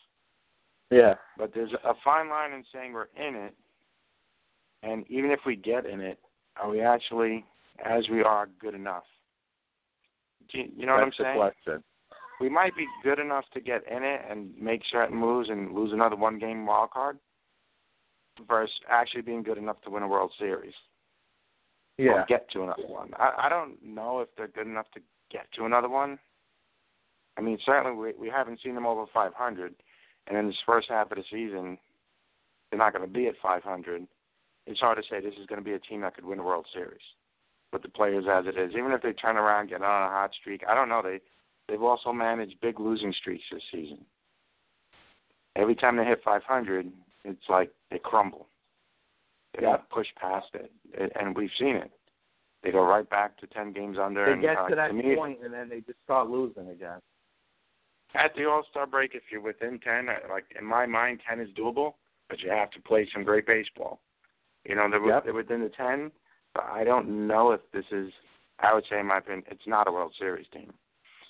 [0.90, 1.14] Yeah.
[1.38, 3.54] But there's a fine line in saying we're in it,
[4.82, 6.18] and even if we get in it,
[6.60, 7.44] are we actually,
[7.84, 9.04] as we are, good enough?
[10.52, 11.52] Do you, you know That's what I'm the saying?
[11.64, 11.84] question.
[12.40, 15.92] We might be good enough to get in it and make certain moves and lose
[15.92, 17.18] another one game wild card,
[18.46, 20.74] versus actually being good enough to win a World Series.
[21.98, 22.12] Yeah.
[22.12, 23.12] Or get to another one.
[23.14, 25.00] I, I don't know if they're good enough to
[25.30, 26.18] get to another one.
[27.38, 29.74] I mean, certainly we we haven't seen them over 500,
[30.26, 31.78] and in this first half of the season,
[32.70, 34.06] they're not going to be at 500.
[34.66, 36.42] It's hard to say this is going to be a team that could win a
[36.42, 37.00] World Series
[37.72, 38.72] with the players as it is.
[38.76, 41.02] Even if they turn around, get on a hot streak, I don't know.
[41.02, 41.20] They
[41.68, 44.04] they've also managed big losing streaks this season.
[45.56, 46.92] Every time they hit 500,
[47.24, 48.48] it's like they crumble.
[49.54, 49.76] They Yeah.
[49.76, 50.70] don't push past it,
[51.18, 51.90] and we've seen it.
[52.62, 54.24] They go right back to 10 games under.
[54.26, 57.00] They and, get uh, to that me, point, and then they just start losing again.
[58.14, 61.38] at the All Star break, if you're within ten, uh, like in my mind, ten
[61.38, 61.94] is doable,
[62.28, 64.00] but you have to play some great baseball.
[64.64, 65.24] You know, they're, Yep.
[65.24, 66.10] they're within the ten,
[66.54, 68.12] but I don't know if this is.
[68.58, 70.72] I would say, in my opinion, it's not a World Series team.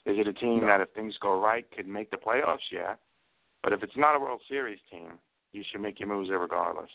[0.06, 0.66] Is it a team No.
[0.68, 2.70] that, if things go right, could make the playoffs?
[2.70, 2.94] Yeah,
[3.62, 5.18] but if it's not a World Series team,
[5.52, 6.90] you should make your moves regardless.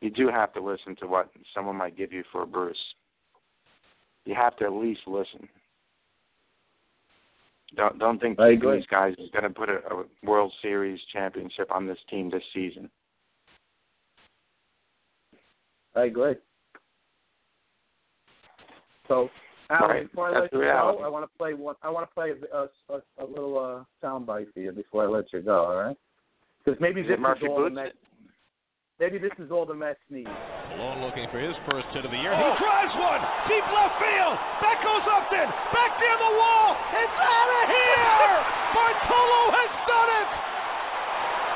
[0.00, 2.76] You do have to listen to what someone might give you for Bruce.
[4.26, 5.48] You have to at least listen.
[7.74, 8.76] Don't don't think I agree.
[8.76, 12.42] these guys is going to put a, a World Series championship on this team this
[12.52, 12.90] season.
[15.96, 16.34] I agree.
[19.08, 19.30] So,
[19.70, 20.10] Alan, Right.
[20.10, 20.98] before I That's let the you reality.
[20.98, 21.74] go, I want to play one.
[21.82, 25.06] I want to play a, a, a little uh, sound bite for you before I
[25.08, 25.64] let you go.
[25.64, 25.96] All right?
[26.64, 27.74] Because maybe Is this is all the Boots?
[27.76, 27.96] Mets.
[29.00, 30.28] Maybe this is all the Mets need.
[30.70, 32.30] Colon looking for his first hit of the year.
[32.30, 33.20] He drives one
[33.50, 34.36] deep left field.
[34.62, 35.48] That goes Upton.
[35.74, 36.68] Back near the wall.
[36.94, 38.36] It's out of here.
[38.78, 40.28] Bartolo has done it.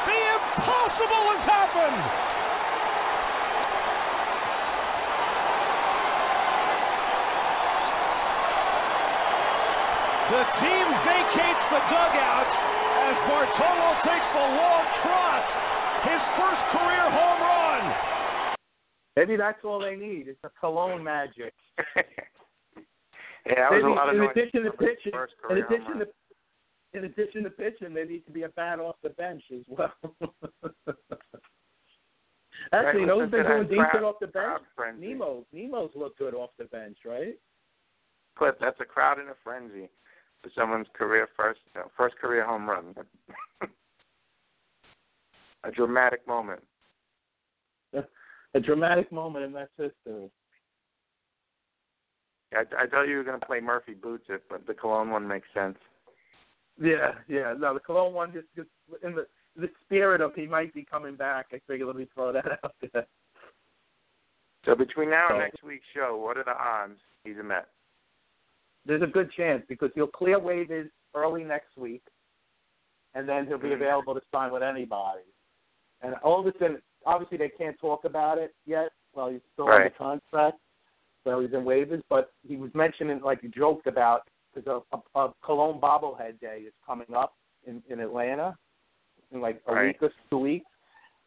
[0.09, 2.01] The impossible has happened.
[10.29, 12.49] The team vacates the dugout
[13.09, 15.45] as Bartolo takes the long trot.
[16.05, 17.85] His first career home run.
[19.17, 20.29] Maybe that's all they need.
[20.29, 21.55] It's a Colon magic.
[23.47, 24.31] Yeah, that was maybe a lot of in noise.
[24.37, 26.07] addition to pitching, first in addition to
[26.93, 29.93] in addition to pitching, maybe he could be a bat off the bench as well.
[32.73, 34.45] Actually, you know who's been doing decent crowd- off the bench?
[34.45, 35.07] crowd frenzy.
[35.07, 35.47] Nimmo.
[35.55, 37.39] Nimmo's looked good off the bench, right?
[38.37, 39.89] Cliff, that's a crowd in a frenzy
[40.43, 42.95] for someone's career first uh, first career home run.
[45.65, 46.63] a dramatic moment.
[48.55, 50.31] A dramatic moment in Mets history.
[52.55, 55.29] I, I thought you were going to play Murphy Boots it, but the Colon one
[55.29, 55.77] makes sense.
[56.81, 57.53] Yeah, yeah.
[57.59, 58.69] No, the Colon one just, just
[59.03, 61.47] in the the spirit of he might be coming back.
[61.53, 63.07] I figured let me throw that out there.
[64.65, 67.69] So between now and next week's show, what are the odds he's a Met?
[68.87, 72.03] There's a good chance because he'll clear waivers early next week,
[73.15, 73.75] and then he'll be Mhm.
[73.75, 75.25] available to sign with anybody.
[76.01, 78.93] And Alderson, obviously, they can't talk about it yet.
[79.15, 79.97] Well, he's still under Right.
[79.97, 80.59] contract,
[81.25, 82.03] so he's in waivers.
[82.09, 86.61] But he was mentioning, like he joked about, because a, a, a Colon bobblehead day
[86.61, 88.57] is coming up in in Atlanta
[89.33, 89.87] in like a Right.
[89.89, 90.71] week or two weeks,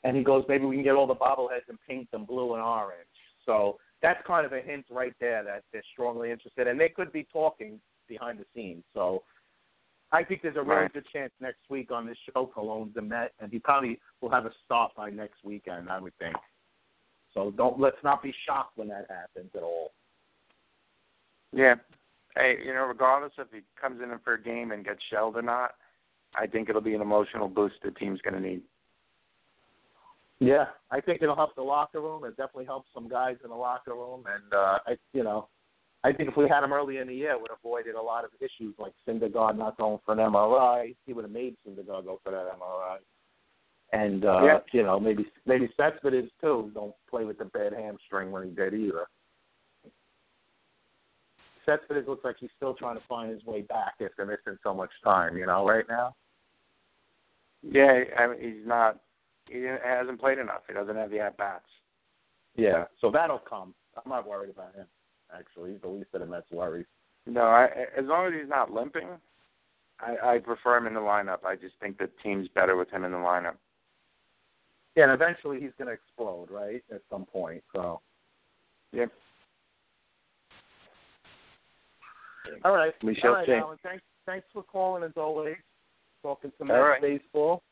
[0.04, 2.64] and he goes, maybe we can get all the bobbleheads and paint them blue and
[2.64, 3.08] orange.
[3.46, 7.12] So that's kind of a hint right there that they're strongly interested, and they could
[7.12, 8.84] be talking behind the scenes.
[8.94, 9.24] So
[10.12, 10.94] I think there's a really Right.
[10.94, 14.46] good chance next week on this show Colon's a Met, and he probably will have
[14.46, 16.36] a start by next weekend, I would think.
[17.34, 19.94] So don't let's not be shocked when that happens at all.
[21.54, 21.76] Yeah.
[22.36, 25.42] Hey, you know, regardless if he comes in for a game and gets shelled or
[25.42, 25.76] not,
[26.34, 28.62] I think it'll be an emotional boost the team's going to need.
[30.44, 32.24] Yeah, I think it'll help the locker room.
[32.26, 35.48] It definitely helps some guys in the locker room, and uh, I, you know,
[36.04, 38.02] I think if we had him early in the year, it would have avoided a
[38.02, 40.96] lot of issues like Syndergaard not going for an MRI.
[41.06, 42.98] He would have made Syndergaard go for that MRI,
[43.94, 44.60] and uh, Yeah.
[44.74, 46.72] you know, maybe maybe Cespedes too.
[46.74, 49.06] Don't play with the bad hamstring when he did either.
[51.68, 54.90] Cespedes looks like he's still trying to find his way back after missing so much
[55.04, 55.38] time.
[55.38, 56.16] You know, right now.
[57.62, 58.98] Yeah, I mean, he's not.
[59.52, 60.62] He hasn't played enough.
[60.68, 61.66] He doesn't have the at bats.
[62.56, 63.74] Yeah, so that'll come.
[63.98, 64.86] I'm not worried about him.
[65.38, 66.86] Actually, he's the least of the Mets' worries.
[67.26, 67.66] No, I,
[67.98, 69.08] as long as he's not limping,
[70.00, 71.46] I, I prefer him in the lineup.
[71.46, 73.56] I just think the team's better with him in the lineup.
[74.96, 76.84] Yeah, and eventually he's going to explode, right?
[76.94, 77.64] At some point.
[77.74, 78.02] So.
[78.92, 79.12] Yep.
[82.66, 82.94] All right.
[83.04, 83.54] We shall All right, see.
[83.54, 85.56] Alan, thanks, thanks for calling as always.
[86.24, 87.02] Talking some All Mets right.
[87.02, 87.64] baseball,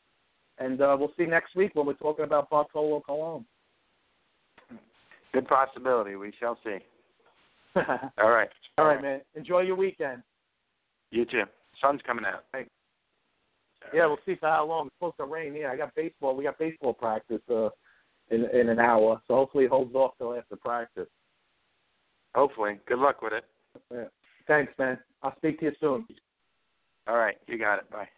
[0.60, 3.44] and uh, we'll see next week when we're talking about Bartolo Colon.
[5.32, 6.16] Good possibility.
[6.16, 6.78] We shall see.
[8.18, 8.48] All right.
[8.78, 9.20] All right, man.
[9.34, 10.22] Enjoy your weekend.
[11.10, 11.44] You too.
[11.80, 12.44] Sun's coming out.
[12.52, 12.70] Thanks.
[13.94, 14.86] Yeah, we'll see for how long.
[14.86, 15.54] It's supposed to rain.
[15.54, 16.36] Yeah, I got baseball.
[16.36, 17.70] We got baseball practice uh,
[18.30, 21.08] in in an hour, so hopefully it holds off till after practice.
[22.34, 22.78] Hopefully.
[22.86, 23.44] Good luck with it.
[23.92, 24.04] Yeah.
[24.46, 24.98] Thanks, man.
[25.22, 26.06] I'll speak to you soon.
[27.08, 27.36] All right.
[27.46, 27.90] You got it.
[27.90, 28.08] Bye.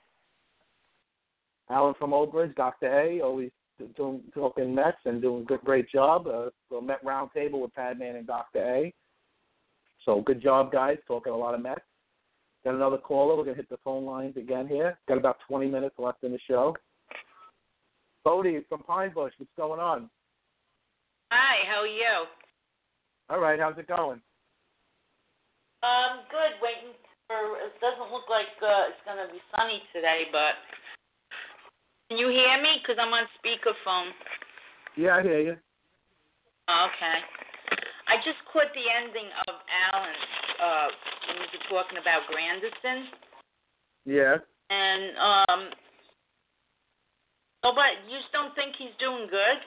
[1.71, 2.87] Alan from Old Bridge, Dr.
[2.87, 3.51] A, always
[3.97, 6.27] doing talking Mets and doing a good, great job.
[6.27, 8.59] Uh, so Met Roundtable with Padman and Dr.
[8.59, 8.95] A.
[10.05, 10.99] So good job, guys.
[11.07, 11.81] Talking a lot of Mets.
[12.65, 13.37] Got another caller.
[13.37, 14.99] We're gonna hit the phone lines again here.
[15.09, 16.77] Got about 20 minutes left in the show.
[18.25, 20.09] Bodie from Pine Bush, what's going on?
[21.33, 22.27] Hi, how are you?
[23.31, 24.21] All right, how's it going?
[25.83, 26.55] Um, good.
[26.63, 26.95] Waiting
[27.27, 27.59] for.
[27.59, 30.55] It doesn't look like uh, it's gonna be sunny today, but
[32.13, 32.77] can you hear me?
[32.87, 34.13] Cause I'm on speakerphone.
[35.01, 35.57] Yeah, I hear you.
[36.69, 37.19] Okay.
[38.05, 40.19] I just caught the ending of Alan
[40.61, 40.89] uh,
[41.25, 43.09] when he was talking about Granderson,
[44.05, 44.37] Yeah.
[44.69, 45.61] and um,
[47.65, 49.59] oh, but you just don't think he's doing good?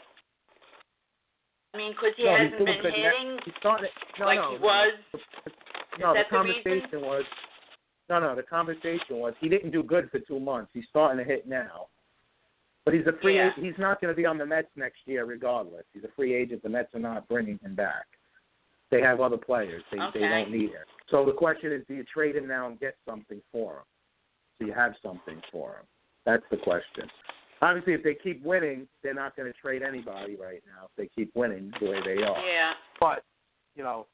[1.73, 3.89] I mean, 'cause he no, hasn't been good hitting starting.
[4.19, 4.93] No, like no, he was.
[5.97, 7.25] No, the that the conversation was.
[8.07, 10.69] No, no, the conversation was he didn't do good for two months.
[10.75, 11.87] He's starting to hit now.
[12.85, 13.35] But he's a free.
[13.37, 13.49] Yeah.
[13.55, 15.83] He's not going to be on the Mets next year, regardless.
[15.93, 16.61] He's a free agent.
[16.63, 18.05] The Mets are not bringing him back.
[18.91, 19.83] They have other players.
[19.91, 20.19] They they Okay.
[20.29, 20.85] don't need him.
[21.09, 23.83] So the question is, do you trade him now and get something for him?
[24.59, 25.85] So you have something for him.
[26.25, 27.09] That's the question.
[27.61, 30.85] Obviously, if they keep winning, they're not going to trade anybody right now.
[30.85, 32.37] If they keep winning the way they are.
[32.45, 32.73] Yeah.
[32.99, 33.23] But
[33.75, 34.05] you know,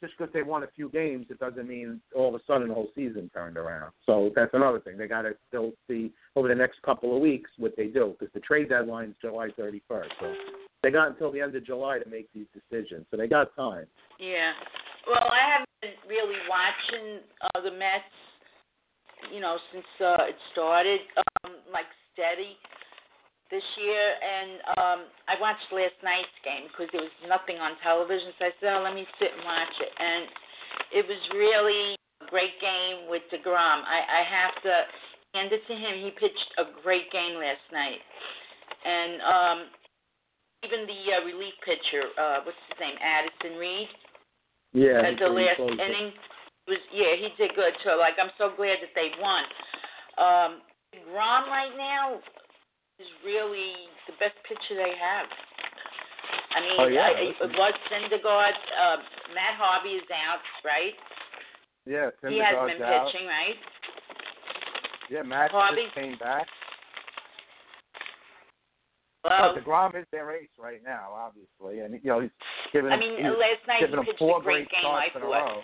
[0.00, 2.74] just because they won a few games, it doesn't mean all of a sudden the
[2.74, 3.92] whole season turned around.
[4.06, 4.96] So that's another thing.
[4.96, 8.32] They got to still see over the next couple of weeks what they do because
[8.32, 10.08] the trade deadline is July 31st.
[10.20, 10.34] So
[10.82, 13.06] they got until the end of July to make these decisions.
[13.10, 13.86] So they got time.
[14.20, 14.52] Yeah.
[15.06, 18.04] Well, I haven't been really watching uh, the Mets,
[19.34, 21.00] you know, since uh, it started,
[21.44, 22.56] um, like steady
[23.50, 24.04] this year.
[24.20, 24.98] And um,
[25.28, 28.32] I watched last night's game because there was nothing on television.
[28.38, 29.92] So I said, oh, let me sit and watch it.
[29.92, 30.22] And
[30.92, 33.80] it was really a great game with DeGrom.
[33.84, 34.74] I, I have to
[35.34, 36.04] hand it to him.
[36.04, 38.00] He pitched a great game last night.
[38.84, 39.58] And um,
[40.64, 43.88] even the uh, relief pitcher, uh, what's his name, Addison Reed,
[44.72, 45.02] Yeah.
[45.04, 45.78] at the last it.
[45.78, 46.12] inning
[46.68, 47.96] was yeah he did good too.
[47.96, 49.42] Like I'm so glad that they won.
[50.20, 50.50] Um,
[51.08, 52.20] Grom right now
[52.98, 53.72] is really
[54.06, 55.26] the best pitcher they have.
[56.54, 57.54] I mean, Oh, yeah, I, it listen.
[57.56, 58.56] was Syndergaard.
[58.74, 58.96] Uh,
[59.34, 60.94] Matt Harvey is out, right?
[61.86, 63.06] Yeah, he hasn't been out.
[63.08, 63.56] pitching, right?
[65.10, 65.84] Yeah, Matt Harvey?
[65.88, 66.46] just came back.
[69.24, 72.34] Well, no, DeGrom is their ace right now, obviously, and you know he's
[72.72, 72.92] giving.
[72.92, 74.86] I him- mean, he's last night he pitched four a great game.
[74.86, 75.32] I in a thought.
[75.32, 75.62] row.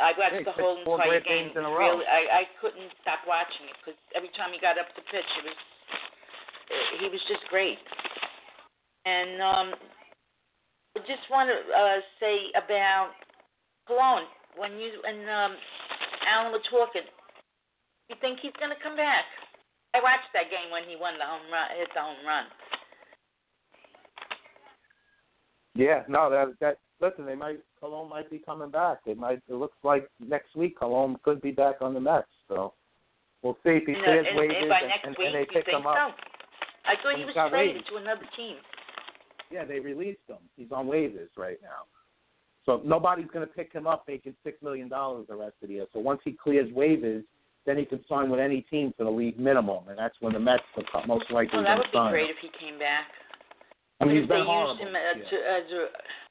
[0.00, 1.48] I watched Yeah, the whole entire game.
[1.48, 1.96] games in a row.
[2.00, 5.28] Really, I, I couldn't stop watching it because every time he got up to pitch,
[5.40, 5.56] it was
[7.00, 7.78] he was just great.
[9.04, 9.68] And um,
[10.96, 13.12] I just want to uh, say about
[13.86, 14.24] Colon
[14.56, 15.52] when you and um,
[16.26, 17.06] Alan were talking.
[18.08, 19.26] You think he's going to come back?
[19.94, 22.46] I watched that game when he won the home run, hit the home run.
[25.74, 28.98] Yeah, no, that that listen, they might Colon might be coming back.
[29.04, 29.40] They might.
[29.48, 32.26] It looks like next week Colon could be back on the Mets.
[32.48, 32.72] So
[33.42, 34.72] we'll see if he And, uh, clears waivers and
[35.04, 35.96] and, and, they pick him up.
[35.96, 36.35] so?
[36.88, 37.88] I thought he was traded waivers.
[37.90, 38.56] to another team.
[39.50, 40.38] Yeah, they released him.
[40.56, 41.86] He's on waivers right now.
[42.64, 45.74] So nobody's going to pick him up making six million dollars the rest of the
[45.74, 45.86] year.
[45.92, 47.22] So once he clears waivers,
[47.64, 50.38] then he can sign with any team for the league minimum, and that's when the
[50.42, 50.62] Mets
[50.94, 52.10] are most likely Oh, that would be sign.
[52.10, 53.06] great if he came back.
[54.00, 54.74] I mean, he's they been horrible.
[54.78, 55.66] used him as, a, as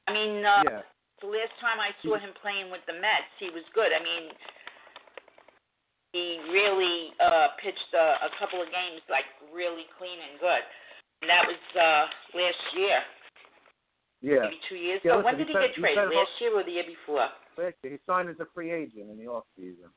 [0.07, 0.82] I mean, uh, Yeah.
[1.19, 3.91] the last time I saw him playing with the Mets, he was good.
[3.95, 4.32] I mean,
[6.15, 10.63] he really uh pitched a, a couple of games like really clean and good.
[11.21, 12.03] And that was uh
[12.39, 12.99] last year.
[14.21, 14.47] Yeah.
[14.47, 15.25] maybe two years Yeah, ago.
[15.25, 16.09] when did he he get traded?
[16.09, 17.27] Last year or the year before?
[17.57, 19.91] Last year, he signed as a free agent in the off season.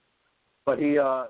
[0.66, 1.26] But he uh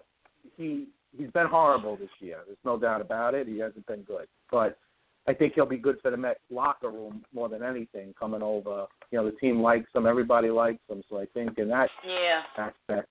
[0.57, 0.87] he
[1.17, 2.39] he's been horrible this year.
[2.47, 3.47] There's no doubt about it.
[3.47, 4.27] He hasn't been good.
[4.51, 4.79] But
[5.29, 8.87] I think he'll be good for the Mets locker room more than anything coming over.
[9.11, 12.43] You know, the team likes him, everybody likes him, so I think in that Yeah.
[12.57, 13.09] aspect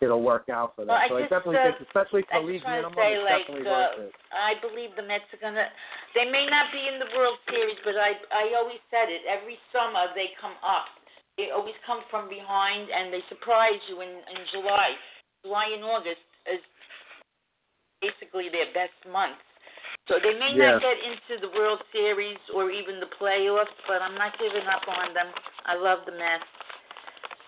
[0.00, 0.94] it'll work out for them.
[0.94, 3.46] Well, so I just, definitely uh, think especially for I league minimum say, it's like,
[3.46, 4.12] definitely uh, worth it.
[4.30, 5.66] I believe the Mets are gonna.
[6.14, 9.26] They may not be in the World Series, but I I always said it.
[9.26, 10.88] Every summer they come up.
[11.38, 14.94] They always come from behind, and they surprise you in in July.
[15.46, 16.62] July and August is
[18.02, 19.42] basically their best months.
[20.06, 20.72] So they may Yeah.
[20.72, 24.86] not get into the World Series or even the playoffs, but I'm not giving up
[24.88, 25.28] on them.
[25.66, 26.44] I love the Mets.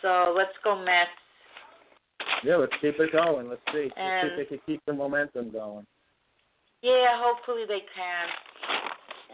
[0.02, 1.10] So let's go Mets.
[2.42, 3.48] Yeah, let's keep it going.
[3.48, 3.90] Let's see.
[3.96, 5.86] Let's see if they can keep the momentum going.
[6.82, 8.26] Yeah, hopefully they can.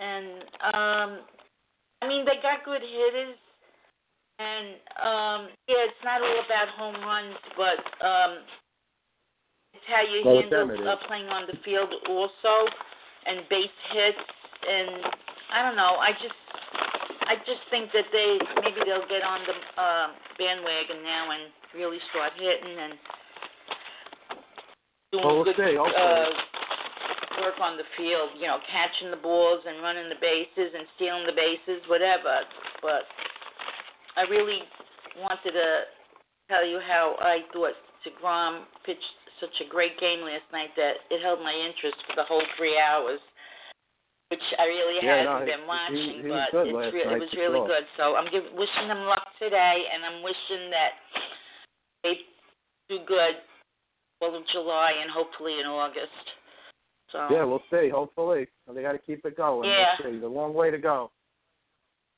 [0.00, 0.26] And
[0.74, 1.10] um
[2.02, 3.38] I mean they got good hitters
[4.38, 4.66] and
[4.98, 8.38] um yeah, it's not all about home runs, but um
[9.72, 12.54] it's how you them handle uh, playing on the field also
[13.26, 14.18] and base hits
[14.68, 15.06] and
[15.52, 16.34] I don't know, I just
[17.26, 20.06] I just think that they maybe they'll get on the uh,
[20.38, 22.94] bandwagon now and really start hitting and
[25.12, 25.78] doing Well, good hopefully.
[25.78, 26.30] uh
[27.36, 31.28] work on the field, you know, catching the balls and running the bases and stealing
[31.28, 32.40] the bases, whatever.
[32.80, 33.04] But
[34.16, 34.64] I really
[35.20, 35.68] wanted to
[36.48, 37.76] tell you how I thought
[38.08, 39.04] DeGrom pitched
[39.40, 42.80] such a great game last night that it held my interest for the whole three
[42.80, 43.20] hours,
[44.32, 47.32] which I really Yeah, hadn't no, been watching, he- he but it's re- it was
[47.36, 47.68] really sure.
[47.68, 47.84] good.
[48.00, 50.92] So I'm give, wishing them luck today, and I'm wishing that
[52.06, 52.22] they
[52.88, 53.42] do good
[54.20, 56.24] all of July and hopefully in August.
[57.12, 57.88] So Yeah, we'll see.
[57.90, 59.68] Hopefully, they got to keep it going.
[59.68, 59.94] Yeah.
[59.98, 60.18] We'll see.
[60.18, 61.10] There's a long way to go.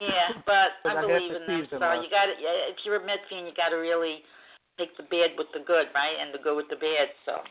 [0.01, 1.67] Yeah, but I believe in them.
[1.71, 2.03] So left.
[2.05, 2.35] you got to,
[2.71, 4.23] if you're a Mets fan, you got to really
[4.79, 7.11] take the bad with the good, right, and the good with the bad.
[7.27, 7.43] So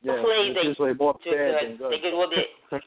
[0.00, 1.78] Yeah, hopefully they do good.
[1.78, 1.92] good.
[1.92, 2.48] They get all the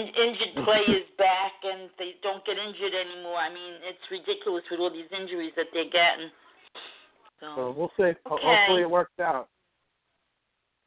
[0.00, 3.36] in- injured players back, and they don't get injured anymore.
[3.36, 6.32] I mean, it's ridiculous with all these injuries that they're getting.
[7.40, 8.02] So, So we'll see.
[8.04, 8.16] Okay.
[8.26, 9.48] Hopefully, it works out.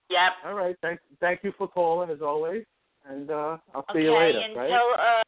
[0.09, 0.33] yep.
[0.45, 0.75] All right.
[0.81, 2.63] Thank, thank you for calling as always,
[3.07, 4.39] and uh, I'll see okay, you later.
[4.39, 4.69] and right?
[4.69, 5.21] tell uh,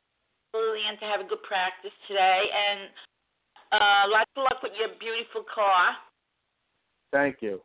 [0.54, 2.90] Lillian to have a good practice today, and
[3.72, 5.92] uh, lots of luck with your beautiful car.
[7.12, 7.62] Thank you.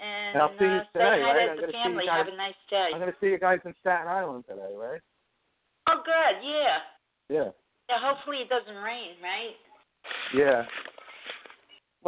[0.00, 1.48] And I'll see you uh, today, right?
[1.50, 2.06] I'm gonna see you family.
[2.06, 2.90] guys- Have a nice day.
[2.94, 5.00] I'm going to see you guys in Staten Island today, right?
[5.88, 6.38] Oh, good.
[6.46, 6.78] Yeah.
[7.28, 7.50] Yeah.
[7.90, 7.96] Yeah.
[7.98, 9.56] Hopefully it doesn't rain, right?
[10.34, 10.62] Yeah.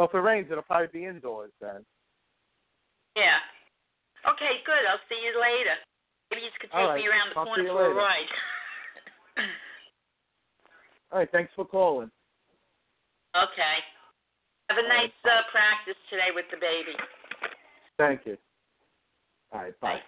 [0.01, 1.85] Well, if it rains, it'll probably be indoors then.
[3.15, 3.37] Yeah.
[4.25, 4.65] Okay.
[4.65, 4.81] Good.
[4.89, 5.77] I'll see you later.
[6.31, 6.97] Maybe you could take All right.
[6.97, 8.31] me around the I'll corner for a ride.
[11.11, 11.31] All right.
[11.31, 12.09] Thanks for calling.
[13.37, 13.77] okay.
[14.71, 16.97] Have a nice uh, practice today with the baby.
[17.99, 18.37] Thank you.
[19.53, 19.79] All right.
[19.81, 19.99] Bye.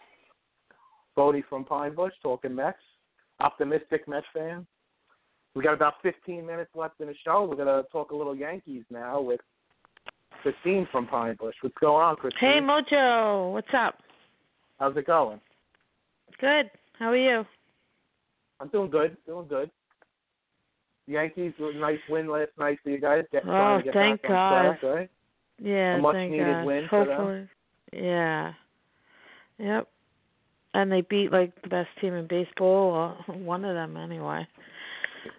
[1.16, 2.80] Bodie from Pine Bush talking Mets.
[3.42, 4.66] Optimistic Mets fan.
[5.54, 7.46] We got about 15 minutes left in the show.
[7.46, 9.40] We're going to talk a little Yankees now with
[10.44, 11.56] Christine from Pine Bush.
[11.62, 12.40] What's going on, Christine?
[12.42, 13.96] Hey Mojo, what's up?
[14.78, 15.40] How's it going?
[16.40, 16.70] Good.
[17.00, 17.46] How are you?
[18.60, 19.16] I'm doing good.
[19.26, 19.72] Doing good.
[21.08, 23.24] Yankees with a nice win last night for you guys.
[23.32, 24.78] Get, Oh, get thank God.
[24.80, 25.10] track, right?
[25.62, 26.66] Yeah, A much thank needed God.
[26.66, 27.18] win for them.
[27.18, 27.50] Hopefully.
[27.94, 28.54] Yeah.
[29.60, 29.88] Yep.
[30.74, 34.46] And they beat like the best team in baseball, or one of them anyway.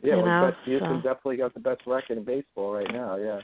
[0.02, 2.90] Yeah, you well, know, best, Houston so- definitely got the best record in baseball right
[2.93, 3.16] now.
[3.16, 3.40] Yeah.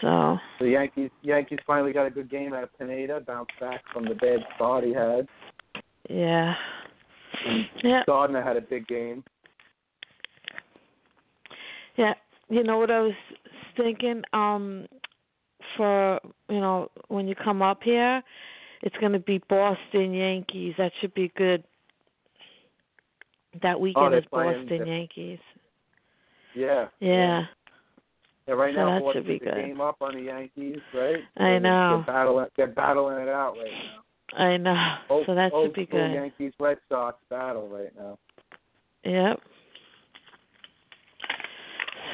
[0.00, 4.04] So The Yankees Yankees finally got a good game out of Pineda, bounced back from
[4.04, 5.28] the bad start he had.
[6.08, 6.54] yeah.
[7.46, 8.02] And Yeah.
[8.06, 9.24] Gardner had a big game.
[11.96, 12.14] Yeah.
[12.48, 13.14] You know what I was
[13.76, 14.22] thinking?
[14.32, 14.86] Um
[15.76, 18.22] for you know, when you come up here,
[18.82, 20.74] it's gonna be Boston Yankees.
[20.78, 21.62] That should be good.
[23.62, 25.38] That weekend they're is Boston Yankees.
[26.54, 26.88] Yeah.
[27.00, 27.44] Yeah.
[28.48, 29.54] Yeah, right So now that should be good.
[29.54, 31.16] game up on the Yankees, right?
[31.36, 32.02] I They're- know.
[32.06, 34.02] They're battling, they're battling it out right now.
[34.44, 34.94] I know.
[35.08, 36.12] Old, so that should be good.
[36.12, 38.16] Yankees Red Sox battle right now.
[39.04, 39.40] Yep.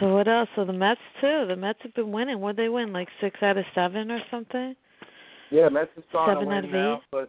[0.00, 0.48] So what else?
[0.56, 1.46] So the Mets too.
[1.48, 2.40] The Mets have been winning.
[2.40, 2.92] What they win?
[2.92, 4.74] Like six out of seven or something?
[5.50, 7.00] Yeah, Mets is starting Seven to out win of now, eight?
[7.10, 7.28] but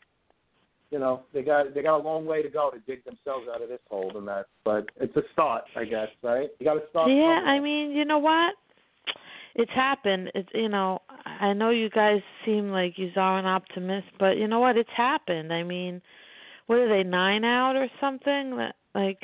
[0.91, 3.61] you know they got they got a long way to go to dig themselves out
[3.61, 4.11] of this hole.
[4.13, 6.49] The Mets, but it's a start, I guess, right?
[6.59, 7.09] You got to start.
[7.09, 7.45] Yeah, somewhere.
[7.45, 8.53] I mean, you know what?
[9.57, 10.31] It's happened.
[10.35, 14.47] It's you know, I know you guys seem like you are an optimist, but you
[14.47, 14.77] know what?
[14.77, 15.51] It's happened.
[15.51, 16.01] I mean,
[16.67, 18.55] what are they nine out or something?
[18.57, 19.19] That like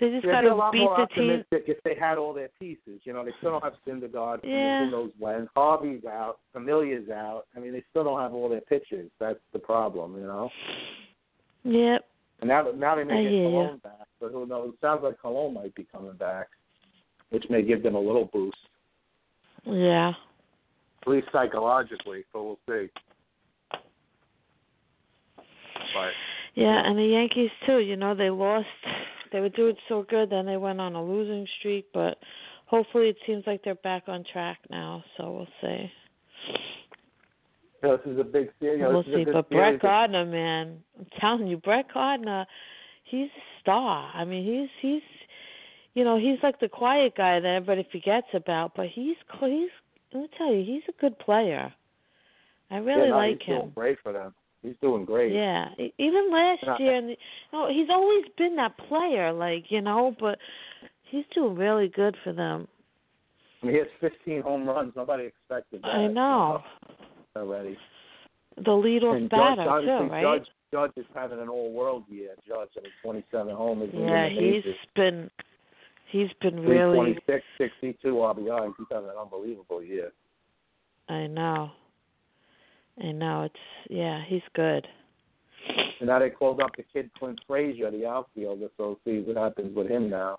[0.00, 1.30] They just They'd got to beat the team.
[1.30, 3.00] optimistic if they had all their pieces.
[3.04, 4.40] You know, they still don't have Syndergaard.
[4.44, 4.86] Yeah.
[4.86, 5.46] Who knows when?
[5.54, 6.38] Harvey's out.
[6.54, 7.44] Familia's out.
[7.54, 9.10] I mean, they still don't have all their pitchers.
[9.20, 10.16] That's the problem.
[10.16, 10.50] You know.
[11.64, 12.04] Yep.
[12.40, 13.50] And now, now they I may get hear ya.
[13.50, 14.70] Colon back, but who knows?
[14.72, 16.48] It sounds like Colon might be coming back,
[17.30, 18.56] which may give them a little boost,
[19.64, 20.12] Yeah.
[21.02, 22.24] at least psychologically.
[22.32, 22.90] So we'll see.
[25.94, 26.10] But
[26.54, 27.78] Yeah, and the Yankees too.
[27.78, 28.66] You know, they lost.
[29.32, 31.86] They were doing so good, then they went on a losing streak.
[31.94, 32.18] But
[32.66, 35.02] hopefully, it seems like they're back on track now.
[35.16, 35.90] So we'll see.
[37.82, 38.78] you know, this is a big series.
[38.78, 39.32] You know, we'll this see.
[39.32, 39.48] But.
[39.50, 42.46] Brett Gardner, man, I'm telling you, Brett Gardner,
[43.04, 44.10] he's a star.
[44.14, 45.02] I mean, he's he's,
[45.94, 48.72] you know, he's like the quiet guy that everybody forgets about.
[48.76, 49.68] But he's he's.
[50.12, 51.72] Let me tell you, he's a good player.
[52.70, 53.60] I really yeah, no, like he's him.
[53.60, 54.34] Doing great for them.
[54.62, 55.32] He's doing great.
[55.32, 57.16] Yeah, even last year, and you
[57.52, 60.14] know, he's always been that player, like you know.
[60.20, 60.38] But
[61.10, 62.68] he's doing really good for them.
[63.62, 64.92] I mean, he has 15 home runs.
[64.96, 65.88] Nobody expected that.
[65.88, 66.62] I know
[67.36, 67.76] already.
[68.56, 70.22] the leadoff and batter Judge, too, right?
[70.22, 72.30] Judge, Judge is having an all-world year.
[72.46, 72.92] Judge, I mean,
[73.30, 73.90] 27 homers.
[73.92, 74.64] yeah, he's
[74.96, 75.30] been
[76.12, 77.16] he's been really.
[77.26, 78.72] 326, 62 RBI.
[78.78, 80.12] He's having an unbelievable year.
[81.08, 81.70] I know.
[83.02, 83.54] I know it's
[83.90, 84.86] yeah, he's good.
[86.00, 88.68] And now they called up the kid Clint Frazier, the outfielder.
[88.76, 90.38] So see what happens with him now.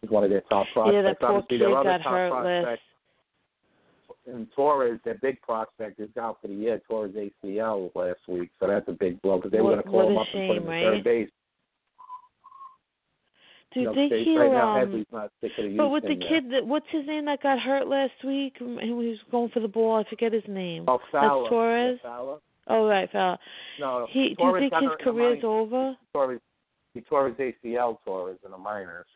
[0.00, 0.94] He's one of their top prospects.
[0.94, 4.36] yeah, that poor kid other got top hurt prospect, last.
[4.36, 6.80] and Torres, their big prospect, is out for the year.
[6.88, 10.10] Torres ACL last week, so that's a big blow because they were going to call
[10.10, 11.04] him up and put him shame, at third right?
[11.04, 11.30] base.
[13.84, 14.78] Know, think State- he'll right now, um?
[14.78, 16.28] Headley's not sick of the But with the yet.
[16.28, 19.60] kid that what's his name that got hurt last week and he was going for
[19.60, 20.84] the ball, I forget his name.
[20.88, 21.42] Oh, Fowler.
[21.42, 21.98] That's Torres.
[22.02, 22.38] Fowler.
[22.68, 23.38] Oh right, Fowler.
[23.80, 25.90] No, He do you Torres think his hurt in the career's over?
[26.00, 26.40] He tore his,
[26.94, 29.06] he tore his ACL, Torres, in the minors.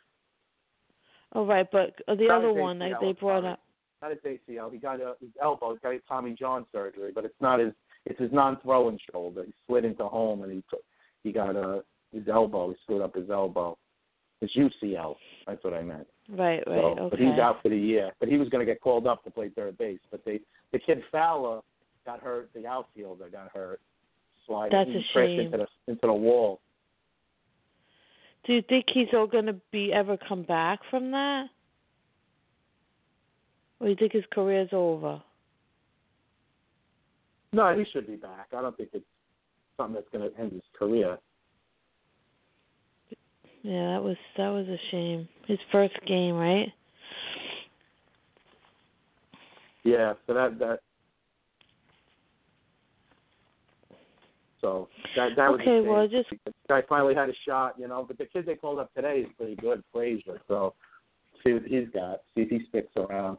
[1.34, 3.60] Oh right, but uh, the Not other one that they brought up.
[4.02, 4.70] Not his ACL.
[4.72, 5.72] He got a, his elbow.
[5.74, 7.72] He got a Tommy John surgery, but it's not his.
[8.04, 9.44] It's his non-throwing shoulder.
[9.46, 10.80] He slid into home and he took,
[11.22, 12.70] he got a his elbow.
[12.70, 13.78] He screwed up his elbow.
[14.42, 15.14] His UCL.
[15.46, 16.06] That's what I meant.
[16.28, 17.08] Right, right, So, okay.
[17.10, 18.10] But he's out for the year.
[18.18, 20.00] But he was going to get called up to play third base.
[20.10, 20.40] But they,
[20.72, 21.60] the kid Fowler
[22.04, 22.50] got hurt.
[22.54, 23.80] The outfielder got hurt.
[24.46, 24.76] Sliding.
[24.76, 25.40] That's a crashed shame.
[25.40, 26.60] into the into the wall.
[28.44, 31.46] Do you think he's all gonna be ever come back from that?
[33.78, 35.22] Or you think his career's over?
[37.52, 38.48] No, he should be back.
[38.56, 39.04] I don't think it's
[39.76, 41.18] something that's going to end his career.
[43.62, 45.28] Yeah, that was that was a shame.
[45.46, 46.72] His first game, right?
[49.84, 50.78] Yeah, so that that.
[54.60, 55.60] So that that was.
[55.60, 58.04] Okay, well, just- The guy finally had a shot, you know.
[58.06, 60.40] But the kid they called up today is pretty good, Frazier.
[60.48, 60.74] So
[61.44, 62.22] see what he's got.
[62.34, 63.38] See if he sticks around.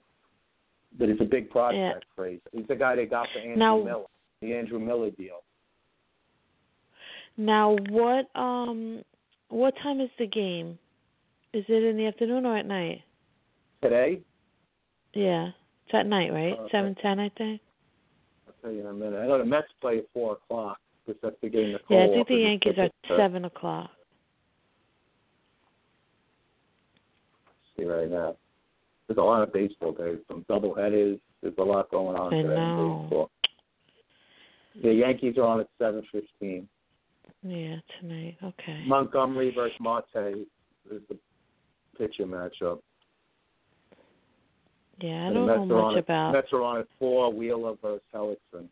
[0.99, 2.41] But he's a big prospect, Frazier.
[2.51, 4.05] He's the guy they got for Andrew Now- Miller,
[4.41, 5.43] the Andrew Miller deal.
[7.35, 9.03] Now what um
[9.53, 10.77] what time is the game?
[11.53, 13.01] Is it in the afternoon or at night?
[13.81, 14.21] Today,
[15.13, 15.49] Yeah.
[15.85, 16.53] It's at night, right?
[16.57, 16.71] Okay.
[16.71, 17.61] Seven ten I think.
[18.47, 19.19] I'll tell you in a minute.
[19.19, 21.77] I know the Mets play at four o'clock because that's the game.
[21.89, 23.17] Yeah, I think the Yankees are to.
[23.17, 23.89] seven o'clock.
[27.77, 28.35] see right now.
[29.07, 31.19] There's a lot of baseball days, some double headers.
[31.41, 32.95] There's a lot going on I today know.
[32.95, 33.31] in baseball.
[34.81, 36.67] The Yankees are on at seven fifteen.
[37.43, 38.37] Yeah, tonight.
[38.43, 38.83] Okay.
[38.87, 41.17] Montgomery versus Marte is the
[41.97, 42.79] pitcher matchup.
[45.01, 46.87] Yeah, I And don't know Mets are on much at, about Mets are on at
[46.99, 47.33] four.
[47.33, 48.67] Wheeler versus Hellickson.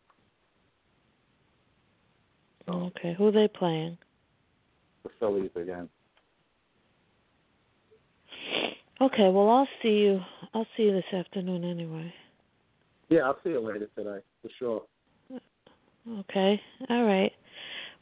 [2.68, 3.98] Oh, okay, who are they playing?
[5.02, 5.88] The Phillies again.
[9.00, 10.20] Okay, well I'll see you
[10.54, 12.14] I'll see you this afternoon anyway.
[13.08, 14.82] Yeah, I'll see you later today for sure.
[16.20, 16.60] Okay.
[16.88, 17.32] All right.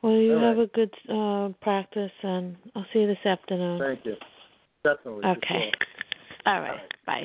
[0.02, 3.80] Well you All have a good uh practice and I'll see you this afternoon.
[3.80, 4.16] Thank you.
[4.82, 5.24] Definitely.
[5.26, 5.70] Okay.
[6.46, 6.54] sure.
[6.54, 6.80] All right.
[7.06, 7.24] Bye.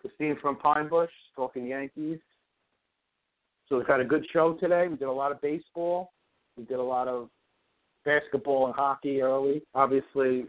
[0.00, 2.18] Christine from Pine Bush talking Yankees.
[3.68, 4.86] So we've had a good show today.
[4.88, 6.12] We did a lot of baseball.
[6.56, 7.30] We did a lot of
[8.04, 9.62] basketball and hockey early.
[9.74, 10.44] Obviously,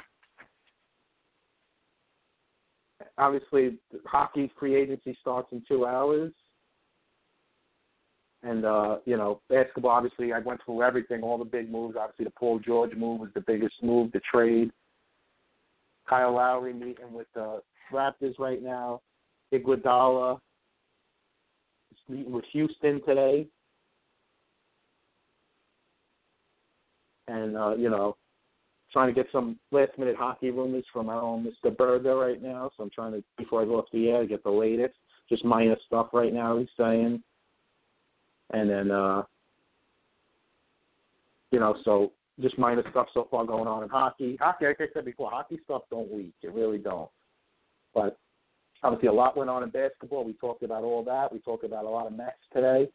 [3.18, 6.34] obviously, hockey free agency starts in two hours.
[8.46, 9.92] And uh, you know, basketball.
[9.92, 11.96] Obviously, I went through everything, all the big moves.
[12.00, 14.12] Obviously, the Paul George move was the biggest move.
[14.12, 14.72] The trade.
[16.08, 19.02] Kyle Lowry meeting with the Raptors right now.
[19.52, 20.40] Iguodala
[21.92, 23.48] is meeting with Houston today.
[27.28, 28.16] And uh, you know,
[28.94, 31.76] trying to get some last minute hockey rumors from our own Mr.
[31.76, 32.70] Burger right now.
[32.78, 34.94] So I'm trying to before I go off the air get the latest,
[35.30, 36.60] just minor stuff right now.
[36.60, 37.24] He's saying,
[38.54, 39.24] and then uh,
[41.52, 42.12] you know, so
[42.42, 44.38] just minor stuff so far going on in hockey.
[44.40, 46.34] Hockey, like I said before, hockey stuff don't leak.
[46.42, 47.10] It really don't.
[47.94, 48.18] But
[48.84, 50.26] obviously, a lot went on in basketball.
[50.26, 51.32] We talked about all that.
[51.32, 52.90] We talked about a lot of Mets today.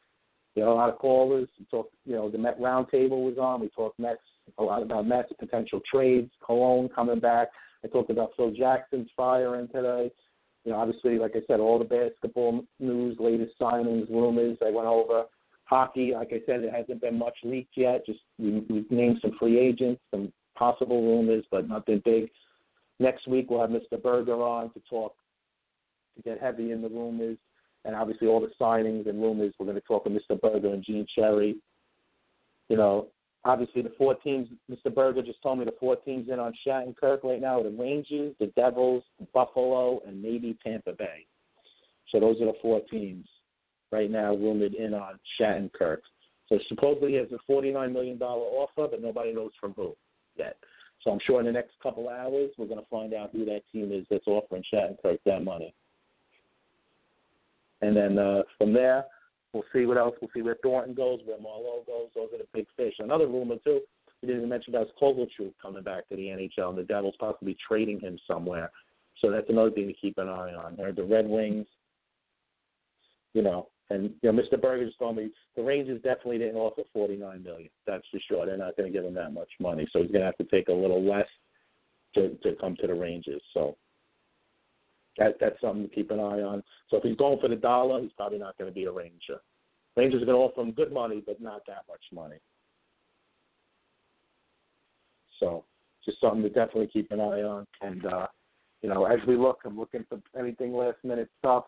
[0.54, 1.48] You know, a lot of callers.
[1.58, 3.60] We talked, you know, the Met roundtable was on.
[3.60, 4.20] We talked Mets
[4.58, 7.48] a lot about Mets potential trades, Colon coming back.
[7.82, 10.10] I talked about Phil Jackson's firing today.
[10.64, 14.58] You know, obviously, like I said, all the basketball news, latest signings, rumors.
[14.60, 15.24] I went over
[15.70, 16.12] hockey.
[16.12, 18.04] Like I said, it hasn't been much leaked yet.
[18.04, 22.28] Just we, we've named some free agents, some possible rumors, but nothing big.
[22.98, 24.02] Next week we'll have Mr.
[24.02, 25.14] Burger on to talk
[26.16, 27.38] to get heavy in the rumors,
[27.84, 29.54] and obviously all the signings and rumors.
[29.58, 30.38] We're going to talk with Mr.
[30.38, 31.56] Burger and Gene Cherry.
[32.68, 33.06] You know,
[33.44, 34.48] obviously the four teams.
[34.70, 34.92] Mr.
[34.92, 38.52] Burger just told me the four teams in on Shattenkirk right now the Rangers, the
[38.56, 41.26] Devils, Buffalo, and maybe Tampa Bay.
[42.10, 43.26] So those are the four teams
[43.92, 45.98] right now rumored in on Shattenkirk.
[46.48, 49.94] So supposedly he has a $49 million offer, but nobody knows from who
[50.36, 50.56] yet.
[51.02, 53.62] So I'm sure in the next couple hours we're going to find out who that
[53.72, 55.74] team is that's offering Shattenkirk that money.
[57.82, 59.04] And then uh, from there,
[59.52, 60.14] we'll see what else.
[60.20, 62.08] We'll see where Thornton goes, where Marleau goes.
[62.14, 62.94] Those are the big fish.
[62.98, 63.80] Another rumor too.
[64.20, 68.00] We didn't mention about Kovalchuk coming back to the NHL, and the Devils possibly trading
[68.00, 68.70] him somewhere.
[69.20, 70.76] So that's another thing to keep an eye on.
[70.76, 71.66] There, the Red Wings,
[73.32, 74.60] you know, and you know, Mr.
[74.60, 77.70] Burger just told me the Rangers definitely didn't offer forty nine million.
[77.86, 78.46] That's for sure.
[78.46, 80.44] They're not going to give him that much money, so he's going to have to
[80.44, 81.26] take a little less
[82.14, 83.42] to to come to the Rangers.
[83.52, 83.76] So
[85.18, 86.62] that that's something to keep an eye on.
[86.88, 89.40] So if he's going for the dollar, he's probably not going to be a Ranger.
[89.96, 92.36] Rangers are going to offer him good money, but not that much money.
[95.40, 95.64] So
[96.04, 97.66] just something to definitely keep an eye on.
[97.80, 98.26] And uh,
[98.82, 101.64] you know, as we look, I'm looking for anything last minute stuff.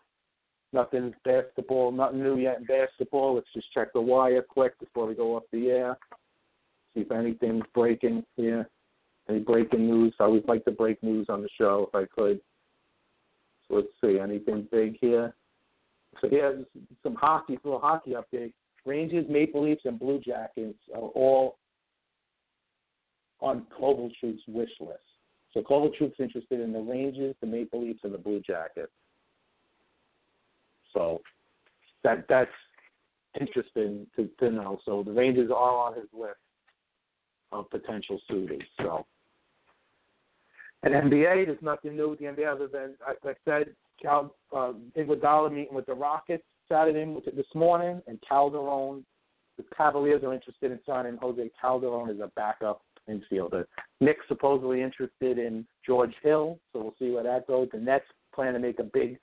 [0.73, 3.35] Nothing basketball, nothing new yet in basketball.
[3.35, 5.97] Let's just check the wire quick before we go off the air.
[6.93, 8.67] See if anything's breaking here.
[9.29, 10.13] Any breaking news?
[10.19, 12.41] I always like to break news on the show if I could.
[13.67, 15.35] So let's see, anything big here?
[16.21, 16.51] So yeah,
[17.03, 18.53] some hockey, little hockey update.
[18.85, 21.57] Rangers, Maple Leafs, and Blue Jackets are all
[23.39, 24.99] on Kovalchuk's wish list.
[25.53, 28.91] So Kovalchuk's interested in the Rangers, the Maple Leafs, and the Blue Jackets.
[30.93, 31.21] So
[32.03, 32.51] that that's
[33.39, 34.79] interesting to, to know.
[34.85, 36.37] So the Rangers are on his list
[37.51, 38.63] of potential suitors.
[38.79, 39.05] So
[40.83, 43.67] and NBA, there's nothing new with the NBA other than like I said,
[44.01, 47.05] Cal uh, Iguodala meeting with the Rockets Saturday
[47.35, 49.05] this morning, and Calderon.
[49.57, 53.65] The Cavaliers are interested in signing Jose Calderon as a backup infielder.
[54.01, 57.69] Knicks supposedly interested in George Hill, so we'll see where that goes.
[57.71, 59.19] The Nets plan to make a big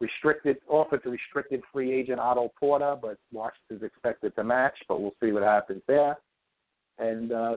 [0.00, 5.14] restricted offer to restricted free agent Otto Porter, but Washington's expected to match, but we'll
[5.22, 6.16] see what happens there.
[6.98, 7.56] And uh,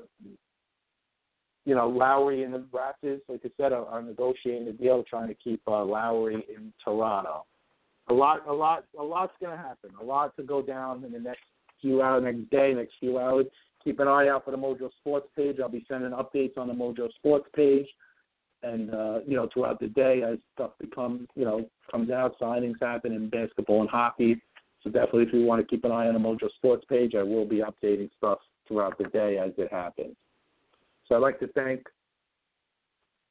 [1.67, 5.27] you know, Lowry and the Raptors, like I said, are, are negotiating a deal trying
[5.27, 7.45] to keep uh, Lowry in Toronto.
[8.07, 9.89] A lot, a lot, a lot's going to happen.
[9.99, 11.41] A lot to go down in the next
[11.81, 13.47] few hours, next day, next few hours.
[13.83, 15.57] Keep an eye out for the Mojo Sports page.
[15.61, 17.85] I'll be sending updates on the Mojo Sports page,
[18.63, 22.75] and uh, you know, throughout the day as stuff becomes, you know, comes out, signings
[22.81, 24.41] happen in basketball and hockey.
[24.83, 27.23] So definitely, if you want to keep an eye on the Mojo Sports page, I
[27.23, 30.15] will be updating stuff throughout the day as it happens.
[31.07, 31.83] So I'd like to thank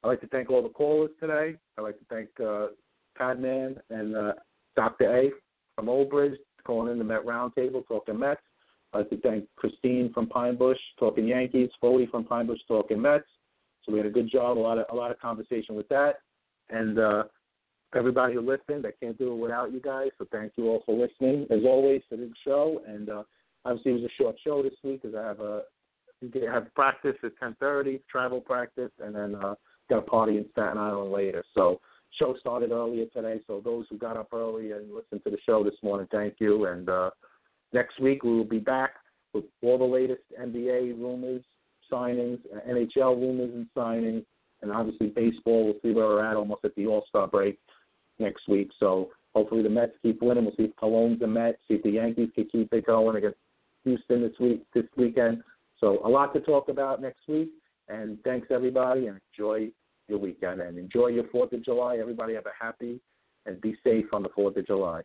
[0.03, 1.55] I'd like to thank all the callers today.
[1.77, 2.67] I'd like to thank uh,
[3.17, 4.33] Padman and uh,
[4.75, 5.15] Dr.
[5.15, 5.31] A
[5.75, 8.41] from Old Bridge calling in the Met Roundtable talking Mets.
[8.93, 13.01] I'd like to thank Christine from Pine Bush talking Yankees, Foley from Pine Bush talking
[13.01, 13.25] Mets.
[13.87, 16.19] So we had a good job, a lot of a lot of conversation with that,
[16.69, 17.23] and uh,
[17.95, 18.85] everybody who listened.
[18.85, 20.09] I can't do it without you guys.
[20.17, 22.81] So thank you all for listening, as always, to the show.
[22.87, 23.23] And uh,
[23.65, 25.61] obviously, it was a short show this week because I have a
[26.23, 29.55] I have practice at ten thirty, travel practice, and then uh,
[29.89, 31.43] got a party in Staten Island later.
[31.53, 31.79] So
[32.19, 33.39] show started earlier today.
[33.47, 36.65] So those who got up early and listened to the show this morning, thank you.
[36.65, 37.11] And uh,
[37.73, 38.95] next week we will be back
[39.33, 41.43] with all the latest NBA rumors,
[41.91, 44.25] signings, NHL rumors and signings,
[44.61, 45.65] and obviously baseball.
[45.65, 47.59] We'll see where we're at almost at the All Star break
[48.19, 48.69] next week.
[48.79, 50.45] So hopefully the Mets keep winning.
[50.45, 51.59] We'll see if Colon's the Mets.
[51.67, 53.37] See if the Yankees can keep it going against
[53.83, 55.43] Houston this week, this weekend.
[55.79, 57.49] So a lot to talk about next week.
[57.89, 59.69] And thanks everybody, and enjoy
[60.07, 61.97] your weekend and enjoy your Fourth of July.
[61.97, 62.99] Everybody have a happy
[63.45, 65.01] and be safe on the Fourth of July.